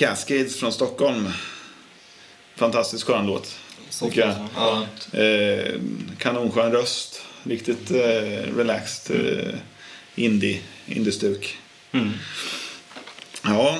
Cascades 0.00 0.56
från 0.56 0.72
Stockholm. 0.72 1.28
Fantastiskt 2.56 3.04
skön 3.04 3.26
låt. 3.26 3.58
Tycker 4.00 4.20
jag. 4.20 4.34
Ja. 4.54 4.86
Eh, 5.20 5.80
kanonskön 6.18 6.72
röst. 6.72 7.22
Riktigt 7.42 7.90
eh, 7.90 8.56
relaxed 8.56 9.16
eh, 9.16 9.54
indie, 10.14 10.60
indie-stuk. 10.86 11.58
Mm. 11.92 12.12
Ja, 13.44 13.78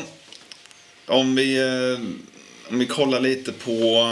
om 1.06 1.34
vi, 1.34 1.58
eh, 1.58 2.00
om 2.70 2.78
vi 2.78 2.86
kollar 2.86 3.20
lite 3.20 3.52
på 3.52 4.04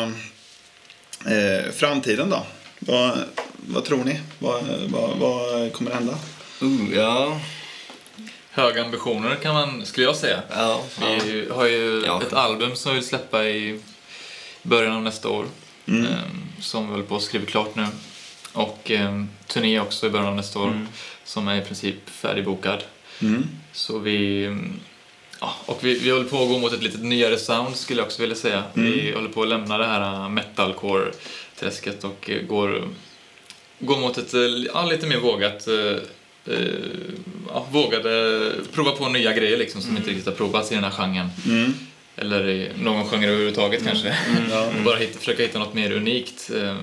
eh, 1.26 1.72
framtiden 1.72 2.30
då. 2.30 2.46
Vad, 2.78 3.18
vad 3.54 3.84
tror 3.84 4.04
ni? 4.04 4.20
Vad, 4.38 4.62
vad, 4.86 5.18
vad 5.18 5.72
kommer 5.72 5.90
hända? 5.90 6.18
Uh, 6.62 6.94
ja. 6.94 7.40
Höga 8.50 8.84
ambitioner 8.84 9.34
kan 9.34 9.54
man, 9.54 9.86
skulle 9.86 10.06
jag 10.06 10.16
säga. 10.16 10.42
Ja. 10.50 10.82
Vi 11.00 11.48
har 11.50 11.66
ju 11.66 12.02
Ja. 12.06 12.22
ett 12.22 12.32
album 12.32 12.76
som 12.76 12.92
vi 12.92 12.98
vill 12.98 13.08
släppa 13.08 13.44
i 13.44 13.80
början 14.62 14.96
av 14.96 15.02
nästa 15.02 15.28
år. 15.28 15.46
Mm. 15.86 16.06
Eh, 16.06 16.18
som 16.60 16.86
vi 16.86 16.90
håller 16.90 17.04
på 17.04 17.16
att 17.16 17.22
skriva 17.22 17.46
klart 17.46 17.74
nu. 17.76 17.86
Och 18.52 18.90
eh, 18.90 19.24
turné 19.46 19.80
också 19.80 20.06
i 20.06 20.10
början 20.10 20.28
av 20.28 20.36
nästa 20.36 20.58
år. 20.58 20.86
Som 21.24 21.48
är 21.48 21.60
i 21.62 21.64
princip 21.64 22.10
färdigbokad. 22.10 22.84
Mm. 23.22 23.46
Så 23.72 23.98
vi... 23.98 24.44
mm, 24.44 24.80
Ja, 25.40 25.54
och 25.66 25.84
vi, 25.84 25.98
vi 25.98 26.10
håller 26.10 26.24
på 26.24 26.42
att 26.42 26.48
gå 26.48 26.58
mot 26.58 26.72
ett 26.72 26.82
lite 26.82 26.98
nyare 26.98 27.38
sound 27.38 27.76
skulle 27.76 28.00
jag 28.00 28.06
också 28.06 28.20
vilja 28.22 28.36
säga. 28.36 28.62
Vi 28.74 29.12
håller 29.14 29.28
på 29.28 29.42
att 29.42 29.48
lämna 29.48 29.78
det 29.78 29.86
här 29.86 30.28
metalcore-träsket 30.28 32.04
och 32.04 32.30
eh, 32.30 32.42
går, 32.42 32.88
går 33.78 33.98
mot 34.00 34.18
ett 34.18 34.34
eh, 34.34 34.40
ja, 34.74 34.84
lite 34.84 35.06
mer 35.06 35.18
vågat 35.18 35.68
eh, 35.68 35.96
ja, 37.48 37.66
vågade 37.72 38.52
prova 38.72 38.90
på 38.92 39.08
nya 39.08 39.32
grejer 39.32 39.56
liksom 39.58 39.82
som 39.82 39.96
inte 39.96 40.10
riktigt 40.10 40.26
har 40.26 40.32
provats 40.32 40.72
i 40.72 40.74
den 40.74 40.84
här 40.84 40.90
genren. 40.90 41.30
Mm. 41.46 41.74
Eller 42.16 42.48
i 42.48 42.70
någon 42.82 43.08
genre 43.08 43.26
överhuvudtaget 43.28 43.84
kanske. 43.84 44.16
Ja. 44.50 44.68
Bara 44.84 44.96
hitta, 44.96 45.18
försöka 45.18 45.42
hitta 45.42 45.58
något 45.58 45.74
mer 45.74 45.92
unikt 45.92 46.50
eh, 46.56 46.76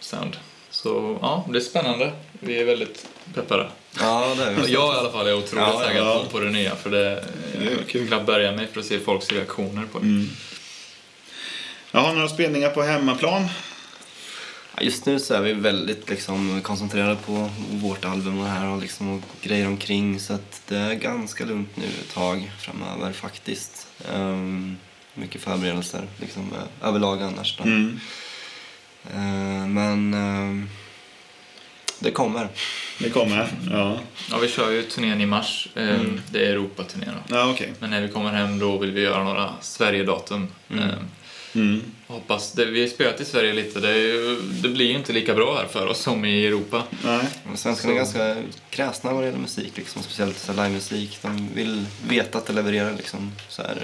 sound. 0.00 0.36
Så 0.70 1.18
ja, 1.22 1.46
det 1.52 1.58
är 1.58 1.60
spännande. 1.62 2.12
Vi 2.40 2.60
är 2.60 2.64
väldigt 2.64 3.06
peppade. 3.34 3.66
ja, 4.00 4.34
det 4.38 4.42
är 4.44 4.52
Jag 4.68 4.94
i 4.94 4.98
alla 4.98 5.10
fall 5.12 5.26
är 5.26 5.34
otroligt 5.34 5.64
Ja, 5.66 5.80
taggad 5.86 6.06
ja. 6.06 6.22
På, 6.24 6.30
på 6.30 6.40
det 6.40 6.50
nya 6.50 6.76
för 6.76 6.90
det 6.90 6.98
Det 6.98 7.66
är 7.66 7.70
jag 7.78 7.88
kul. 7.88 8.06
knappt 8.08 8.26
börja 8.26 8.52
mig 8.52 8.66
för 8.72 8.80
att 8.80 8.86
se 8.86 8.98
folks 8.98 9.32
reaktioner 9.32 9.82
på 9.92 9.98
det. 9.98 10.04
Mm. 10.04 10.28
Jag 11.92 12.00
har 12.00 12.14
några 12.14 12.28
spelningar 12.28 12.70
på 12.70 12.82
hemmaplan. 12.82 13.48
Just 14.80 15.06
nu 15.06 15.18
så 15.18 15.34
är 15.34 15.40
vi 15.40 15.52
väldigt 15.52 16.10
liksom, 16.10 16.60
koncentrerade 16.62 17.16
på 17.26 17.50
vårt 17.70 18.04
album 18.04 18.38
och 18.40 18.46
här 18.46 18.66
och, 18.68 18.80
liksom, 18.80 19.08
och 19.16 19.22
grejer 19.42 19.66
omkring 19.66 20.20
så 20.20 20.32
att 20.32 20.62
det 20.68 20.76
är 20.76 20.94
ganska 20.94 21.44
lugnt 21.44 21.76
nu 21.76 21.84
ett 21.84 22.14
tag 22.14 22.50
framöver 22.58 23.12
faktiskt. 23.12 23.86
Ehm, 24.14 24.76
mycket 25.14 25.40
förberedelser 25.42 26.02
liksom, 26.20 26.42
eh, 26.52 26.88
överlag 26.88 27.22
annars 27.22 27.56
då. 27.58 27.64
Mm. 27.64 28.00
Ehm, 29.14 29.74
men 29.74 30.14
ehm, 30.14 30.68
det 31.98 32.10
kommer. 32.10 32.48
Det 32.98 33.10
kommer. 33.10 33.48
Ja, 33.70 33.98
Ja, 34.30 34.38
vi 34.38 34.48
kör 34.48 34.70
ju 34.70 34.82
turnén 34.82 35.20
i 35.20 35.26
mars. 35.26 35.68
Eh, 35.74 36.00
Det 36.30 36.46
är 36.46 36.50
Europaturnén 36.52 37.14
då. 37.28 37.36
ja 37.36 37.50
okej. 37.50 37.72
Men 37.80 37.90
när 37.90 38.00
vi 38.00 38.08
kommer 38.08 38.30
hem 38.32 38.58
då 38.58 38.78
vill 38.78 38.90
vi 38.90 39.00
göra 39.00 39.24
några 39.24 39.50
Sverige-datum. 39.60 40.48
Eh, 40.70 40.76
Mm. 41.54 41.82
hoppas 42.06 42.52
det, 42.52 42.64
vi 42.64 42.80
har 42.80 42.88
spelat 42.88 43.20
i 43.20 43.24
Sverige 43.24 43.52
lite. 43.52 43.80
Det, 43.80 44.36
det 44.62 44.68
blir 44.68 44.86
ju 44.86 44.94
inte 44.94 45.12
lika 45.12 45.34
bra 45.34 45.56
här 45.56 45.66
för 45.66 45.86
oss 45.86 45.98
som 46.00 46.24
i 46.24 46.46
Europa. 46.46 46.82
Nej. 47.04 47.26
Men 47.46 47.56
Svenskarna 47.56 47.92
är 47.92 47.96
ganska 47.96 48.36
kräsna 48.70 49.12
vad 49.12 49.22
det 49.22 49.26
gäller 49.26 49.38
musik, 49.38 49.76
liksom, 49.76 50.02
speciellt 50.02 50.48
livemusik. 50.48 51.18
De 51.22 51.48
vill 51.54 51.84
veta 52.08 52.38
att 52.38 52.46
det 52.46 52.52
levererar. 52.52 52.92
Liksom, 52.96 53.32
så 53.48 53.62
här, 53.62 53.82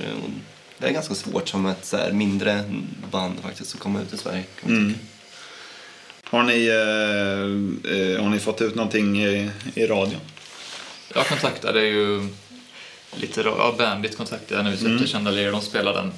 det 0.79 0.87
är 0.87 0.93
ganska 0.93 1.15
svårt 1.15 1.49
som 1.49 1.67
ett 1.67 1.85
så 1.85 1.97
här, 1.97 2.13
mindre 2.13 2.65
band 3.11 3.41
faktiskt 3.43 3.75
att 3.75 3.81
komma 3.81 4.01
ut 4.01 4.13
i 4.13 4.17
Sverige. 4.17 4.45
Kan 4.61 4.73
man 4.73 4.81
Mm. 4.81 4.95
Har, 6.25 6.43
ni, 6.43 6.67
eh, 6.67 7.93
eh, 7.93 8.23
har 8.23 8.31
ni 8.31 8.39
fått 8.39 8.63
ut 8.63 8.75
någonting 8.75 9.23
i, 9.23 9.51
i 9.75 9.87
radion? 9.87 10.21
Jag 11.15 11.27
kontaktade 11.27 11.87
ju 11.87 12.29
lite 13.17 13.41
ja, 13.41 13.75
Bandit 13.79 14.17
kontaktade 14.17 14.55
jag 14.55 14.65
när 14.65 14.71
vi 14.71 14.77
släppte 14.77 15.07
Chandelier. 15.07 15.53
De 15.53 15.61
spelar 15.61 15.95
den 15.95 16.13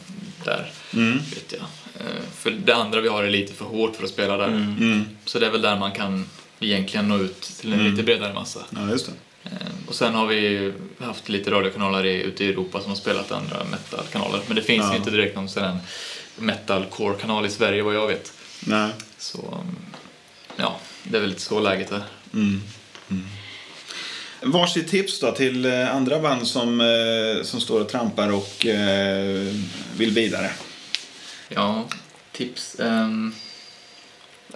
där, 0.44 0.72
Mm. 0.94 1.18
vet 1.18 1.52
jag. 1.52 1.60
Eh, 2.06 2.22
För 2.34 2.50
det 2.50 2.72
andra 2.74 3.00
vi 3.00 3.08
har 3.08 3.24
är 3.24 3.30
lite 3.30 3.52
för 3.54 3.64
hårt 3.64 3.96
för 3.96 4.04
att 4.04 4.10
spela 4.10 4.36
där. 4.36 4.46
Mm. 4.48 5.04
Så 5.24 5.38
det 5.38 5.46
är 5.46 5.50
väl 5.50 5.62
där 5.62 5.76
man 5.78 5.92
kan 5.92 6.24
egentligen 6.60 7.08
nå 7.08 7.18
ut 7.18 7.40
till 7.40 7.72
en 7.72 7.90
lite 7.90 8.02
bredare 8.02 8.32
massa. 8.34 8.60
Ja, 8.70 8.90
just 8.90 9.06
det. 9.06 9.12
Eh, 9.50 9.56
Och 9.88 9.94
sen 9.94 10.14
har 10.14 10.26
vi 10.26 10.72
haft 11.00 11.28
lite 11.28 11.50
radiokanaler 11.50 12.06
i, 12.06 12.22
ute 12.22 12.44
i 12.44 12.48
Europa 12.48 12.80
som 12.80 12.88
har 12.90 12.96
spelat 12.96 13.32
andra 13.32 13.64
metalkanaler. 13.70 14.40
Men 14.46 14.56
det 14.56 14.62
finns 14.62 14.84
Ja. 14.86 14.92
ju 14.92 14.98
inte 14.98 15.10
direkt 15.10 15.36
någon 15.36 15.48
sån 15.48 15.78
metalcore-kanal 16.36 17.46
i 17.46 17.50
Sverige 17.50 17.82
vad 17.82 17.94
jag 17.94 18.06
vet. 18.06 18.32
Nej. 18.60 18.90
Så 19.18 19.38
mm, 19.62 19.76
ja, 20.56 20.80
det 21.02 21.16
är 21.16 21.20
väl 21.20 21.30
lite 21.30 21.40
så 21.42 21.60
läget 21.60 21.90
är. 21.92 22.02
Mm. 22.34 22.62
Mm. 23.10 23.24
Varsitt 24.42 24.88
tips 24.88 25.20
då 25.20 25.32
till 25.32 25.64
eh, 25.64 25.96
andra 25.96 26.18
band 26.18 26.46
som, 26.46 26.80
eh, 26.80 27.42
som 27.44 27.60
står 27.60 27.80
och 27.80 27.88
trampar 27.88 28.32
och 28.32 28.66
eh, 28.66 29.54
vill 29.96 30.10
vidare. 30.10 30.50
Ja, 31.48 31.84
tips. 32.32 32.80
ehm, 32.80 33.34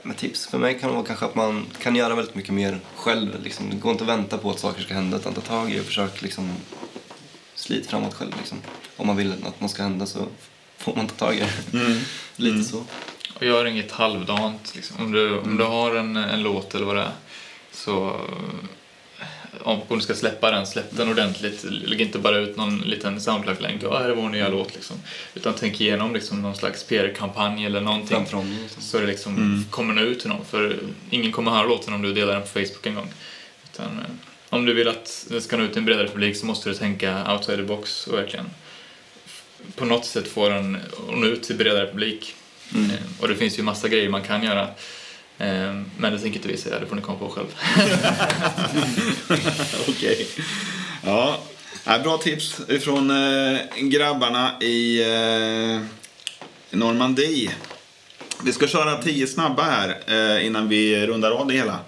Men 0.02 0.16
tips 0.16 0.46
för 0.46 0.58
mig 0.58 0.78
kan 0.78 0.94
vara 0.94 1.04
kanske 1.04 1.24
att 1.24 1.34
man 1.34 1.66
kan 1.78 1.96
göra 1.96 2.14
väldigt 2.14 2.34
mycket 2.34 2.54
mer 2.54 2.80
själv. 2.96 3.42
Liksom. 3.44 3.70
Det 3.70 3.76
går 3.76 3.92
inte 3.92 4.04
att 4.04 4.10
vänta 4.10 4.38
på 4.38 4.50
att 4.50 4.58
saker 4.58 4.82
ska 4.82 4.94
hända 4.94 5.16
utan 5.16 5.34
ta 5.34 5.40
tag 5.40 5.72
i 5.72 5.80
och 5.80 5.84
försök 5.84 6.22
liksom, 6.22 6.50
slit 7.54 7.86
framåt 7.86 8.14
själv. 8.14 8.32
Liksom. 8.38 8.58
Om 8.96 9.06
man 9.06 9.16
vill 9.16 9.32
att 9.46 9.60
något 9.60 9.70
ska 9.70 9.82
hända 9.82 10.06
så 10.06 10.26
får 10.76 10.96
man 10.96 11.06
ta 11.06 11.14
tag 11.26 11.36
i 11.36 11.40
det. 11.40 11.78
Mm. 11.78 11.98
Lite 12.36 12.64
så. 12.64 12.84
Och 13.34 13.46
gör 13.46 13.64
inget 13.64 13.92
halvdant. 13.92 14.72
Liksom. 14.74 14.96
Om, 15.00 15.12
du, 15.12 15.38
om 15.38 15.56
du 15.56 15.64
har 15.64 15.94
en, 15.94 16.16
en 16.16 16.42
låt 16.42 16.74
eller 16.74 16.86
vad 16.86 16.96
det 16.96 17.02
är 17.02 17.12
så 17.72 18.20
om, 19.60 19.80
du 19.88 20.00
ska 20.00 20.14
släppa 20.14 20.50
den, 20.50 20.66
släpp 20.66 20.96
den 20.96 21.08
ordentligt. 21.08 21.64
Lägg 21.70 22.00
inte 22.00 22.18
bara 22.18 22.38
ut 22.38 22.56
någon 22.56 22.78
liten 22.78 23.20
Soundcloud-länk. 23.20 23.82
Ja, 23.82 23.98
här 23.98 24.08
är 24.10 24.14
vår 24.14 24.28
nya 24.28 24.48
låt. 24.48 24.74
Liksom. 24.74 24.96
Utan 25.34 25.54
tänk 25.58 25.80
igenom 25.80 26.14
liksom, 26.14 26.42
någon 26.42 26.56
slags 26.56 26.84
PR-kampanj 26.84 27.66
eller 27.66 27.80
någonting. 27.80 28.08
Framförhållning. 28.08 28.58
Liksom. 28.62 28.82
Så 28.82 28.98
det 28.98 29.06
liksom 29.06 29.64
kommer 29.70 29.94
nå 29.94 30.02
ut 30.02 30.20
till 30.20 30.28
någon. 30.28 30.44
För 30.44 30.78
ingen 31.10 31.32
kommer 31.32 31.50
höra 31.50 31.64
låten 31.66 31.94
om 31.94 32.02
du 32.02 32.12
delar 32.14 32.32
den 32.32 32.42
på 32.42 32.48
Facebook 32.48 32.86
en 32.86 32.94
gång. 32.94 33.08
Utan, 33.72 33.86
eh, 33.86 34.04
om 34.48 34.64
du 34.66 34.74
vill 34.74 34.88
att 34.88 35.26
det 35.30 35.40
ska 35.40 35.56
nå 35.56 35.64
ut 35.64 35.70
till 35.70 35.78
en 35.78 35.84
bredare 35.84 36.08
publik 36.08 36.36
så 36.36 36.46
måste 36.46 36.68
du 36.68 36.74
tänka 36.74 37.32
outside 37.32 37.58
the 37.58 37.62
box 37.64 38.06
och 38.06 38.18
verkligen 38.18 38.46
på 39.76 39.84
något 39.84 40.04
sätt 40.04 40.28
få 40.28 40.48
den 40.48 40.76
att 40.76 41.18
nå 41.18 41.26
ut 41.26 41.42
till 41.42 41.56
bredare 41.56 41.86
publik. 41.86 42.34
Eh, 42.74 43.00
Och 43.20 43.28
det 43.28 43.36
finns 43.36 43.58
ju 43.58 43.62
massa 43.62 43.88
grejer 43.88 44.08
man 44.08 44.22
kan 44.22 44.42
göra. 44.42 44.68
Eh, 45.42 45.82
Men 45.96 46.12
det 46.12 46.18
tänker 46.18 46.36
inte 46.38 46.48
vi 46.48 46.56
säga, 46.56 46.78
det 46.78 46.86
får 46.86 46.96
ni 46.96 47.02
komma 47.02 47.18
på 47.18 47.28
själv. 47.28 47.46
Okej. 49.88 50.26
Ja, 51.04 51.38
ja, 51.84 51.98
bra 51.98 52.18
tips 52.18 52.60
från 52.80 53.10
eh, 53.10 53.58
grabbarna 53.76 54.62
i 54.62 55.02
eh, 55.02 55.80
Normandie. 56.70 57.50
Vi 58.44 58.52
ska 58.52 58.66
köra 58.66 59.02
tio 59.02 59.26
snabba 59.26 59.62
här 59.62 59.98
eh, 60.06 60.46
innan 60.46 60.68
vi 60.68 61.06
rundar 61.06 61.30
av 61.30 61.46
det 61.46 61.54
hela. 61.54 61.78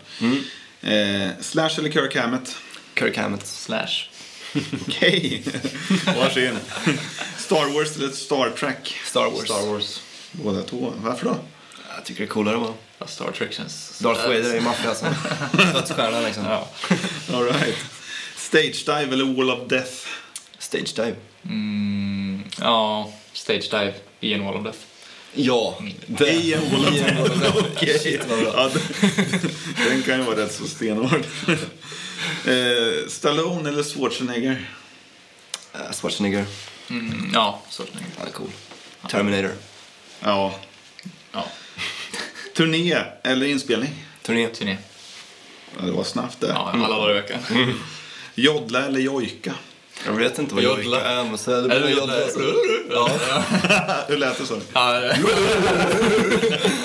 Eh, 0.83 1.29
Slash 1.41 1.71
eller 1.79 1.91
Kirk 1.91 2.17
Hammett? 2.17 2.57
Kirk 2.99 3.17
Hammett. 3.17 3.47
Slash. 3.47 4.09
Okej. 4.89 5.43
Varsin. 6.07 6.59
Star 7.39 7.75
Wars 7.75 7.97
eller 7.97 8.09
Star 8.09 8.51
Trek? 8.51 8.97
Star 9.05 9.31
Wars. 9.31 9.45
Star 9.45 9.67
Wars. 9.73 10.01
Båda 10.33 10.63
två. 10.63 10.93
Varför 11.03 11.25
då? 11.27 11.37
Jag 12.05 12.09
tycker 12.09 12.21
det 12.23 12.29
är 12.29 12.33
coolare 12.33 12.55
att 12.57 12.63
vara 12.63 12.73
Ja, 12.99 13.07
Star 13.07 13.33
Trek 13.33 13.53
känns... 13.53 13.99
Darth 13.99 14.21
Vader 14.27 14.51
är 14.51 14.55
ju 14.55 14.61
maffia 14.61 14.89
alltså. 14.91 15.07
Dödsstjärna 15.73 16.21
liksom. 16.21 16.45
Ja. 16.45 16.69
All 17.35 17.45
right. 17.45 17.77
Stage 18.37 18.83
Dive 18.87 19.13
eller 19.13 19.25
Wall 19.25 19.51
of 19.51 19.69
Death? 19.69 19.93
Stage 20.59 20.95
dive. 20.97 21.15
Mm, 21.45 22.43
ja, 22.61 23.13
Stage 23.33 23.71
Dive 23.71 23.95
i 24.21 24.35
en 24.35 24.45
Wall 24.45 24.57
of 24.57 24.65
Death. 24.65 24.79
Ja. 25.35 25.79
Det. 26.07 26.31
I 26.31 26.53
en 26.55 26.71
Wall 26.73 26.87
of 26.87 26.95
Death. 26.95 27.57
Okej. 27.75 27.99
Shit, 27.99 28.21
vad 28.29 28.39
bra. 28.39 28.53
Ja, 28.57 28.71
den- 29.89 30.03
kan 30.03 30.19
ju 30.19 30.23
vara 30.25 30.37
rätt 30.37 30.55
så 30.55 30.67
stenhård. 30.67 31.25
Eh, 32.47 33.09
Stallone 33.09 33.69
eller 33.69 33.83
Schwarzenegger? 33.83 34.71
Äh, 35.75 35.93
Schwarzenegger. 35.93 36.45
Mm, 36.91 37.31
ja, 37.35 37.63
Schwarzenegger. 37.71 38.11
Han 38.19 38.27
är 38.29 38.33
cool. 38.33 38.51
Terminator. 39.11 39.53
Ja. 40.21 40.55
Ja, 41.33 41.47
Turné 42.55 42.97
eller 43.23 43.47
inspelning? 43.47 44.05
Turné. 44.23 44.49
turné. 44.49 44.77
Ja, 45.79 45.85
det 45.87 45.93
var 45.93 46.05
snabbt 46.05 46.41
där. 46.41 46.49
Ja, 46.49 46.71
alla 46.75 46.89
dagar 46.89 47.11
i 47.11 47.15
veckan. 47.15 47.39
Joddla 48.35 48.87
eller 48.87 49.01
jojka? 49.01 49.53
Jag 50.07 50.13
vet 50.13 50.39
inte 50.39 50.55
vad 50.55 50.65
Jodla. 50.65 51.01
är, 51.05 51.25
men 51.25 51.39
så 51.39 51.51
är 51.51 51.63
det 51.69 51.91
jodla. 51.91 51.91
jodla. 51.91 52.15
Ja. 52.91 53.11
Hur 54.09 54.17
lät 54.17 54.39
det 54.39 54.47
så? 54.47 54.61
Ja, 54.73 54.93
det- 54.93 55.17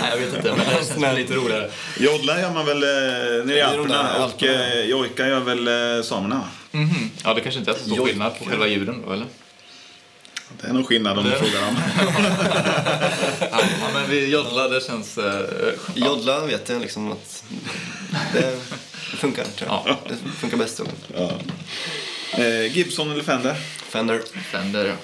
Nej, 0.01 0.11
jag 0.11 0.17
vet 0.17 0.33
inte, 0.35 0.53
men 0.97 1.01
det 1.01 1.07
är 1.07 1.15
lite 1.15 1.33
roligare. 1.33 1.69
Joddla 1.99 2.41
gör 2.41 2.51
man 2.53 2.65
väl 2.65 2.83
eh, 2.83 3.45
nere 3.45 3.57
i 3.57 3.61
Alperna 3.61 4.25
och 4.25 4.43
eh, 4.43 4.85
jojka 4.85 5.27
gör 5.27 5.39
väl 5.39 5.67
eh, 5.97 6.03
samerna? 6.03 6.35
va? 6.35 6.47
Mhm. 6.71 7.09
Ja, 7.23 7.33
det 7.33 7.41
kanske 7.41 7.59
inte 7.59 7.71
är 7.71 7.75
så 7.75 7.89
stor 7.89 8.05
skillnad 8.05 8.39
på 8.39 8.45
själva 8.45 8.67
ljuden 8.67 9.03
då, 9.07 9.13
eller? 9.13 9.27
Det 10.61 10.67
är 10.67 10.73
nog 10.73 10.87
skillnad 10.87 11.17
om 11.17 11.23
du 11.23 11.29
Det- 11.29 11.37
frågar 11.37 11.61
dem. 11.61 11.75
Ja, 13.51 13.89
men 13.93 14.09
vi 14.09 14.27
joddlar, 14.31 14.69
det 14.69 14.83
känns... 14.87 15.17
Eh, 15.17 15.73
Jodla 15.95 16.45
vet 16.45 16.69
jag 16.69 16.81
liksom 16.81 17.11
att 17.11 17.43
det, 18.33 18.39
det 19.11 19.17
funkar 19.17 19.43
tror 19.43 19.69
jag. 19.69 19.81
Ja. 19.85 19.97
Det 20.09 20.31
funkar 20.31 20.57
bäst. 20.57 20.81
Ja. 21.17 21.31
Eh, 22.43 22.77
Gibson 22.77 23.11
eller 23.11 23.23
Fender? 23.23 23.55
Fender. 23.89 24.21
Fender, 24.51 24.85
ja. 24.85 24.95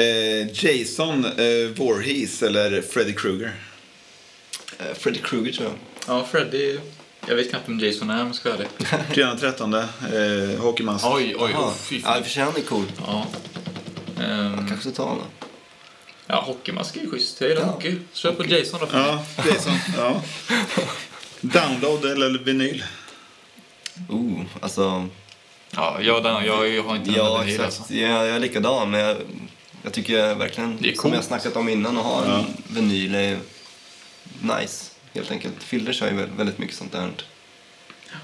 Eh, 0.00 0.64
Jason 0.64 1.24
eh, 1.24 1.68
Voorhees 1.76 2.42
eller 2.42 2.82
Freddy 2.82 3.12
Krueger? 3.12 3.52
Eh, 4.78 4.94
Freddy 4.98 5.18
Krueger 5.18 5.52
tror 5.52 5.68
jag. 5.68 6.16
Ja, 6.16 6.26
Freddy... 6.30 6.78
Jag 7.28 7.36
vet 7.36 7.50
knappt 7.50 7.68
vem 7.68 7.80
Jason 7.80 8.10
är 8.10 8.20
om 8.20 8.26
jag 8.26 8.36
ska 8.36 8.48
vara 8.48 8.58
ärlig. 8.58 8.68
Fredag 9.14 9.36
13. 9.40 9.74
Eh, 9.74 9.82
Hockeymask. 10.58 11.06
Oj, 11.06 11.34
oj, 11.38 11.52
oh, 11.54 11.72
fy 11.74 11.94
Ja, 11.94 11.98
i 11.98 12.02
fan. 12.02 12.18
och 12.18 12.24
för 12.24 12.32
sig 12.32 12.42
han 12.42 12.56
är 12.56 12.60
cool. 12.60 12.84
Ja. 13.06 13.26
Ehm, 14.20 14.56
Kanske 14.68 14.80
ska 14.80 14.90
ta 14.90 15.08
honom. 15.08 15.26
ja, 16.26 16.40
hockeymask 16.40 16.96
är 16.96 17.00
ju 17.00 17.10
schysst. 17.10 17.40
Jag 17.40 17.50
gillar 17.50 17.62
Ja. 17.62 17.68
hockey. 17.68 17.96
Kör 18.12 18.32
på 18.32 18.44
Jason 18.44 18.80
då. 18.80 18.88
Ja, 18.92 19.24
Jason. 19.46 19.72
Ja. 19.96 20.22
Download 21.40 22.04
eller 22.04 22.38
vinyl? 22.44 22.84
Oh, 24.08 24.40
alltså... 24.60 25.08
Ja, 25.70 25.98
jag, 26.00 26.22
den, 26.22 26.44
jag, 26.46 26.68
jag 26.68 26.82
har 26.82 26.96
inte 26.96 27.10
Ja, 27.10 27.38
vinyl, 27.38 27.54
exakt. 27.60 27.80
alltså. 27.80 27.94
Jag, 27.94 28.10
jag 28.26 28.36
är 28.36 28.40
likadan, 28.40 28.90
men 28.90 29.00
jag, 29.00 29.16
jag 29.82 29.92
tycker 29.92 30.34
verkligen, 30.34 30.76
Det 30.80 30.88
är 30.88 30.92
som 30.92 31.02
coolt. 31.02 31.14
jag 31.14 31.24
snackat 31.24 31.56
om 31.56 31.68
innan, 31.68 31.98
att 31.98 32.04
ha 32.04 32.24
en 32.24 32.30
Ja. 32.30 32.44
vinyl 32.68 33.14
är 33.14 33.38
nice. 34.40 34.90
Helt 35.14 35.30
enkelt. 35.30 35.62
Filler 35.62 35.92
kör 35.92 36.06
ju 36.10 36.12
vä- 36.16 36.36
väldigt 36.36 36.58
mycket 36.58 36.76
sånt 36.76 36.92
där. 36.92 37.10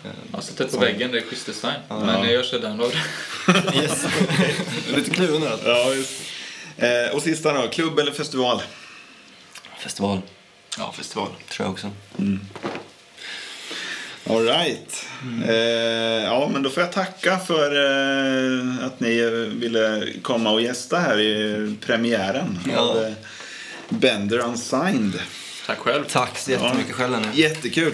Jag 0.02 0.36
har 0.38 0.42
sett 0.42 0.56
det 0.56 0.64
på 0.64 0.70
Så. 0.70 0.78
väggen, 0.78 1.12
det 1.12 1.18
är 1.18 1.22
schysst 1.22 1.46
design. 1.46 1.80
Ja. 1.88 1.98
Men 2.00 2.30
jag 2.32 2.44
kör 2.44 2.58
download. 2.60 2.92
Yes. 3.74 4.04
Lite 4.94 5.10
kluven 5.10 5.42
här. 5.42 5.58
Ja, 5.64 5.94
just. 5.94 6.12
Eh, 6.76 7.14
och 7.16 7.22
sista 7.22 7.52
då, 7.62 7.68
klubb 7.68 7.98
eller 7.98 8.12
festival? 8.12 8.62
Festival, 9.78 10.20
Ja, 10.78 10.92
festival. 10.96 11.28
tror 11.48 11.66
jag 11.66 11.72
också. 11.72 11.90
All 14.30 14.44
right. 14.46 15.06
Eh, 15.48 15.54
ja, 16.24 16.50
men 16.52 16.62
då 16.62 16.70
får 16.70 16.82
jag 16.82 16.92
tacka 16.92 17.38
för 17.38 17.70
eh, 17.76 18.86
att 18.86 19.00
ni 19.00 19.20
ville 19.54 20.06
komma 20.22 20.50
och 20.50 20.60
gästa 20.60 20.98
här 20.98 21.20
i 21.20 21.76
premiären 21.80 22.58
Ja. 22.72 22.78
av 22.78 23.04
eh, 23.04 23.12
Bender 23.88 24.38
Unsigned. 24.38 25.20
Tack 25.66 25.78
själv. 25.78 26.04
Tack 26.04 26.38
så 26.38 26.50
jättemycket 26.50 26.94
själv 26.94 27.10
Lenny. 27.12 27.26
Jättekul. 27.34 27.92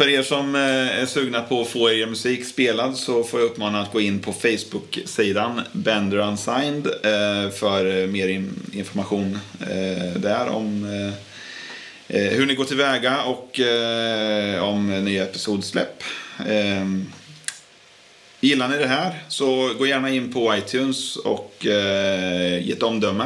För 0.00 0.08
er 0.08 0.22
som 0.22 0.54
eh, 0.54 1.00
är 1.02 1.06
sugna 1.06 1.42
på 1.42 1.60
att 1.60 1.68
få 1.68 1.90
er 1.90 2.06
musik 2.06 2.46
spelad 2.46 2.96
så 2.96 3.24
får 3.24 3.40
jag 3.40 3.46
uppmana 3.46 3.80
att 3.80 3.92
gå 3.92 4.00
in 4.00 4.18
på 4.18 4.32
Facebook-sidan 4.32 5.60
Bender 5.72 6.16
Unsigned 6.16 6.86
eh, 6.86 7.50
för 7.50 8.00
eh, 8.02 8.06
mer 8.06 8.28
information 8.72 9.38
där 10.16 10.48
om 10.48 10.86
hur 12.08 12.46
ni 12.46 12.54
går 12.54 12.64
tillväga 12.64 13.22
och 13.22 13.60
om 14.68 15.04
nya 15.04 15.22
episodsläpp. 15.24 16.02
Ehm, 16.48 17.12
gillar 18.40 18.68
ni 18.68 18.76
det 18.76 18.86
här 18.86 19.14
så 19.28 19.74
gå 19.78 19.86
gärna 19.86 20.10
in 20.10 20.32
på 20.32 20.56
iTunes 20.56 21.16
och 21.16 21.66
eh, 21.66 22.66
ge 22.66 22.72
ett 22.72 22.82
omdöme. 22.82 23.24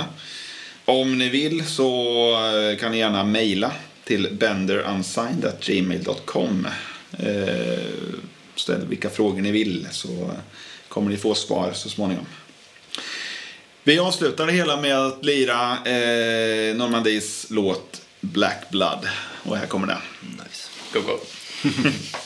Om 0.85 1.19
ni 1.19 1.29
vill 1.29 1.65
så 1.67 2.37
kan 2.81 2.93
ni 2.93 2.99
gärna 2.99 3.25
mejla 3.25 3.73
till 4.05 4.29
benderunsigned.gmail.com. 4.33 6.67
Eh, 7.19 7.79
ställ 8.57 8.87
vilka 8.87 9.11
frågor 9.11 9.41
ni 9.41 9.51
vill 9.51 9.89
så 9.91 10.31
kommer 10.89 11.11
ni 11.11 11.17
få 11.17 11.35
svar 11.35 11.73
så 11.73 11.89
småningom. 11.89 12.27
Vi 13.83 13.99
avslutar 13.99 14.47
det 14.47 14.53
hela 14.53 14.81
med 14.81 14.99
att 14.99 15.25
lira 15.25 15.73
eh, 15.73 16.77
Normandies 16.77 17.47
låt 17.51 18.03
Black 18.21 18.71
Blood. 18.71 19.09
Och 19.43 19.57
här 19.57 19.67
kommer 19.67 19.87
den. 19.87 20.01
Nice. 20.21 20.69
Go, 20.93 21.01
go. 21.01 21.19